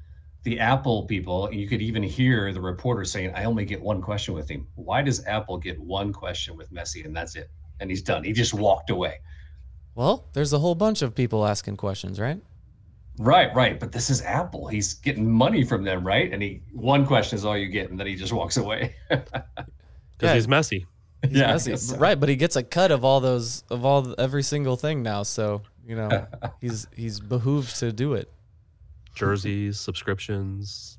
the 0.43 0.59
Apple 0.59 1.05
people? 1.05 1.49
You 1.53 1.67
could 1.67 1.81
even 1.81 2.03
hear 2.03 2.51
the 2.51 2.59
reporter 2.59 3.05
saying, 3.05 3.31
"I 3.35 3.45
only 3.45 3.63
get 3.63 3.81
one 3.81 4.01
question 4.01 4.33
with 4.33 4.49
him." 4.49 4.67
Why 4.75 5.01
does 5.01 5.23
Apple 5.25 5.57
get 5.57 5.79
one 5.79 6.11
question 6.11 6.57
with 6.57 6.71
Messi 6.73 7.05
and 7.05 7.15
that's 7.15 7.35
it, 7.35 7.49
and 7.79 7.89
he's 7.89 8.01
done? 8.01 8.23
He 8.23 8.33
just 8.33 8.53
walked 8.53 8.89
away. 8.89 9.19
Well, 9.95 10.25
there's 10.33 10.51
a 10.51 10.59
whole 10.59 10.75
bunch 10.75 11.01
of 11.03 11.13
people 11.15 11.45
asking 11.45 11.77
questions, 11.77 12.19
right? 12.19 12.41
Right, 13.19 13.53
right. 13.55 13.79
But 13.79 13.91
this 13.91 14.09
is 14.09 14.23
Apple. 14.23 14.67
He's 14.67 14.95
getting 14.95 15.29
money 15.29 15.63
from 15.63 15.83
them, 15.83 16.05
right? 16.05 16.33
And 16.33 16.41
he 16.41 16.63
one 16.73 17.05
question 17.05 17.37
is 17.37 17.45
all 17.45 17.55
you 17.55 17.67
get, 17.67 17.91
and 17.91 17.99
then 17.99 18.07
he 18.07 18.15
just 18.15 18.33
walks 18.33 18.57
away. 18.57 18.95
Because 20.17 20.35
he's 20.35 20.47
Messi. 20.47 20.85
He's 21.27 21.37
Yeah, 21.37 21.51
I 21.51 21.55
Messi. 21.55 21.67
guess 21.69 21.81
so. 21.89 21.97
right? 21.97 22.19
But 22.19 22.29
he 22.29 22.35
gets 22.35 22.55
a 22.55 22.63
cut 22.63 22.91
of 22.91 23.03
all 23.03 23.19
those 23.19 23.63
of 23.69 23.83
all 23.85 24.15
every 24.17 24.43
single 24.43 24.75
thing 24.77 25.03
now. 25.03 25.23
So 25.23 25.61
you 25.85 25.95
know 25.95 26.27
he's 26.61 26.87
he's 26.95 27.19
behooved 27.19 27.77
to 27.79 27.91
do 27.91 28.13
it. 28.13 28.31
Jerseys, 29.15 29.79
subscriptions. 29.79 30.97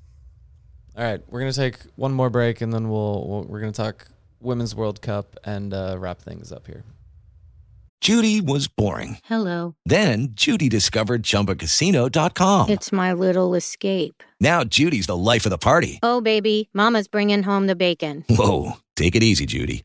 All 0.97 1.03
right, 1.03 1.21
we're 1.29 1.41
gonna 1.41 1.53
take 1.53 1.79
one 1.97 2.13
more 2.13 2.31
break, 2.31 2.61
and 2.61 2.73
then 2.73 2.89
we'll, 2.89 3.27
we'll 3.29 3.45
we're 3.45 3.61
gonna 3.61 3.73
talk 3.73 4.09
Women's 4.41 4.75
World 4.75 5.03
Cup 5.03 5.37
and 5.45 5.75
uh, 5.75 5.97
wrap 5.99 6.21
things 6.21 6.53
up 6.53 6.67
here. 6.67 6.85
Judy 8.05 8.43
was 8.43 8.69
boring. 8.69 9.17
Hello. 9.25 9.77
Then 9.87 10.29
Judy 10.33 10.69
discovered 10.69 11.23
ChumbaCasino.com. 11.23 12.69
It's 12.69 12.93
my 12.93 13.15
little 13.15 13.55
escape. 13.55 14.23
Now 14.43 14.63
Judy's 14.63 15.07
the 15.07 15.17
life 15.17 15.47
of 15.47 15.51
the 15.51 15.57
party. 15.57 16.01
Oh, 16.03 16.21
baby, 16.21 16.69
Mama's 16.75 17.09
bringing 17.09 17.43
home 17.43 17.67
the 17.67 17.75
bacon. 17.75 18.23
Whoa, 18.29 18.73
take 18.95 19.17
it 19.17 19.23
easy, 19.23 19.47
Judy. 19.47 19.85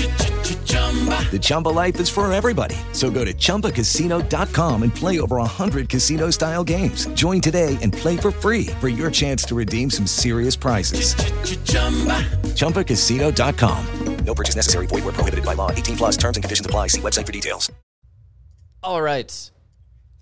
The 1.31 1.39
Chumba 1.39 1.69
life 1.69 1.97
is 2.01 2.09
for 2.09 2.31
everybody. 2.33 2.75
So 2.91 3.09
go 3.09 3.23
to 3.23 3.33
ChumbaCasino.com 3.33 4.83
and 4.83 4.93
play 4.93 5.21
over 5.21 5.37
100 5.37 5.87
casino 5.87 6.29
style 6.31 6.63
games. 6.65 7.05
Join 7.13 7.39
today 7.39 7.77
and 7.81 7.93
play 7.93 8.17
for 8.17 8.31
free 8.31 8.65
for 8.81 8.89
your 8.89 9.09
chance 9.09 9.45
to 9.45 9.55
redeem 9.55 9.89
some 9.89 10.05
serious 10.05 10.57
prizes. 10.57 11.15
ChumbaCasino.com. 12.55 13.85
No 14.25 14.35
purchase 14.35 14.55
necessary. 14.55 14.87
Void 14.87 15.03
where 15.03 15.13
prohibited 15.13 15.45
by 15.45 15.53
law. 15.53 15.71
18 15.71 15.97
plus 15.97 16.17
terms 16.17 16.37
and 16.37 16.43
conditions 16.43 16.65
apply. 16.65 16.87
See 16.87 17.01
website 17.01 17.25
for 17.25 17.31
details. 17.31 17.71
All 18.83 19.01
right, 19.01 19.51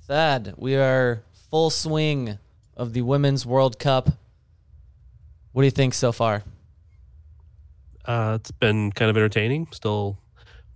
Thad, 0.06 0.54
we 0.58 0.76
are 0.76 1.24
full 1.50 1.70
swing 1.70 2.40
of 2.76 2.92
the 2.92 3.04
Women's 3.04 3.46
World 3.46 3.80
Cup. 3.80 4.10
What 5.54 5.62
do 5.62 5.66
you 5.66 5.72
think 5.72 5.94
so 5.94 6.12
far? 6.12 6.44
Uh, 8.04 8.38
it's 8.40 8.52
been 8.52 8.92
kind 8.92 9.10
of 9.10 9.16
entertaining. 9.16 9.68
Still 9.72 10.18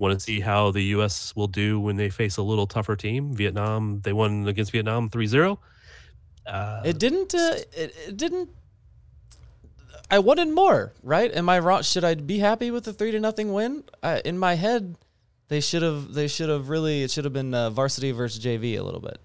want 0.03 0.19
to 0.19 0.19
see 0.19 0.41
how 0.41 0.71
the 0.71 0.83
U.S. 0.97 1.33
will 1.35 1.47
do 1.47 1.79
when 1.79 1.95
they 1.95 2.09
face 2.09 2.35
a 2.37 2.43
little 2.43 2.67
tougher 2.67 2.95
team. 2.95 3.33
Vietnam, 3.33 4.01
they 4.01 4.11
won 4.11 4.47
against 4.47 4.71
Vietnam 4.71 5.09
3 5.09 5.25
0. 5.25 5.59
Uh, 6.45 6.81
It 6.83 6.99
didn't. 6.99 7.33
Uh, 7.33 7.55
it, 7.71 7.95
it 8.07 8.17
didn't. 8.17 8.49
I 10.11 10.19
wanted 10.19 10.49
more, 10.49 10.93
right? 11.01 11.33
Am 11.33 11.47
I 11.47 11.59
wrong? 11.59 11.81
Should 11.81 12.03
I 12.03 12.15
be 12.15 12.39
happy 12.39 12.69
with 12.69 12.83
the 12.83 12.93
three 12.93 13.11
to 13.11 13.19
nothing 13.19 13.53
win? 13.53 13.85
I, 14.03 14.19
in 14.19 14.37
my 14.37 14.55
head, 14.55 14.95
they 15.47 15.61
should 15.61 15.81
have. 15.81 16.13
They 16.13 16.27
should 16.27 16.49
have 16.49 16.67
really. 16.67 17.03
It 17.03 17.09
should 17.11 17.23
have 17.23 17.33
been 17.33 17.53
uh, 17.53 17.69
varsity 17.69 18.11
versus 18.11 18.43
JV 18.43 18.77
a 18.77 18.83
little 18.83 18.99
bit. 18.99 19.19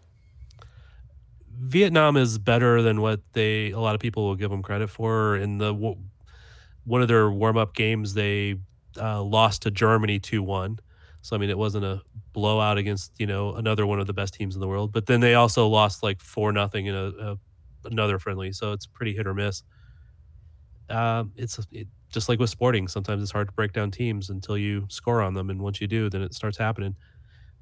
Vietnam 1.61 2.17
is 2.17 2.39
better 2.39 2.83
than 2.83 3.01
what 3.01 3.21
they 3.33 3.73
a 3.73 3.81
lot 3.81 3.97
of 3.97 4.01
people 4.01 4.27
will 4.27 4.37
give 4.37 4.51
them 4.51 4.63
credit 4.63 4.89
for. 4.89 5.37
In 5.37 5.59
the 5.59 5.75
one 5.75 7.03
of 7.03 7.09
their 7.09 7.29
warm 7.29 7.59
up 7.59 7.75
games, 7.75 8.15
they 8.15 8.55
uh, 9.01 9.23
lost 9.23 9.63
to 9.63 9.71
Germany 9.71 10.19
two 10.19 10.43
one. 10.43 10.79
So 11.23 11.37
I 11.37 11.39
mean, 11.39 11.51
it 11.51 11.59
wasn't 11.59 11.85
a 11.85 12.03
blowout 12.33 12.79
against 12.79 13.13
you 13.19 13.27
know 13.27 13.55
another 13.55 13.87
one 13.87 14.01
of 14.01 14.07
the 14.07 14.13
best 14.13 14.35
teams 14.35 14.55
in 14.55 14.61
the 14.61 14.69
world. 14.69 14.93
But 14.93 15.07
then 15.07 15.21
they 15.21 15.35
also 15.35 15.67
lost 15.69 16.03
like 16.03 16.21
four 16.21 16.53
nothing 16.53 16.87
in 16.87 16.95
a, 16.95 17.07
a 17.09 17.39
another 17.85 18.19
friendly. 18.19 18.53
So 18.53 18.73
it's 18.73 18.87
pretty 18.87 19.15
hit 19.15 19.27
or 19.27 19.35
miss. 19.35 19.63
Um, 20.91 21.33
it's 21.37 21.59
it, 21.73 21.89
just 22.11 22.29
like 22.29 22.39
with 22.39 22.51
sporting. 22.51 22.89
Sometimes 22.89 23.23
it's 23.23 23.33
hard 23.33 23.49
to 23.49 23.55
break 23.55 23.73
down 23.73 23.91
teams 23.91 24.31
until 24.31 24.57
you 24.57 24.87
score 24.89 25.21
on 25.21 25.35
them, 25.35 25.51
and 25.51 25.61
once 25.61 25.81
you 25.81 25.87
do, 25.87 26.09
then 26.09 26.23
it 26.23 26.35
starts 26.35 26.57
happening. 26.57 26.97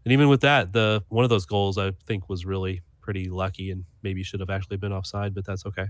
And 0.04 0.12
even 0.12 0.28
with 0.28 0.42
that, 0.42 0.72
the 0.72 1.02
one 1.08 1.24
of 1.24 1.30
those 1.30 1.46
goals 1.46 1.78
I 1.78 1.92
think 2.06 2.28
was 2.28 2.46
really 2.46 2.82
pretty 3.00 3.28
lucky, 3.28 3.70
and 3.70 3.84
maybe 4.02 4.22
should 4.22 4.40
have 4.40 4.50
actually 4.50 4.76
been 4.76 4.92
offside, 4.92 5.34
but 5.34 5.44
that's 5.44 5.66
okay. 5.66 5.88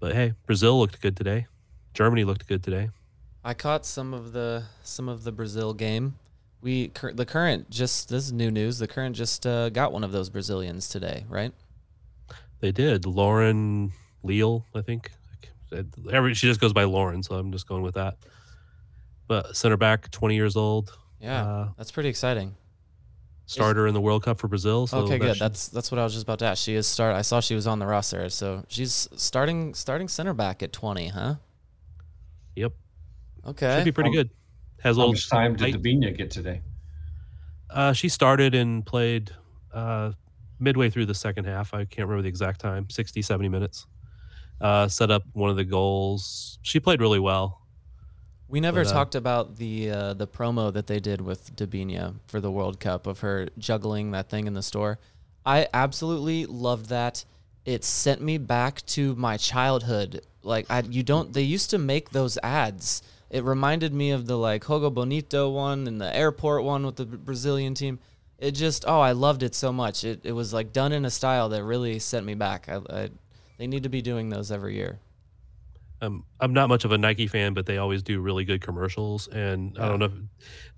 But 0.00 0.14
hey, 0.14 0.32
Brazil 0.46 0.78
looked 0.78 1.00
good 1.00 1.16
today. 1.16 1.46
Germany 1.98 2.22
looked 2.22 2.46
good 2.46 2.62
today. 2.62 2.90
I 3.44 3.54
caught 3.54 3.84
some 3.84 4.14
of 4.14 4.30
the 4.32 4.62
some 4.84 5.08
of 5.08 5.24
the 5.24 5.32
Brazil 5.32 5.74
game. 5.74 6.14
We 6.60 6.92
the 7.12 7.26
current 7.26 7.70
just 7.70 8.08
this 8.08 8.26
is 8.26 8.32
new 8.32 8.52
news. 8.52 8.78
The 8.78 8.86
current 8.86 9.16
just 9.16 9.44
uh, 9.44 9.68
got 9.70 9.90
one 9.92 10.04
of 10.04 10.12
those 10.12 10.30
Brazilians 10.30 10.88
today, 10.88 11.24
right? 11.28 11.52
They 12.60 12.70
did. 12.70 13.04
Lauren 13.04 13.90
Leal, 14.22 14.64
I 14.76 14.80
think. 14.82 15.10
Every 16.12 16.34
she 16.34 16.46
just 16.46 16.60
goes 16.60 16.72
by 16.72 16.84
Lauren, 16.84 17.24
so 17.24 17.34
I'm 17.34 17.50
just 17.50 17.66
going 17.66 17.82
with 17.82 17.94
that. 17.96 18.16
But 19.26 19.56
center 19.56 19.76
back, 19.76 20.08
20 20.12 20.36
years 20.36 20.54
old. 20.56 20.96
Yeah, 21.20 21.44
Uh, 21.44 21.68
that's 21.76 21.90
pretty 21.90 22.10
exciting. 22.10 22.54
starter 23.46 23.88
in 23.88 23.94
the 23.94 24.00
World 24.00 24.22
Cup 24.22 24.38
for 24.38 24.46
Brazil. 24.46 24.86
So 24.86 24.98
okay, 24.98 25.14
that 25.14 25.18
good. 25.18 25.36
should- 25.36 25.42
That's 25.44 25.66
that's 25.68 25.90
what 25.90 25.98
I 25.98 26.04
was 26.04 26.12
just 26.12 26.22
about 26.26 26.38
to 26.38 26.44
ask. 26.44 26.62
She 26.62 26.74
is 26.74 26.86
start. 26.86 27.16
I 27.16 27.22
saw 27.22 27.40
she 27.40 27.56
was 27.56 27.66
on 27.66 27.80
the 27.80 27.86
roster, 27.88 28.28
so 28.28 28.64
she's 28.68 29.08
starting 29.16 29.74
starting 29.74 30.06
center 30.06 30.32
back 30.32 30.62
at 30.62 30.72
20, 30.72 31.08
huh? 31.08 31.34
Yep. 32.58 32.72
Okay, 33.46 33.76
Should 33.78 33.84
be 33.84 33.92
pretty 33.92 34.10
How- 34.10 34.14
good. 34.22 34.30
Has 34.80 34.96
a 34.96 35.00
How 35.00 35.06
little 35.06 35.12
much 35.14 35.28
time 35.28 35.56
did 35.56 35.60
height. 35.74 35.82
Debinha 35.82 36.16
get 36.16 36.30
today? 36.30 36.60
Uh, 37.70 37.92
she 37.92 38.08
started 38.08 38.54
and 38.54 38.84
played 38.86 39.32
uh, 39.72 40.12
midway 40.60 40.88
through 40.90 41.06
the 41.06 41.14
second 41.14 41.46
half. 41.46 41.74
I 41.74 41.84
can't 41.84 42.08
remember 42.08 42.22
the 42.22 42.28
exact 42.28 42.60
time 42.60 42.88
60, 42.88 43.20
70 43.22 43.48
minutes. 43.48 43.86
Uh, 44.60 44.88
set 44.88 45.10
up 45.10 45.22
one 45.32 45.50
of 45.50 45.56
the 45.56 45.64
goals. 45.64 46.58
She 46.62 46.80
played 46.80 47.00
really 47.00 47.18
well. 47.20 47.62
We 48.48 48.60
never 48.60 48.82
But, 48.82 48.90
uh, 48.90 48.92
talked 48.92 49.14
about 49.14 49.56
the 49.56 49.90
uh, 49.90 50.14
the 50.14 50.26
promo 50.26 50.72
that 50.72 50.86
they 50.86 51.00
did 51.00 51.20
with 51.20 51.54
Debinha 51.54 52.14
for 52.26 52.40
the 52.40 52.50
World 52.50 52.80
Cup 52.80 53.06
of 53.06 53.20
her 53.20 53.48
juggling 53.58 54.10
that 54.12 54.30
thing 54.30 54.46
in 54.46 54.54
the 54.54 54.62
store. 54.62 54.98
I 55.44 55.68
absolutely 55.74 56.46
loved 56.46 56.86
that. 56.88 57.24
It 57.64 57.84
sent 57.84 58.20
me 58.20 58.38
back 58.38 58.84
to 58.86 59.14
my 59.16 59.36
childhood. 59.36 60.22
Like 60.42 60.66
I, 60.70 60.80
you 60.80 61.02
don't. 61.02 61.32
They 61.32 61.42
used 61.42 61.70
to 61.70 61.78
make 61.78 62.10
those 62.10 62.38
ads. 62.42 63.02
It 63.30 63.44
reminded 63.44 63.92
me 63.92 64.10
of 64.10 64.26
the 64.26 64.36
like 64.36 64.64
Joga 64.64 64.92
Bonito 64.92 65.50
one 65.50 65.86
and 65.86 66.00
the 66.00 66.14
airport 66.14 66.64
one 66.64 66.86
with 66.86 66.96
the 66.96 67.04
Brazilian 67.04 67.74
team. 67.74 67.98
It 68.38 68.52
just 68.52 68.84
oh 68.86 69.00
I 69.00 69.12
loved 69.12 69.42
it 69.42 69.54
so 69.54 69.72
much. 69.72 70.04
It 70.04 70.20
it 70.24 70.32
was 70.32 70.52
like 70.52 70.72
done 70.72 70.92
in 70.92 71.04
a 71.04 71.10
style 71.10 71.48
that 71.50 71.62
really 71.62 71.98
sent 71.98 72.24
me 72.24 72.34
back. 72.34 72.68
I, 72.68 72.80
I 72.88 73.10
they 73.58 73.66
need 73.66 73.82
to 73.82 73.88
be 73.88 74.00
doing 74.00 74.30
those 74.30 74.50
every 74.50 74.76
year. 74.76 75.00
Um, 76.00 76.24
I'm 76.38 76.52
not 76.52 76.68
much 76.68 76.84
of 76.84 76.92
a 76.92 76.98
Nike 76.98 77.26
fan, 77.26 77.54
but 77.54 77.66
they 77.66 77.78
always 77.78 78.02
do 78.04 78.20
really 78.20 78.44
good 78.44 78.60
commercials. 78.60 79.26
And 79.28 79.76
I 79.78 79.88
don't 79.88 79.98
know 79.98 80.04
if 80.06 80.12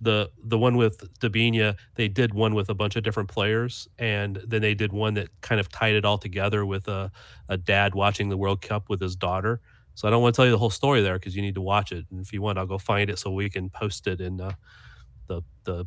the 0.01 0.31
the 0.43 0.57
one 0.57 0.77
with 0.77 1.13
Debinha, 1.21 1.77
they 1.95 2.09
did 2.09 2.33
one 2.33 2.55
with 2.55 2.71
a 2.71 2.75
bunch 2.75 2.97
of 2.97 3.03
different 3.03 3.29
players, 3.29 3.87
and 3.99 4.41
then 4.47 4.63
they 4.63 4.75
did 4.75 4.93
one 4.93 5.15
that 5.15 5.29
kind 5.43 5.61
of 5.61 5.69
tied 5.69 5.95
it 5.95 6.07
all 6.07 6.17
together 6.17 6.65
with 6.65 6.89
a, 6.89 7.13
a 7.49 7.59
dad 7.59 7.95
watching 7.95 8.31
the 8.31 8.37
World 8.37 8.63
Cup 8.63 8.89
with 8.89 9.01
his 9.01 9.15
daughter. 9.15 9.61
So 9.95 10.09
I 10.09 10.11
don't 10.11 10.23
want 10.23 10.35
to 10.35 10.39
tell 10.39 10.47
you 10.47 10.53
the 10.53 10.59
whole 10.59 10.71
story 10.71 11.03
there 11.03 11.19
because 11.19 11.37
you 11.37 11.43
need 11.43 11.57
to 11.57 11.61
watch 11.61 11.93
it. 11.93 12.07
And 12.11 12.21
if 12.21 12.33
you 12.33 12.41
want, 12.41 12.57
I'll 12.57 12.65
go 12.65 12.79
find 12.79 13.11
it 13.11 13.19
so 13.19 13.31
we 13.31 13.51
can 13.51 13.69
post 13.69 14.07
it 14.07 14.21
in 14.23 14.41
uh, 14.41 14.53
the 15.27 15.43
the 15.65 15.85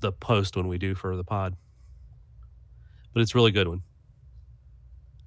the 0.00 0.12
post 0.12 0.56
when 0.56 0.68
we 0.68 0.78
do 0.78 0.94
for 0.94 1.14
the 1.14 1.24
pod. 1.24 1.56
But 3.12 3.20
it's 3.20 3.34
a 3.34 3.38
really 3.38 3.50
good 3.50 3.68
one. 3.68 3.82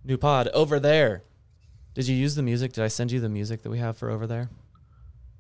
New 0.04 0.18
pod 0.18 0.48
over 0.48 0.80
there. 0.80 1.24
Did 2.00 2.08
you 2.08 2.16
use 2.16 2.34
the 2.34 2.44
music? 2.44 2.72
Did 2.72 2.86
I 2.86 2.88
send 2.88 3.12
you 3.12 3.20
the 3.20 3.28
music 3.28 3.62
that 3.64 3.70
we 3.70 3.78
have 3.80 3.98
for 3.98 4.10
over 4.10 4.26
there? 4.26 4.50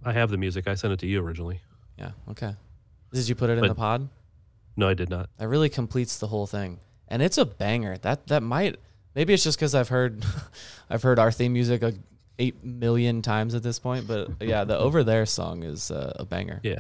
I 0.04 0.12
have 0.12 0.30
the 0.30 0.36
music. 0.36 0.68
I 0.68 0.76
sent 0.76 0.92
it 0.92 1.00
to 1.00 1.08
you 1.08 1.22
originally. 1.22 1.62
Yeah. 1.98 2.12
Okay. 2.32 2.54
Did 3.14 3.30
you 3.30 3.36
put 3.36 3.50
it 3.50 3.60
in 3.60 3.66
the 3.66 3.74
pod? 3.74 4.10
No, 4.76 4.90
I 4.90 4.94
did 4.94 5.10
not. 5.10 5.30
That 5.38 5.48
really 5.48 5.70
completes 5.70 6.20
the 6.20 6.28
whole 6.28 6.48
thing, 6.48 6.82
and 7.08 7.22
it's 7.22 7.38
a 7.38 7.46
banger. 7.46 7.98
That 8.00 8.28
that 8.28 8.44
might 8.44 8.76
maybe 9.16 9.34
it's 9.34 9.46
just 9.46 9.58
because 9.58 9.74
I've 9.74 9.88
heard 9.88 10.26
I've 10.90 11.02
heard 11.02 11.18
our 11.18 11.32
theme 11.32 11.54
music 11.54 11.82
a, 11.82 11.94
eight 12.40 12.62
million 12.62 13.22
times 13.22 13.56
at 13.56 13.64
this 13.64 13.80
point, 13.80 14.06
but 14.06 14.30
yeah, 14.42 14.66
the 14.66 14.78
over 14.78 15.02
there 15.02 15.26
song 15.26 15.64
is 15.64 15.92
uh, 15.92 16.12
a 16.18 16.26
banger. 16.26 16.60
Yeah. 16.62 16.80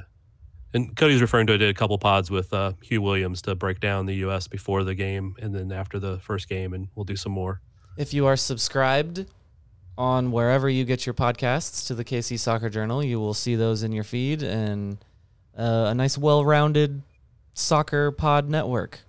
And 0.74 0.94
Cody's 0.94 1.22
referring 1.22 1.48
to 1.48 1.54
I 1.54 1.58
did 1.58 1.70
a 1.70 1.74
couple 1.74 1.98
pods 1.98 2.30
with 2.30 2.54
uh, 2.54 2.74
Hugh 2.84 3.02
Williams 3.02 3.42
to 3.44 3.56
break 3.56 3.80
down 3.80 4.08
the 4.08 4.16
U.S. 4.16 4.50
before 4.50 4.84
the 4.84 4.94
game 4.94 5.38
and 5.42 5.56
then 5.56 5.72
after 5.72 6.00
the 6.00 6.20
first 6.20 6.50
game, 6.50 6.74
and 6.74 6.90
we'll 6.96 7.06
do 7.06 7.16
some 7.16 7.32
more. 7.32 7.62
If 7.96 8.14
you 8.14 8.26
are 8.26 8.36
subscribed 8.36 9.26
on 10.00 10.32
wherever 10.32 10.70
you 10.70 10.86
get 10.86 11.06
your 11.06 11.14
podcasts 11.14 11.86
to 11.88 11.94
the 11.94 12.06
KC 12.06 12.40
Soccer 12.40 12.70
Journal, 12.70 13.04
you 13.04 13.20
will 13.20 13.34
see 13.34 13.56
those 13.56 13.84
in 13.84 13.92
your 13.92 14.06
feed 14.06 14.42
and 14.42 14.98
uh, 15.58 15.88
a 15.90 15.94
nice, 15.94 16.18
well-rounded 16.18 17.02
soccer 17.54 18.10
pod 18.10 18.50
network. 18.50 19.02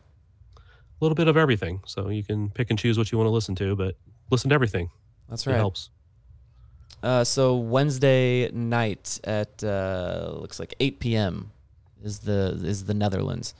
A 0.57 0.61
little 1.01 1.14
bit 1.14 1.28
of 1.28 1.36
everything, 1.36 1.80
so 1.86 2.09
you 2.09 2.24
can 2.24 2.51
pick 2.51 2.70
and 2.70 2.78
choose 2.78 2.99
what 2.99 3.12
you 3.12 3.18
want 3.18 3.26
to 3.28 3.30
listen 3.32 3.55
to, 3.55 3.76
but 3.76 3.95
listen 4.30 4.49
to 4.51 4.55
everything. 4.55 4.91
That's 5.28 5.47
It 5.47 5.51
right. 5.51 5.57
helps. 5.59 5.91
Uh, 7.05 7.22
so 7.22 7.57
Wednesday 7.57 8.51
night 8.51 9.20
at 9.22 9.62
uh, 9.62 10.32
looks 10.41 10.59
like 10.59 10.74
8 10.80 10.99
p.m. 10.99 11.53
is 12.03 12.18
the 12.18 12.61
is 12.64 12.84
the 12.84 12.95
Netherlands. 12.95 13.55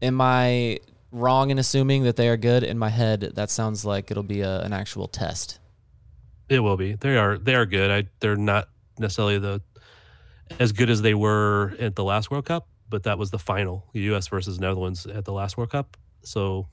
Am 0.00 0.20
I 0.22 0.80
wrong 1.12 1.50
in 1.50 1.58
assuming 1.58 2.04
that 2.04 2.16
they 2.16 2.28
are 2.28 2.36
good? 2.38 2.62
In 2.64 2.78
my 2.78 2.88
head, 2.88 3.20
that 3.34 3.50
sounds 3.50 3.84
like 3.84 4.10
it'll 4.10 4.22
be 4.22 4.40
a, 4.40 4.62
an 4.62 4.72
actual 4.72 5.06
test. 5.06 5.58
It 6.48 6.60
will 6.60 6.76
be. 6.76 6.94
They 6.94 7.16
are. 7.16 7.38
They 7.38 7.54
are 7.54 7.66
good. 7.66 7.90
I. 7.90 8.08
They're 8.20 8.36
not 8.36 8.68
necessarily 8.98 9.38
the 9.38 9.62
as 10.58 10.72
good 10.72 10.90
as 10.90 11.02
they 11.02 11.14
were 11.14 11.74
at 11.78 11.94
the 11.94 12.04
last 12.04 12.30
World 12.30 12.46
Cup, 12.46 12.68
but 12.88 13.02
that 13.04 13.18
was 13.18 13.30
the 13.30 13.38
final, 13.38 13.86
the 13.92 14.00
U.S. 14.00 14.28
versus 14.28 14.58
Netherlands 14.58 15.06
at 15.06 15.24
the 15.24 15.32
last 15.32 15.56
World 15.56 15.70
Cup. 15.70 15.96
So 16.22 16.68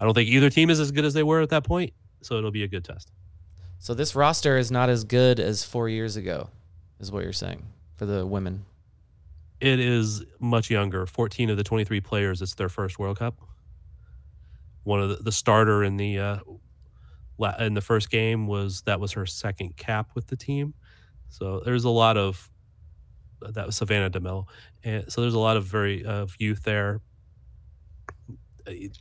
I 0.00 0.04
don't 0.04 0.14
think 0.14 0.28
either 0.28 0.50
team 0.50 0.70
is 0.70 0.80
as 0.80 0.90
good 0.90 1.04
as 1.04 1.14
they 1.14 1.22
were 1.22 1.40
at 1.40 1.50
that 1.50 1.64
point. 1.64 1.92
So 2.22 2.36
it'll 2.36 2.50
be 2.50 2.64
a 2.64 2.68
good 2.68 2.84
test. 2.84 3.12
So 3.78 3.94
this 3.94 4.14
roster 4.14 4.58
is 4.58 4.70
not 4.70 4.90
as 4.90 5.04
good 5.04 5.40
as 5.40 5.64
four 5.64 5.88
years 5.88 6.16
ago, 6.16 6.50
is 6.98 7.10
what 7.10 7.22
you're 7.22 7.32
saying 7.32 7.64
for 7.96 8.06
the 8.06 8.26
women. 8.26 8.64
It 9.60 9.80
is 9.80 10.24
much 10.38 10.70
younger. 10.70 11.06
14 11.06 11.50
of 11.50 11.56
the 11.56 11.64
23 11.64 12.00
players, 12.00 12.42
it's 12.42 12.54
their 12.54 12.68
first 12.68 12.98
World 12.98 13.18
Cup. 13.18 13.38
One 14.84 15.00
of 15.00 15.10
the, 15.10 15.16
the 15.16 15.32
starter 15.32 15.84
in 15.84 15.96
the 15.96 16.18
uh, 16.18 16.38
in 17.58 17.74
the 17.74 17.80
first 17.80 18.10
game 18.10 18.46
was 18.46 18.82
that 18.82 19.00
was 19.00 19.12
her 19.12 19.26
second 19.26 19.76
cap 19.76 20.10
with 20.14 20.26
the 20.26 20.36
team. 20.36 20.74
So 21.28 21.60
there's 21.64 21.84
a 21.84 21.90
lot 21.90 22.16
of 22.16 22.50
uh, 23.44 23.50
that 23.52 23.66
was 23.66 23.76
Savannah 23.76 24.10
DeMelo, 24.10 24.46
and 24.84 25.10
so 25.10 25.20
there's 25.20 25.34
a 25.34 25.38
lot 25.38 25.56
of 25.56 25.64
very 25.64 26.04
of 26.04 26.34
youth 26.38 26.62
there. 26.64 27.00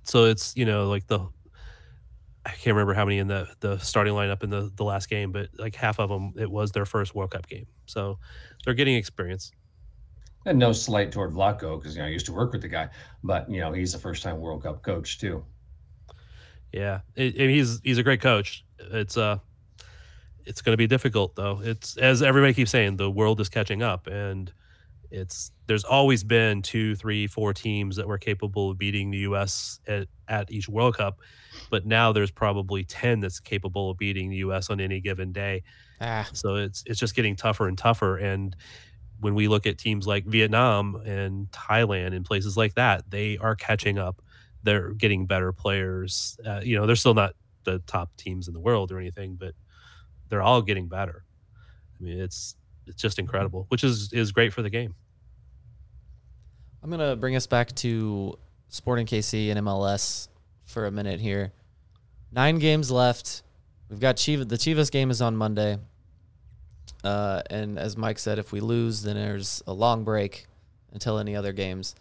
So 0.04 0.26
it's 0.26 0.56
you 0.56 0.66
know 0.66 0.88
like 0.88 1.08
the 1.08 1.28
I 2.46 2.52
can't 2.52 2.76
remember 2.76 2.94
how 2.94 3.06
many 3.06 3.20
in 3.20 3.28
the 3.28 3.48
the 3.60 3.78
starting 3.80 4.14
lineup 4.14 4.44
in 4.44 4.50
the 4.50 4.72
the 4.76 4.84
last 4.84 5.10
game, 5.10 5.32
but 5.32 5.50
like 5.58 5.76
half 5.76 6.00
of 6.00 6.10
them 6.10 6.34
it 6.38 6.50
was 6.50 6.72
their 6.72 6.86
first 6.86 7.14
World 7.14 7.32
Cup 7.32 7.48
game. 7.48 7.68
So 7.86 8.20
they're 8.64 8.74
getting 8.74 8.96
experience. 8.96 9.52
And 10.46 10.58
no 10.58 10.72
slight 10.72 11.12
toward 11.12 11.34
Vlatko 11.34 11.80
because 11.80 11.96
you 11.96 12.02
know 12.02 12.08
I 12.08 12.12
used 12.12 12.26
to 12.28 12.34
work 12.34 12.54
with 12.54 12.62
the 12.62 12.70
guy, 12.70 12.90
but 13.24 13.50
you 13.50 13.60
know 13.60 13.72
he's 13.72 13.94
a 13.94 14.00
first-time 14.00 14.40
World 14.40 14.64
Cup 14.64 14.82
coach 14.84 15.20
too. 15.20 15.44
Yeah, 16.72 17.00
it, 17.16 17.36
it- 17.40 17.50
he's 17.50 17.80
he's 17.84 17.98
a 17.98 18.04
great 18.04 18.22
coach. 18.22 18.64
It's 18.80 19.18
uh, 19.18 19.40
it's 20.46 20.62
going 20.62 20.74
to 20.74 20.78
be 20.78 20.88
difficult 20.88 21.36
though. 21.36 21.62
It's 21.64 21.98
as 21.98 22.22
everybody 22.22 22.54
keeps 22.54 22.72
saying, 22.72 22.98
the 22.98 23.10
world 23.12 23.40
is 23.40 23.50
catching 23.50 23.82
up, 23.84 24.08
and 24.08 24.52
it's 25.12 25.52
there's 25.68 25.84
always 25.84 26.24
been 26.24 26.62
two, 26.62 26.96
three, 26.96 27.28
four 27.28 27.54
teams 27.54 27.96
that 27.96 28.08
were 28.08 28.18
capable 28.20 28.72
of 28.72 28.78
beating 28.78 29.10
the 29.12 29.18
U.S. 29.20 29.80
at, 29.88 30.08
at 30.28 30.52
each 30.52 30.70
World 30.70 30.98
Cup, 30.98 31.20
but 31.72 31.86
now 31.86 32.12
there's 32.12 32.32
probably 32.32 32.84
ten 32.84 33.20
that's 33.20 33.40
capable 33.40 33.90
of 33.92 33.98
beating 33.98 34.30
the 34.30 34.38
U.S. 34.38 34.70
on 34.70 34.80
any 34.80 35.00
given 35.02 35.32
day. 35.32 35.64
Ah. 36.00 36.28
So 36.34 36.56
it's 36.56 36.84
it's 36.86 37.00
just 37.00 37.16
getting 37.16 37.36
tougher 37.36 37.68
and 37.68 37.78
tougher, 37.78 38.18
and 38.18 38.56
when 39.20 39.36
we 39.36 39.48
look 39.50 39.66
at 39.66 39.78
teams 39.78 40.08
like 40.08 40.26
Vietnam 40.26 40.96
and 41.06 41.52
Thailand 41.52 42.16
and 42.16 42.24
places 42.24 42.56
like 42.56 42.76
that, 42.76 43.10
they 43.12 43.38
are 43.40 43.56
catching 43.56 43.98
up. 44.00 44.22
They're 44.64 44.92
getting 44.92 45.26
better 45.26 45.52
players. 45.52 46.38
Uh, 46.46 46.62
you 46.64 46.78
know, 46.78 46.86
they're 46.86 46.96
still 46.96 47.14
not 47.14 47.34
the 47.64 47.80
top 47.80 48.16
teams 48.18 48.48
in 48.48 48.54
the 48.54 48.60
world 48.60 48.92
or 48.92 49.00
anything, 49.00 49.36
but 49.36 49.54
they're 50.30 50.42
all 50.42 50.62
getting 50.62 50.88
better. 50.88 51.24
I 52.00 52.04
mean, 52.04 52.20
it's 52.20 52.56
it's 52.88 53.02
just 53.02 53.20
incredible, 53.20 53.66
which 53.70 53.84
is 53.84 54.12
is 54.14 54.32
great 54.32 54.54
for 54.54 54.62
the 54.62 54.70
game. 54.70 54.96
I'm 56.82 56.90
gonna 56.90 57.16
bring 57.16 57.36
us 57.36 57.48
back 57.48 57.74
to 57.76 58.38
Sporting 58.70 59.06
KC 59.06 59.50
and 59.50 59.60
MLS 59.66 60.28
for 60.66 60.86
a 60.86 60.92
minute 60.92 61.20
here. 61.20 61.52
Nine 62.32 62.60
games 62.60 62.92
left. 62.92 63.44
We've 63.90 64.00
got. 64.00 64.18
The 64.18 64.46
Chivas 64.46 64.92
game 64.92 65.10
is 65.10 65.22
on 65.22 65.36
Monday. 65.36 65.78
Uh, 67.04 67.42
and 67.50 67.80
as 67.80 67.98
Mike 67.98 68.20
said, 68.20 68.40
if 68.40 68.52
we 68.52 68.60
lose, 68.60 69.04
then 69.04 69.16
there's 69.16 69.64
a 69.66 69.74
long 69.74 70.04
break 70.04 70.46
until 70.92 71.18
any 71.18 71.36
other 71.36 71.54
games. 71.54 71.96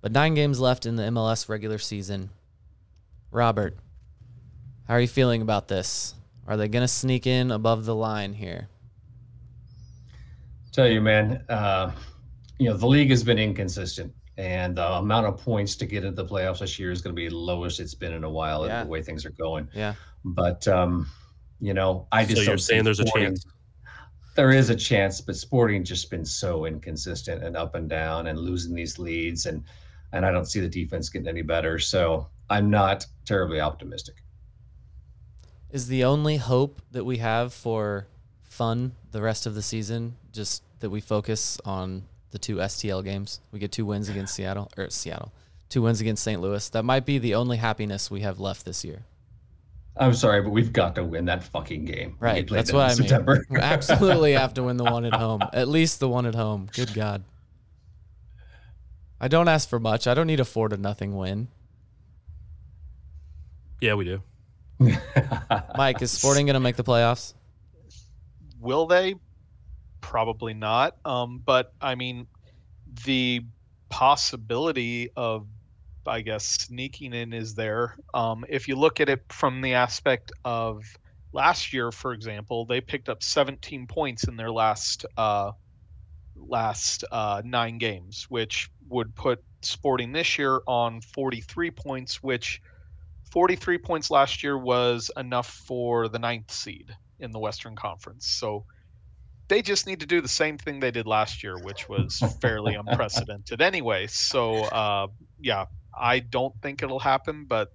But 0.00 0.12
nine 0.12 0.34
games 0.34 0.60
left 0.60 0.86
in 0.86 0.96
the 0.96 1.04
MLS 1.04 1.48
regular 1.48 1.78
season. 1.78 2.30
Robert, 3.30 3.76
how 4.86 4.94
are 4.94 5.00
you 5.00 5.08
feeling 5.08 5.42
about 5.42 5.68
this? 5.68 6.14
Are 6.46 6.56
they 6.56 6.68
going 6.68 6.84
to 6.84 6.88
sneak 6.88 7.26
in 7.26 7.50
above 7.50 7.84
the 7.84 7.94
line 7.94 8.32
here? 8.32 8.68
Tell 10.72 10.86
you, 10.88 11.00
man, 11.00 11.44
uh, 11.48 11.90
you 12.58 12.68
know 12.70 12.76
the 12.76 12.86
league 12.86 13.10
has 13.10 13.24
been 13.24 13.38
inconsistent, 13.38 14.12
and 14.36 14.76
the 14.76 14.86
amount 14.92 15.26
of 15.26 15.38
points 15.38 15.76
to 15.76 15.86
get 15.86 16.04
into 16.04 16.22
the 16.22 16.28
playoffs 16.28 16.60
this 16.60 16.78
year 16.78 16.90
is 16.92 17.02
going 17.02 17.14
to 17.14 17.20
be 17.20 17.28
the 17.28 17.36
lowest 17.36 17.80
it's 17.80 17.94
been 17.94 18.12
in 18.12 18.24
a 18.24 18.30
while. 18.30 18.66
Yeah. 18.66 18.84
The 18.84 18.88
way 18.88 19.02
things 19.02 19.26
are 19.26 19.30
going, 19.30 19.68
Yeah. 19.74 19.94
but 20.24 20.66
um, 20.68 21.08
You 21.60 21.74
know, 21.74 22.06
I 22.12 22.22
just. 22.24 22.36
So 22.36 22.36
just 22.36 22.48
you're 22.48 22.58
saying 22.58 22.80
see 22.80 22.84
there's 22.84 23.00
a 23.00 23.04
chance? 23.04 23.44
There 24.36 24.52
is 24.52 24.70
a 24.70 24.76
chance, 24.76 25.20
but 25.20 25.34
Sporting 25.34 25.82
just 25.82 26.10
been 26.10 26.24
so 26.24 26.66
inconsistent 26.66 27.42
and 27.42 27.56
up 27.56 27.74
and 27.74 27.88
down 27.88 28.28
and 28.28 28.38
losing 28.38 28.72
these 28.74 28.98
leads, 28.98 29.46
and 29.46 29.64
and 30.12 30.24
I 30.24 30.30
don't 30.30 30.46
see 30.46 30.60
the 30.60 30.68
defense 30.68 31.08
getting 31.08 31.28
any 31.28 31.42
better. 31.42 31.78
So 31.78 32.26
I'm 32.50 32.70
not 32.70 33.06
terribly 33.24 33.60
optimistic. 33.60 34.16
Is 35.70 35.88
the 35.88 36.04
only 36.04 36.38
hope 36.38 36.80
that 36.92 37.04
we 37.04 37.18
have 37.18 37.52
for 37.52 38.06
fun 38.42 38.92
the 39.12 39.20
rest 39.20 39.46
of 39.46 39.54
the 39.54 39.62
season 39.62 40.16
just 40.32 40.62
that 40.80 40.90
we 40.90 41.00
focus 41.00 41.60
on 41.64 42.04
the 42.30 42.38
two 42.38 42.56
STL 42.56 43.04
games? 43.04 43.40
We 43.52 43.58
get 43.58 43.72
two 43.72 43.84
wins 43.84 44.08
against 44.08 44.34
Seattle 44.34 44.70
or 44.78 44.88
Seattle, 44.88 45.32
two 45.68 45.82
wins 45.82 46.00
against 46.00 46.22
St. 46.22 46.40
Louis. 46.40 46.66
That 46.70 46.84
might 46.84 47.04
be 47.04 47.18
the 47.18 47.34
only 47.34 47.58
happiness 47.58 48.10
we 48.10 48.22
have 48.22 48.40
left 48.40 48.64
this 48.64 48.84
year. 48.84 49.04
I'm 50.00 50.14
sorry, 50.14 50.40
but 50.42 50.50
we've 50.50 50.72
got 50.72 50.94
to 50.94 51.04
win 51.04 51.24
that 51.26 51.42
fucking 51.42 51.84
game. 51.84 52.16
Right. 52.20 52.48
That's 52.48 52.72
what 52.72 52.84
I 52.84 52.88
mean. 52.88 52.96
September. 52.96 53.44
We 53.50 53.58
absolutely 53.58 54.32
have 54.32 54.54
to 54.54 54.62
win 54.62 54.76
the 54.76 54.84
one 54.90 55.04
at 55.04 55.12
home. 55.14 55.42
At 55.52 55.68
least 55.68 56.00
the 56.00 56.08
one 56.08 56.24
at 56.24 56.34
home. 56.34 56.68
Good 56.72 56.94
God. 56.94 57.24
I 59.20 59.28
don't 59.28 59.48
ask 59.48 59.68
for 59.68 59.80
much. 59.80 60.06
I 60.06 60.14
don't 60.14 60.26
need 60.26 60.40
a 60.40 60.44
four 60.44 60.68
to 60.68 60.76
nothing 60.76 61.16
win. 61.16 61.48
Yeah, 63.80 63.94
we 63.94 64.04
do. 64.04 64.22
Mike, 65.76 66.02
is 66.02 66.10
Sporting 66.12 66.46
going 66.46 66.54
to 66.54 66.60
make 66.60 66.76
the 66.76 66.84
playoffs? 66.84 67.34
Will 68.60 68.86
they? 68.86 69.14
Probably 70.00 70.54
not. 70.54 70.96
Um, 71.04 71.42
but 71.44 71.72
I 71.80 71.94
mean, 71.94 72.26
the 73.04 73.44
possibility 73.88 75.10
of, 75.16 75.46
I 76.06 76.20
guess, 76.20 76.44
sneaking 76.44 77.12
in 77.12 77.32
is 77.32 77.54
there. 77.54 77.96
Um, 78.14 78.44
if 78.48 78.68
you 78.68 78.76
look 78.76 79.00
at 79.00 79.08
it 79.08 79.22
from 79.30 79.60
the 79.60 79.74
aspect 79.74 80.32
of 80.44 80.84
last 81.32 81.72
year, 81.72 81.90
for 81.90 82.12
example, 82.12 82.64
they 82.64 82.80
picked 82.80 83.08
up 83.08 83.22
17 83.22 83.86
points 83.86 84.24
in 84.28 84.36
their 84.36 84.50
last 84.50 85.06
uh, 85.16 85.52
last 86.36 87.04
uh, 87.10 87.42
nine 87.44 87.78
games, 87.78 88.26
which 88.28 88.70
would 88.88 89.14
put 89.14 89.42
Sporting 89.60 90.12
this 90.12 90.38
year 90.38 90.60
on 90.68 91.00
43 91.00 91.72
points, 91.72 92.22
which 92.22 92.60
43 93.32 93.78
points 93.78 94.10
last 94.10 94.42
year 94.42 94.56
was 94.56 95.10
enough 95.16 95.48
for 95.48 96.08
the 96.08 96.18
ninth 96.18 96.50
seed 96.50 96.94
in 97.18 97.32
the 97.32 97.40
Western 97.40 97.74
Conference. 97.74 98.26
So 98.26 98.64
they 99.48 99.62
just 99.62 99.86
need 99.86 100.00
to 100.00 100.06
do 100.06 100.20
the 100.20 100.28
same 100.28 100.58
thing 100.58 100.78
they 100.78 100.90
did 100.90 101.06
last 101.06 101.42
year, 101.42 101.58
which 101.58 101.88
was 101.88 102.18
fairly 102.40 102.74
unprecedented 102.86 103.60
anyway. 103.60 104.06
So, 104.06 104.62
uh, 104.62 105.08
yeah, 105.40 105.66
I 105.98 106.20
don't 106.20 106.54
think 106.62 106.82
it'll 106.82 107.00
happen, 107.00 107.46
but 107.48 107.70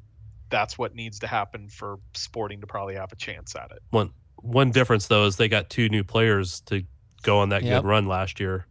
that's 0.50 0.78
what 0.78 0.96
needs 0.96 1.20
to 1.20 1.28
happen 1.28 1.68
for 1.68 1.98
Sporting 2.14 2.62
to 2.62 2.68
probably 2.68 2.96
have 2.96 3.12
a 3.12 3.16
chance 3.16 3.56
at 3.56 3.72
it. 3.72 3.80
One 3.90 4.14
one 4.38 4.72
difference 4.72 5.08
though 5.08 5.26
is 5.26 5.38
they 5.38 5.48
got 5.48 5.70
two 5.70 5.90
new 5.90 6.04
players 6.04 6.62
to 6.62 6.84
go 7.24 7.40
on 7.40 7.50
that 7.50 7.64
Yep. 7.64 7.84
good 7.84 7.88
run 7.88 8.06
last 8.06 8.40
year. 8.40 8.68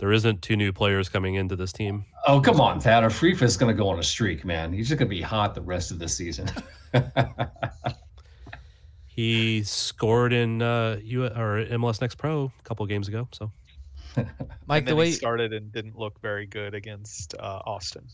There 0.00 0.12
isn't 0.12 0.42
two 0.42 0.56
new 0.56 0.72
players 0.72 1.08
coming 1.08 1.36
into 1.36 1.54
this 1.54 1.72
team. 1.72 2.04
Oh, 2.26 2.40
come 2.40 2.60
on, 2.60 2.80
Thad. 2.80 3.04
Afrifa 3.04 3.42
is 3.42 3.56
going 3.56 3.74
to 3.74 3.80
go 3.80 3.88
on 3.88 3.98
a 3.98 4.02
streak, 4.02 4.44
man. 4.44 4.72
He's 4.72 4.88
just 4.88 4.98
going 4.98 5.08
to 5.08 5.14
be 5.14 5.22
hot 5.22 5.54
the 5.54 5.60
rest 5.60 5.92
of 5.92 5.98
the 5.98 6.08
season. 6.08 6.50
He 9.20 9.64
scored 9.64 10.32
in 10.32 10.62
uh, 10.62 10.98
U 11.02 11.26
or 11.26 11.66
MLS 11.66 12.00
Next 12.00 12.14
Pro 12.14 12.50
a 12.58 12.62
couple 12.62 12.86
games 12.86 13.06
ago. 13.06 13.28
So 13.32 13.52
Mike, 14.66 14.86
the 14.86 14.96
way 14.96 15.06
he 15.06 15.12
started 15.12 15.52
and 15.52 15.70
didn't 15.70 15.98
look 15.98 16.18
very 16.22 16.46
good 16.46 16.74
against 16.74 17.34
uh, 17.34 17.60
Austin. 17.66 18.06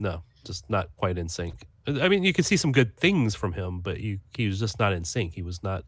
no, 0.00 0.24
just 0.44 0.68
not 0.68 0.88
quite 0.96 1.18
in 1.18 1.28
sync. 1.28 1.66
I 1.86 2.08
mean, 2.08 2.24
you 2.24 2.32
could 2.32 2.46
see 2.46 2.56
some 2.56 2.72
good 2.72 2.96
things 2.96 3.36
from 3.36 3.52
him, 3.52 3.78
but 3.78 4.00
you, 4.00 4.18
he 4.36 4.48
was 4.48 4.58
just 4.58 4.80
not 4.80 4.92
in 4.92 5.04
sync. 5.04 5.34
He 5.34 5.42
was 5.42 5.62
not 5.62 5.84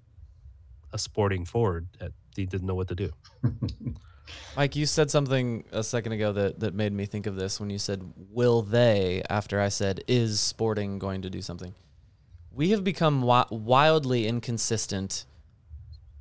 a 0.93 0.99
sporting 0.99 1.45
forward. 1.45 1.89
That 1.99 2.13
he 2.37 2.47
didn't 2.47 2.69
know 2.69 2.77
what 2.77 2.87
to 2.87 2.95
do. 2.95 3.11
Mike, 4.57 4.77
you 4.77 4.87
said 4.87 5.11
something 5.11 5.65
a 5.73 5.83
second 5.83 6.13
ago 6.13 6.33
that, 6.33 6.61
that 6.61 6.75
made 6.75 6.93
me 6.93 7.07
think 7.07 7.27
of 7.27 7.37
this 7.37 7.59
when 7.59 7.71
you 7.71 7.79
said, 7.79 8.13
Will 8.31 8.63
they, 8.63 9.23
after 9.29 9.61
I 9.61 9.69
said, 9.69 10.05
Is 10.07 10.41
Sporting 10.41 10.99
going 10.99 11.23
to 11.23 11.31
do 11.31 11.43
something? 11.43 11.75
We 12.53 12.71
have 12.71 12.85
become 12.85 13.21
wi- 13.21 13.47
wildly 13.51 14.27
inconsistent 14.27 15.25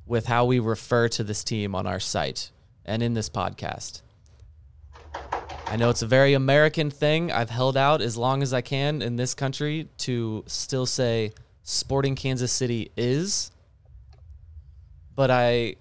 with 0.06 0.26
how 0.26 0.44
we 0.44 0.58
refer 0.58 1.08
to 1.08 1.24
this 1.24 1.44
team 1.44 1.74
on 1.74 1.86
our 1.86 2.00
site 2.00 2.50
and 2.84 3.02
in 3.02 3.14
this 3.14 3.28
podcast. 3.28 4.02
I 5.66 5.76
know 5.76 5.90
it's 5.90 6.02
a 6.02 6.06
very 6.06 6.34
American 6.34 6.90
thing. 6.90 7.30
I've 7.30 7.50
held 7.50 7.76
out 7.76 8.02
as 8.02 8.16
long 8.16 8.42
as 8.42 8.52
I 8.52 8.60
can 8.60 9.00
in 9.00 9.16
this 9.16 9.34
country 9.34 9.88
to 9.98 10.44
still 10.46 10.86
say 10.86 11.32
Sporting 11.62 12.14
Kansas 12.14 12.52
City 12.52 12.90
is, 12.96 13.50
but 15.14 15.30
I 15.30 15.76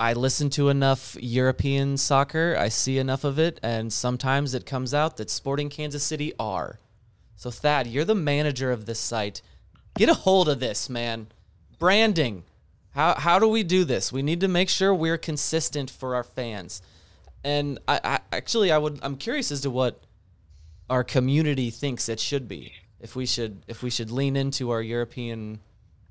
I 0.00 0.14
listen 0.14 0.48
to 0.50 0.70
enough 0.70 1.14
European 1.20 1.98
soccer, 1.98 2.56
I 2.58 2.70
see 2.70 2.96
enough 2.96 3.22
of 3.22 3.38
it, 3.38 3.60
and 3.62 3.92
sometimes 3.92 4.54
it 4.54 4.64
comes 4.64 4.94
out 4.94 5.18
that 5.18 5.28
Sporting 5.28 5.68
Kansas 5.68 6.02
City 6.02 6.32
are. 6.38 6.78
So, 7.36 7.50
Thad, 7.50 7.86
you're 7.86 8.06
the 8.06 8.14
manager 8.14 8.72
of 8.72 8.86
this 8.86 8.98
site. 8.98 9.42
Get 9.98 10.08
a 10.08 10.14
hold 10.14 10.48
of 10.48 10.58
this, 10.58 10.88
man. 10.88 11.26
Branding. 11.78 12.44
How, 12.92 13.14
how 13.14 13.38
do 13.38 13.46
we 13.46 13.62
do 13.62 13.84
this? 13.84 14.10
We 14.10 14.22
need 14.22 14.40
to 14.40 14.48
make 14.48 14.70
sure 14.70 14.94
we're 14.94 15.18
consistent 15.18 15.90
for 15.90 16.14
our 16.14 16.24
fans. 16.24 16.80
And 17.44 17.78
I, 17.86 18.00
I 18.02 18.20
actually 18.32 18.72
I 18.72 18.78
would 18.78 19.00
I'm 19.02 19.16
curious 19.16 19.52
as 19.52 19.60
to 19.62 19.70
what 19.70 20.02
our 20.88 21.04
community 21.04 21.70
thinks 21.70 22.08
it 22.08 22.20
should 22.20 22.48
be. 22.48 22.72
If 23.00 23.16
we 23.16 23.26
should 23.26 23.64
if 23.68 23.82
we 23.82 23.90
should 23.90 24.10
lean 24.10 24.36
into 24.36 24.70
our 24.70 24.82
European 24.82 25.60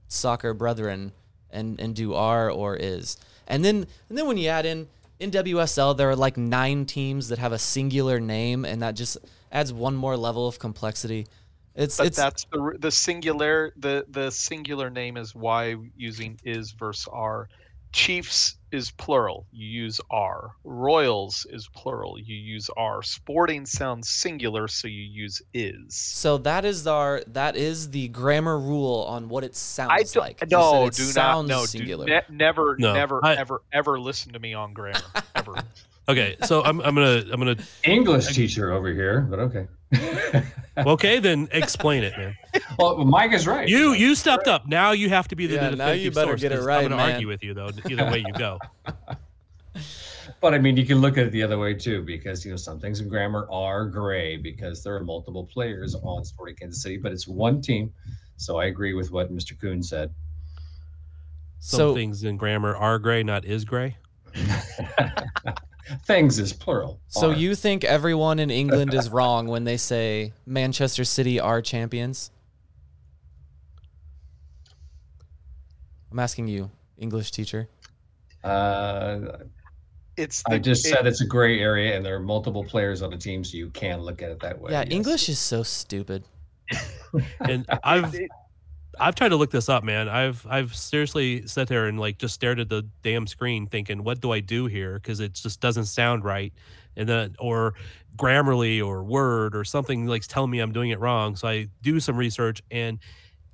soccer 0.08 0.54
brethren 0.54 1.12
and 1.50 1.80
and 1.80 1.96
do 1.96 2.14
are 2.14 2.50
or 2.52 2.76
is. 2.76 3.18
And 3.50 3.66
then 3.66 3.88
and 4.08 4.18
then 4.18 4.28
when 4.28 4.38
you 4.38 4.48
add 4.48 4.66
in 4.66 4.88
in 5.20 5.32
WSL 5.32 5.98
there 5.98 6.10
are 6.10 6.16
like 6.16 6.38
nine 6.38 6.86
teams 6.86 7.28
that 7.30 7.40
have 7.40 7.52
a 7.52 7.60
singular 7.60 8.20
name 8.20 8.64
and 8.64 8.82
that 8.82 8.96
just 8.96 9.18
adds 9.52 9.74
one 9.74 9.96
more 9.96 10.16
level 10.16 10.48
of 10.48 10.60
complexity. 10.60 11.28
It's 11.76 11.98
But 11.98 12.08
it's 12.08 12.18
that's 12.18 12.46
the 12.52 12.78
the 12.80 12.92
singular 12.92 13.74
the 13.78 14.06
the 14.10 14.32
singular 14.32 14.90
name 14.90 15.18
is 15.18 15.36
why 15.36 15.76
using 15.98 16.40
is 16.44 16.72
versus 16.72 17.08
are. 17.12 17.50
Chiefs 17.92 18.56
is 18.72 18.92
plural. 18.92 19.48
You 19.52 19.68
use 19.68 20.00
are. 20.12 20.52
Royals 20.64 21.48
is 21.50 21.68
plural. 21.74 22.20
You 22.20 22.36
use 22.36 22.70
are. 22.78 23.02
Sporting 23.02 23.66
sounds 23.66 24.10
singular, 24.10 24.68
so 24.68 24.88
you 24.88 25.02
use 25.02 25.42
is. 25.54 25.96
so 25.96 26.38
that 26.40 26.66
is 26.66 26.86
our 26.86 27.22
that 27.28 27.56
is 27.56 27.90
the 27.90 28.08
grammar 28.10 28.60
rule 28.60 29.06
on 29.10 29.28
what 29.28 29.44
it 29.44 29.56
sounds 29.56 29.92
I 29.92 30.04
don't, 30.04 30.16
like. 30.24 30.42
You 30.42 30.48
no, 30.52 30.86
it 30.86 30.94
do 30.94 31.04
not. 31.04 31.12
sounds 31.14 31.50
No, 31.50 31.62
do 31.62 31.66
singular. 31.68 32.06
ne- 32.06 32.22
never, 32.30 32.76
No, 32.78 32.94
never, 32.94 33.20
I- 33.26 33.36
ever, 33.36 33.64
ever 33.74 34.00
listen 34.00 34.34
to 34.34 34.40
me 34.40 34.54
on 34.54 34.74
grammar. 34.74 35.02
Ever. 35.36 35.56
Okay, 36.08 36.38
so 36.44 36.64
I'm 36.64 36.82
I'm 36.82 36.96
gonna 36.96 37.24
I'm 37.32 37.40
gonna 37.40 37.56
English 37.84 38.34
teacher 38.34 38.72
over 38.74 38.92
here, 38.92 39.22
but 39.30 39.38
okay. 39.42 39.68
Okay 40.78 41.20
then 41.20 41.48
explain 41.52 42.04
it, 42.04 42.14
man. 42.18 42.36
Well, 42.78 43.04
Mike 43.06 43.34
is 43.34 43.48
right. 43.48 43.68
You 43.68 43.94
you 43.94 44.16
stepped 44.16 44.48
up. 44.48 44.68
Now 44.68 44.92
you 44.92 45.10
have 45.10 45.28
to 45.30 45.36
be 45.36 45.48
the 45.48 45.56
Yeah, 45.56 45.70
now 45.72 45.92
you 45.92 46.12
better 46.12 46.32
source, 46.32 46.42
get 46.42 46.52
it 46.52 46.56
'cause 46.58 46.66
right, 46.66 46.84
I'm 46.86 46.90
gonna 46.92 47.02
argue 47.02 47.28
with 47.28 47.44
you 47.44 47.54
though. 47.54 47.70
Either 47.90 48.06
way 48.12 48.20
you 48.26 48.34
go. 48.34 48.60
But 50.42 50.54
I 50.54 50.58
mean, 50.60 50.78
you 50.78 50.86
can 50.86 51.00
look 51.02 51.18
at 51.18 51.26
it 51.28 51.32
the 51.34 51.44
other 51.44 51.58
way 51.58 51.74
too, 51.74 52.02
because 52.02 52.46
you 52.46 52.52
know 52.52 52.56
some 52.58 52.80
things 52.80 53.02
in 53.02 53.10
grammar 53.10 53.46
are 53.52 53.86
gray 53.86 54.38
because 54.38 54.82
there 54.84 54.96
are 54.96 55.04
multiple 55.04 55.44
players 55.46 55.96
on 55.96 56.24
Sporting 56.24 56.56
Kansas 56.56 56.82
City, 56.82 56.96
but 56.96 57.12
it's 57.12 57.28
one 57.28 57.60
team. 57.62 57.92
So 58.38 58.58
I 58.58 58.66
agree 58.68 58.94
with 58.94 59.12
what 59.12 59.34
Mr. 59.34 59.60
Kuhn 59.60 59.84
said. 59.84 60.12
Some 61.60 61.78
So- 61.80 61.94
things 61.94 62.24
in 62.24 62.38
grammar 62.38 62.74
are 62.74 63.00
gray, 63.00 63.22
not 63.22 63.44
is 63.44 63.66
gray. 63.66 63.98
Things 66.06 66.40
is 66.40 66.54
plural. 66.54 67.00
So 67.08 67.32
Are. 67.32 67.34
you 67.36 67.56
think 67.56 67.84
everyone 67.84 68.40
in 68.40 68.50
England 68.50 68.94
is 68.94 69.10
wrong 69.10 69.48
when 69.48 69.64
they 69.64 69.78
say 69.78 70.34
Manchester 70.46 71.04
City 71.04 71.40
are 71.40 71.62
champions? 71.62 72.32
I'm 76.12 76.20
asking 76.20 76.48
you, 76.48 76.72
English 76.98 77.32
teacher. 77.32 77.68
Uh, 78.44 79.20
It's 80.18 80.44
I 80.48 80.58
just 80.60 80.86
it- 80.86 80.90
said 80.90 81.08
it's 81.08 81.22
a 81.22 81.26
gray 81.26 81.60
area, 81.60 81.96
and 81.96 82.06
there 82.06 82.16
are 82.16 82.20
multiple 82.20 82.64
players 82.64 83.02
on 83.02 83.14
a 83.14 83.18
team, 83.18 83.44
so 83.44 83.58
you 83.58 83.70
can 83.70 84.02
look 84.02 84.22
at 84.22 84.32
it 84.32 84.40
that 84.42 84.60
way. 84.60 84.72
yeah, 84.72 84.82
yes. 84.82 84.92
English 84.92 85.30
is 85.30 85.40
so 85.40 85.64
stupid. 85.64 86.24
And 87.40 87.66
I've 87.84 88.16
I've 89.00 89.16
tried 89.16 89.30
to 89.30 89.38
look 89.38 89.52
this 89.52 89.70
up, 89.70 89.84
man. 89.84 90.10
I've 90.10 90.46
I've 90.50 90.76
seriously 90.76 91.48
sat 91.48 91.68
there 91.68 91.88
and 91.88 92.00
like 92.00 92.18
just 92.18 92.34
stared 92.34 92.60
at 92.60 92.70
the 92.70 92.86
damn 93.04 93.28
screen, 93.28 93.68
thinking, 93.68 94.04
"What 94.04 94.20
do 94.20 94.32
I 94.32 94.40
do 94.40 94.66
here?" 94.66 94.96
Because 94.96 95.20
it 95.20 95.34
just 95.34 95.62
doesn't 95.62 95.86
sound 95.86 96.24
right, 96.24 96.54
and 96.96 97.08
then 97.08 97.36
or 97.40 97.76
Grammarly 98.18 98.86
or 98.86 99.04
Word 99.04 99.56
or 99.56 99.64
something 99.64 100.06
like 100.06 100.28
telling 100.28 100.52
me 100.52 100.60
I'm 100.60 100.74
doing 100.74 100.90
it 100.90 101.00
wrong. 101.00 101.36
So 101.36 101.48
I 101.48 101.68
do 101.82 102.00
some 102.00 102.18
research, 102.18 102.62
and 102.70 103.00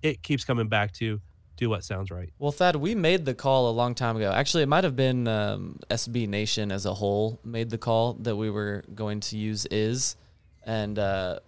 it 0.01 0.23
keeps 0.23 0.43
coming 0.45 0.67
back 0.67 0.91
to 0.93 1.21
do 1.57 1.69
what 1.69 1.83
sounds 1.83 2.11
right. 2.11 2.31
Well, 2.37 2.51
Thad, 2.51 2.75
we 2.75 2.95
made 2.95 3.25
the 3.25 3.33
call 3.33 3.69
a 3.69 3.71
long 3.71 3.95
time 3.95 4.17
ago. 4.17 4.31
Actually, 4.31 4.63
it 4.63 4.69
might 4.69 4.83
have 4.83 4.95
been 4.95 5.27
um, 5.27 5.79
SB 5.89 6.27
Nation 6.27 6.71
as 6.71 6.85
a 6.85 6.93
whole 6.93 7.39
made 7.43 7.69
the 7.69 7.77
call 7.77 8.13
that 8.13 8.35
we 8.35 8.49
were 8.49 8.83
going 8.93 9.19
to 9.21 9.37
use 9.37 9.65
is, 9.67 10.17
and 10.65 10.99
uh, 10.99 11.39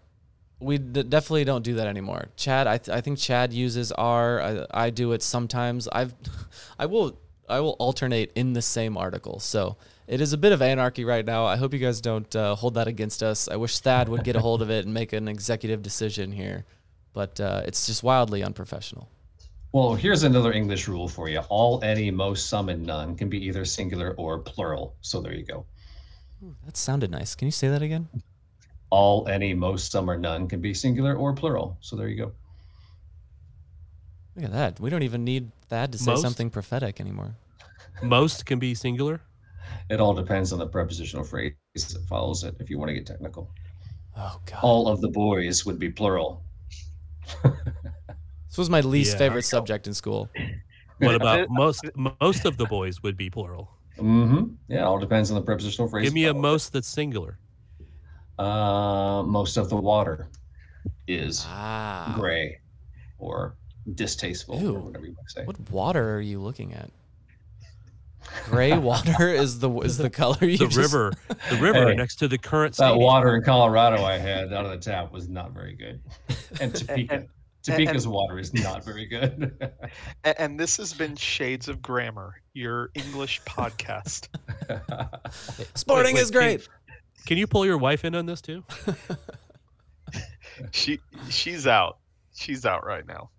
We 0.60 0.78
d- 0.78 1.04
definitely 1.04 1.44
don't 1.44 1.64
do 1.64 1.76
that 1.76 1.88
anymore. 1.88 2.30
Chad, 2.36 2.68
I, 2.68 2.78
th- 2.78 2.96
I 2.96 3.02
think 3.02 3.20
Chad 3.20 3.54
uses 3.54 3.92
R. 3.92 4.42
I, 4.42 4.66
I 4.72 4.90
do 4.90 5.12
it 5.12 5.22
sometimes. 5.22 5.88
I've, 5.88 6.14
I 6.80 6.88
will, 6.88 7.20
I 7.48 7.60
will 7.60 7.76
alternate 7.80 8.32
in 8.36 8.54
the 8.54 8.62
same 8.62 8.98
article. 8.98 9.40
So 9.40 9.78
it 10.08 10.22
is 10.22 10.34
a 10.34 10.38
bit 10.38 10.54
of 10.54 10.62
anarchy 10.62 11.06
right 11.06 11.26
now. 11.26 11.46
I 11.46 11.58
hope 11.58 11.74
you 11.74 11.80
guys 11.80 12.02
don't 12.02 12.34
uh, 12.36 12.56
hold 12.56 12.74
that 12.76 12.88
against 12.88 13.22
us. 13.22 13.48
I 13.48 13.56
wish 13.58 13.80
Thad 13.80 14.10
would 14.10 14.24
get 14.24 14.36
a 14.36 14.40
hold 14.40 14.62
of 14.62 14.72
it 14.72 14.86
and 14.86 14.94
make 14.94 15.14
an 15.14 15.28
executive 15.28 15.82
decision 15.82 16.32
here, 16.32 16.66
but 17.14 17.40
uh, 17.40 17.62
it's 17.66 17.86
just 17.86 18.04
wildly 18.04 18.44
unprofessional. 18.44 19.10
Well, 19.74 19.96
here's 19.96 20.24
another 20.24 20.54
English 20.54 20.88
rule 20.88 21.08
for 21.08 21.28
you. 21.30 21.40
All, 21.50 21.84
any, 21.84 22.10
most, 22.10 22.48
some, 22.48 22.70
and 22.70 22.86
none 22.86 23.16
can 23.16 23.30
be 23.30 23.38
either 23.46 23.66
singular 23.66 24.16
or 24.18 24.40
plural. 24.40 24.96
So 25.02 25.22
there 25.22 25.34
you 25.34 25.44
go. 25.44 25.66
That 26.66 26.78
sounded 26.78 27.12
nice. 27.12 27.36
Can 27.36 27.48
you 27.48 27.52
say 27.52 27.68
that 27.68 27.82
again? 27.82 28.08
All, 28.90 29.28
any, 29.28 29.54
most, 29.54 29.92
some, 29.92 30.10
or 30.10 30.18
none 30.18 30.48
can 30.48 30.62
be 30.62 30.74
singular 30.74 31.16
or 31.16 31.34
plural. 31.34 31.78
So 31.82 31.96
there 31.96 32.08
you 32.08 32.18
go. 32.18 32.32
Look 34.36 34.46
at 34.46 34.52
that. 34.52 34.80
We 34.80 34.90
don't 34.90 35.04
even 35.04 35.24
need 35.24 35.52
Thad 35.68 35.92
to 35.92 35.98
say 35.98 36.12
Most? 36.12 36.22
something 36.22 36.50
prophetic 36.50 37.02
anymore. 37.02 37.36
Most 38.04 38.46
can 38.46 38.60
be 38.60 38.76
singular. 38.76 39.20
It 39.90 40.00
all 40.00 40.14
depends 40.14 40.54
on 40.54 40.60
the 40.60 40.68
prepositional 40.68 41.26
phrase 41.26 41.54
that 41.76 42.06
follows 42.08 42.44
it. 42.44 42.56
If 42.60 42.70
you 42.70 42.78
want 42.78 42.90
to 42.90 42.94
get 42.94 43.06
technical, 43.06 43.50
Oh 44.16 44.40
God. 44.46 44.60
all 44.62 44.88
of 44.88 45.02
the 45.02 45.10
boys 45.10 45.66
would 45.66 45.80
be 45.80 45.90
plural. 45.90 46.44
This 48.50 48.58
was 48.58 48.70
my 48.72 48.80
least 48.82 49.12
Yeah. 49.14 49.18
favorite 49.20 49.44
subject 49.44 49.86
in 49.86 49.94
school. 49.94 50.32
What 51.00 51.14
about 51.14 51.48
most? 51.52 51.86
Most 52.22 52.46
of 52.46 52.58
the 52.58 52.66
boys 52.66 53.04
would 53.04 53.16
be 53.16 53.30
plural. 53.30 53.70
Mm-hmm. 54.00 54.46
Yeah, 54.68 54.80
it 54.80 54.84
all 54.84 54.98
depends 54.98 55.30
on 55.30 55.36
the 55.36 55.42
prepositional 55.44 55.88
phrase. 55.90 56.06
Give 56.06 56.14
me 56.14 56.26
a 56.26 56.34
most 56.34 56.74
that's 56.74 56.88
singular. 56.88 57.38
It. 58.38 58.44
Uh, 58.44 59.24
most 59.24 59.58
of 59.58 59.70
the 59.70 59.76
water 59.78 60.30
is 61.08 61.46
Ah. 61.48 62.14
gray 62.18 62.60
or 63.18 63.56
distasteful 63.96 64.60
Ew. 64.60 64.76
or 64.76 64.80
whatever 64.82 65.06
you 65.06 65.14
want 65.14 65.28
to 65.28 65.34
say. 65.34 65.46
What 65.46 65.60
water 65.72 66.16
are 66.16 66.22
you 66.22 66.40
looking 66.42 66.74
at? 66.74 66.90
Gray 68.46 68.78
water 68.78 69.30
is 69.30 69.60
the 69.60 69.70
is 69.82 69.98
the 69.98 70.10
color 70.10 70.38
you 70.42 70.58
The 70.58 70.68
just- 70.68 70.78
river, 70.78 71.14
the 71.50 71.58
river 71.58 71.90
Hey, 71.90 71.96
next 71.96 72.18
to 72.18 72.28
the 72.28 72.38
current 72.38 72.74
That 72.76 72.88
stadium. 72.88 73.00
water 73.04 73.36
in 73.38 73.44
Colorado 73.44 74.04
I 74.04 74.18
had 74.18 74.52
out 74.54 74.66
of 74.66 74.72
the 74.72 74.78
tap 74.78 75.12
was 75.14 75.30
not 75.30 75.52
very 75.54 75.76
good. 75.76 76.02
And 76.60 76.76
Topeka. 76.76 77.14
and- 77.16 77.28
Topeka's 77.64 78.04
and- 78.06 78.14
water 78.14 78.38
is 78.40 78.54
not 78.54 78.84
very 78.84 79.06
good. 79.06 79.58
A- 80.26 80.42
And 80.42 80.60
this 80.60 80.76
has 80.78 80.94
been 80.94 81.16
Shades 81.16 81.68
of 81.70 81.82
Grammar, 81.82 82.42
your 82.54 82.92
English 82.96 83.42
podcast. 83.44 84.28
Sporting 85.76 86.16
Wait, 86.16 86.22
is 86.22 86.32
wait, 86.32 86.34
great. 86.34 86.68
Can, 87.28 87.36
can 87.36 87.38
you 87.38 87.48
pull 87.48 87.66
your 87.66 87.78
wife 87.78 88.06
in 88.06 88.16
on 88.16 88.26
this 88.26 88.42
too? 88.42 88.64
She 90.72 91.00
she's 91.30 91.68
out. 91.68 92.00
She's 92.34 92.66
out 92.66 92.84
right 92.86 93.06
now. 93.06 93.30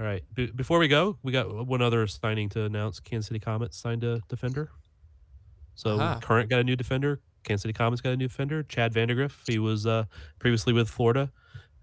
All 0.00 0.06
right. 0.06 0.24
Be 0.34 0.46
before 0.46 0.78
we 0.80 0.88
go, 0.88 1.16
we 1.22 1.30
got 1.30 1.66
one 1.66 1.80
other 1.82 2.06
signing 2.08 2.48
to 2.50 2.64
announce. 2.64 2.98
Kansas 2.98 3.28
City 3.28 3.38
Comets 3.38 3.76
signed 3.76 4.02
a 4.02 4.20
defender. 4.28 4.70
So 5.74 6.00
Aha. 6.00 6.18
current 6.20 6.50
got 6.50 6.58
a 6.60 6.64
new 6.64 6.74
defender. 6.74 7.20
Kansas 7.44 7.62
City 7.62 7.72
Comets 7.72 8.00
got 8.00 8.10
a 8.10 8.16
new 8.16 8.26
defender. 8.26 8.64
Chad 8.64 8.92
Vandergriff. 8.92 9.32
He 9.46 9.58
was 9.60 9.86
uh, 9.86 10.04
previously 10.40 10.72
with 10.72 10.88
Florida, 10.88 11.30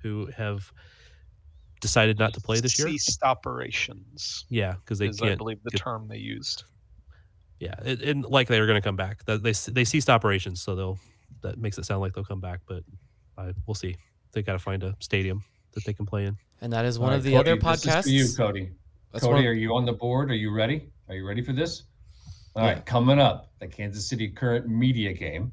who 0.02 0.28
have 0.36 0.72
decided 1.80 2.20
not 2.20 2.34
to 2.34 2.42
play 2.42 2.60
this 2.60 2.78
year. 2.78 2.90
Ceased 2.90 3.24
operations. 3.24 4.46
Yeah, 4.50 4.74
because 4.74 5.00
they 5.00 5.08
is, 5.08 5.22
I 5.22 5.28
can't. 5.28 5.38
believe 5.38 5.64
the 5.64 5.72
get- 5.72 5.80
term 5.80 6.08
they 6.10 6.18
used. 6.18 6.66
Yeah, 7.60 7.76
it, 7.84 8.02
and 8.02 8.24
like 8.26 8.48
they're 8.48 8.66
going 8.66 8.82
to 8.82 8.86
come 8.88 8.96
back. 8.96 9.26
That 9.26 9.44
they 9.44 9.52
they 9.72 9.84
ceased 9.84 10.10
operations, 10.10 10.62
so 10.62 10.76
they'll 10.76 11.00
that 11.42 11.58
makes 11.58 11.78
it 11.78 11.86
sound 11.86 12.02
like 12.02 12.14
they'll 12.14 12.24
come 12.24 12.40
back, 12.42 12.62
but 12.68 12.84
I, 13.38 13.54
we'll 13.66 13.76
see. 13.76 13.96
They 14.32 14.42
got 14.42 14.54
to 14.54 14.60
find 14.60 14.84
a 14.84 14.96
stadium 15.00 15.44
that 15.74 15.84
they 15.86 15.94
can 15.94 16.06
play 16.06 16.26
in. 16.26 16.38
And 16.62 16.72
that 16.74 16.86
is 16.86 17.00
one 17.00 17.10
right, 17.10 17.16
of 17.18 17.24
the 17.24 17.32
Cody, 17.34 17.52
other 17.52 17.60
this 17.60 17.86
is 17.86 17.86
podcasts. 17.86 18.04
for 18.04 18.10
you, 18.10 18.28
Cody. 18.38 18.72
That's 19.12 19.24
Cody, 19.24 19.36
one- 19.36 19.46
are 19.46 19.54
you 19.54 19.74
on 19.76 19.86
the 19.86 19.94
board? 19.94 20.30
Are 20.32 20.36
you 20.36 20.52
ready? 20.52 20.90
Are 21.08 21.16
you 21.16 21.28
ready 21.28 21.42
for 21.42 21.54
this? 21.54 21.84
All 22.56 22.64
right, 22.64 22.78
Yeah. 22.78 22.82
coming 22.84 23.20
up, 23.20 23.50
the 23.60 23.68
Kansas 23.68 24.08
City 24.08 24.28
current 24.30 24.68
media 24.68 25.14
game, 25.14 25.52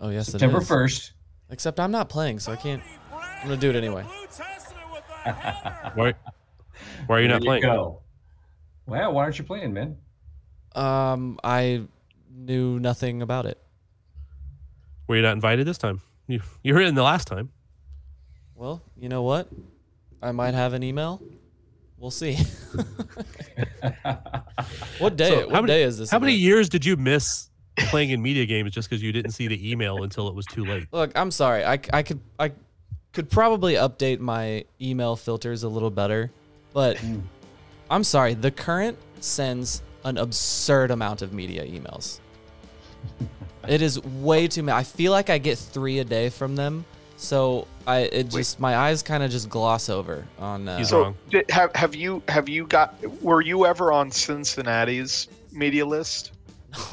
Oh 0.00 0.08
yes, 0.10 0.28
September 0.30 0.58
it 0.58 0.62
is. 0.62 0.68
first. 0.68 1.12
Except 1.50 1.78
I'm 1.80 1.90
not 1.90 2.08
playing, 2.08 2.38
so 2.40 2.52
I 2.52 2.56
can't. 2.56 2.82
I'm 3.12 3.48
gonna 3.48 3.56
do 3.60 3.70
it 3.70 3.76
anyway. 3.76 4.02
Why? 5.24 6.14
Why 7.06 7.16
are 7.16 7.20
you 7.20 7.28
There 7.28 7.36
not 7.38 7.42
playing? 7.42 7.62
Go. 7.62 8.00
Well, 8.86 9.12
why 9.12 9.22
aren't 9.22 9.38
you 9.38 9.44
playing, 9.44 9.72
man? 9.72 9.96
Um, 10.74 11.38
I 11.44 11.82
knew 12.34 12.78
nothing 12.80 13.22
about 13.22 13.46
it. 13.46 13.58
Were 15.06 15.16
you 15.16 15.22
not 15.22 15.32
invited 15.32 15.66
this 15.66 15.78
time? 15.78 16.00
You 16.26 16.40
you 16.62 16.74
were 16.74 16.80
in 16.80 16.94
the 16.94 17.02
last 17.02 17.26
time. 17.26 17.50
Well, 18.54 18.82
you 18.96 19.08
know 19.08 19.22
what? 19.22 19.48
I 20.22 20.32
might 20.32 20.54
have 20.54 20.72
an 20.72 20.82
email. 20.82 21.20
We'll 21.98 22.10
see. 22.10 22.34
what 24.98 25.16
day? 25.16 25.28
So 25.28 25.48
what 25.48 25.62
many, 25.62 25.66
day 25.66 25.82
is 25.82 25.98
this? 25.98 26.10
How 26.10 26.18
many 26.18 26.32
years 26.34 26.68
did 26.68 26.84
you 26.84 26.96
miss 26.96 27.50
playing 27.76 28.10
in 28.10 28.22
media 28.22 28.46
games 28.46 28.72
just 28.72 28.88
because 28.88 29.02
you 29.02 29.12
didn't 29.12 29.32
see 29.32 29.48
the 29.48 29.70
email 29.70 30.02
until 30.02 30.28
it 30.28 30.34
was 30.34 30.46
too 30.46 30.64
late? 30.64 30.86
Look, 30.92 31.12
I'm 31.14 31.30
sorry. 31.30 31.64
I, 31.64 31.78
I 31.92 32.02
could 32.02 32.20
I 32.38 32.52
could 33.12 33.30
probably 33.30 33.74
update 33.74 34.18
my 34.18 34.64
email 34.80 35.16
filters 35.16 35.62
a 35.62 35.68
little 35.68 35.90
better, 35.90 36.30
but 36.72 37.02
I'm 37.90 38.04
sorry. 38.04 38.34
The 38.34 38.50
current 38.50 38.98
sends 39.20 39.82
an 40.04 40.18
absurd 40.18 40.90
amount 40.90 41.22
of 41.22 41.32
media 41.32 41.64
emails. 41.64 42.20
it 43.68 43.82
is 43.82 44.02
way 44.02 44.46
too 44.48 44.62
many. 44.62 44.76
I 44.76 44.82
feel 44.82 45.12
like 45.12 45.30
I 45.30 45.38
get 45.38 45.58
three 45.58 45.98
a 45.98 46.04
day 46.04 46.28
from 46.28 46.56
them, 46.56 46.84
so 47.16 47.66
I 47.86 48.00
it 48.00 48.28
just 48.28 48.60
my 48.60 48.76
eyes 48.76 49.02
kind 49.02 49.22
of 49.22 49.30
just 49.30 49.48
gloss 49.48 49.88
over 49.88 50.26
on. 50.38 50.68
Uh, 50.68 50.84
so 50.84 51.14
di- 51.30 51.44
have 51.48 51.74
have 51.74 51.94
you 51.94 52.22
have 52.28 52.48
you 52.48 52.66
got 52.66 52.94
were 53.22 53.40
you 53.40 53.66
ever 53.66 53.92
on 53.92 54.10
Cincinnati's 54.10 55.28
media 55.52 55.84
list? 55.86 56.32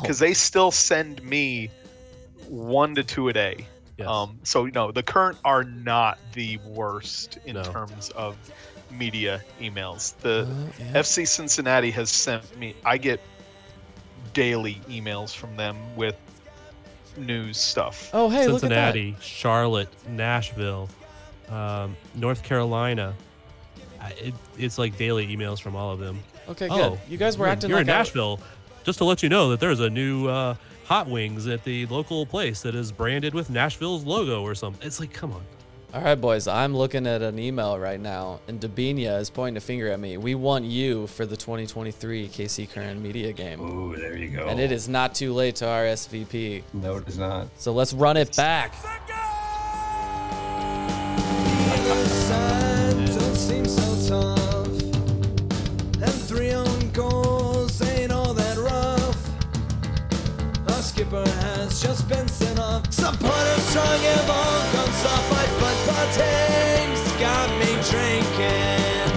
Because 0.02 0.20
they 0.20 0.34
still 0.34 0.70
send 0.72 1.24
me 1.24 1.70
one 2.48 2.94
to 2.96 3.04
two 3.04 3.30
a 3.30 3.34
day. 3.34 3.68
Um, 4.06 4.40
so 4.44 4.66
no, 4.66 4.92
the 4.92 5.04
current 5.04 5.38
are 5.46 5.64
not 5.64 6.18
the 6.34 6.58
worst 6.66 7.38
in 7.46 7.56
terms 7.64 8.10
of 8.12 8.36
media 8.92 9.42
emails. 9.60 10.18
The 10.20 10.48
FC 10.94 11.28
Cincinnati 11.28 11.92
has 11.92 12.10
sent 12.10 12.58
me. 12.58 12.76
I 12.86 12.98
get 12.98 13.20
daily 14.34 14.76
emails 14.90 15.36
from 15.36 15.56
them 15.58 15.78
with 15.96 16.16
news 17.18 17.58
stuff. 17.58 18.10
Oh, 18.14 18.30
hey, 18.30 18.48
look 18.48 18.64
at 18.64 18.70
that. 18.70 18.94
Cincinnati, 18.94 19.16
Charlotte, 19.22 19.90
Nashville, 20.08 20.90
um, 21.50 21.96
North 22.16 22.44
Carolina. 22.44 23.14
It, 24.18 24.34
it's 24.58 24.78
like 24.78 24.98
daily 24.98 25.28
emails 25.28 25.62
from 25.62 25.76
all 25.76 25.92
of 25.92 26.00
them. 26.00 26.20
Okay, 26.50 26.68
good. 26.68 27.00
You 27.08 27.18
guys 27.18 27.38
were 27.38 27.46
you're- 27.46 27.52
acting 27.52 27.70
You're 27.70 27.80
like 27.80 27.88
in 27.88 27.94
I- 27.94 27.98
Nashville. 27.98 28.40
Just 28.84 28.98
to 28.98 29.06
let 29.06 29.22
you 29.22 29.30
know 29.30 29.50
that 29.50 29.60
there's 29.60 29.80
a 29.80 29.90
new 29.92 30.28
uh, 30.28 30.56
hot 30.86 31.08
wings 31.08 31.46
at 31.48 31.64
the 31.64 31.86
local 31.86 32.26
place 32.26 32.62
that 32.64 32.74
is 32.74 32.92
branded 32.92 33.34
with 33.36 33.52
Nashville's 33.52 34.04
logo 34.06 34.42
or 34.42 34.56
something. 34.56 34.86
It's 34.86 35.00
like, 35.00 35.14
come 35.14 35.32
on. 35.34 35.44
All 35.94 36.00
right, 36.02 36.16
boys. 36.16 36.48
I'm 36.48 36.74
looking 36.74 37.06
at 37.06 37.22
an 37.22 37.38
email 37.38 37.78
right 37.78 38.00
now, 38.00 38.40
and 38.48 38.62
Debinha 38.62 39.20
is 39.20 39.30
pointing 39.30 39.58
a 39.58 39.62
finger 39.62 39.90
at 39.90 40.00
me. 40.00 40.16
We 40.16 40.36
want 40.36 40.64
you 40.64 41.08
for 41.08 41.26
the 41.26 41.36
2023 41.36 42.30
KC 42.30 42.72
Current 42.72 43.02
Media 43.02 43.34
Game. 43.34 43.60
Ooh, 43.60 43.98
there 43.98 44.16
you 44.16 44.30
go. 44.30 44.48
And 44.48 44.58
it 44.58 44.72
is 44.72 44.88
not 44.88 45.14
too 45.14 45.34
late 45.34 45.58
to 45.58 45.66
RSVP. 45.66 46.64
No, 46.72 46.96
it 46.96 47.08
is 47.10 47.18
not. 47.18 47.50
So 47.58 47.74
let's 47.74 47.92
run 47.92 48.16
it 48.16 48.34
back. 48.38 48.74
don't 53.98 54.48
Skipper 61.12 61.30
has 61.44 61.82
just 61.82 62.08
been 62.08 62.26
sent 62.30 62.58
off. 62.58 62.90
Supporters 62.90 63.64
strong 63.68 64.00
have 64.00 64.30
all 64.32 64.64
gone 64.72 64.94
soft. 65.04 65.28
My 65.28 65.44
football 65.60 66.08
team's 66.16 67.04
got 67.20 67.52
me 67.60 67.72
drinking. 67.92 69.12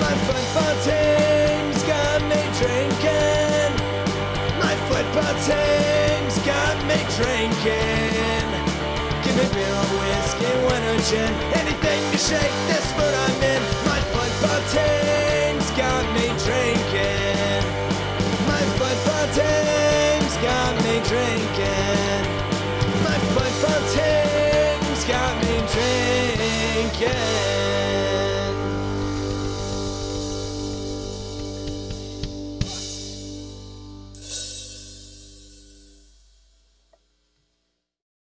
My 0.00 0.14
football 0.24 0.74
team's 0.80 1.82
got 1.84 2.24
me 2.24 2.40
drinking. 2.56 3.72
My 4.64 4.74
football 4.88 5.34
team's 5.44 6.36
got 6.40 6.76
me 6.88 6.96
drinking. 7.20 8.48
Give 9.20 9.36
me 9.36 9.44
beer 9.52 9.76
or 9.76 9.92
whiskey, 10.00 10.48
wine 10.64 10.86
or 10.88 11.00
gin, 11.04 11.32
anything 11.60 12.00
to 12.12 12.16
shake 12.16 12.56
this 12.72 12.86
mood 12.96 13.12
I'm 13.12 13.42
in. 13.44 13.62
My 13.84 14.00
football 14.08 14.60
team's 14.72 15.68
got 15.76 16.04
me 16.16 16.29
drinking. 21.08 22.24
My 23.04 23.18
football 23.34 23.80
team's 23.94 25.04
got 25.04 25.32
me 25.42 25.56
drinking. 25.72 27.49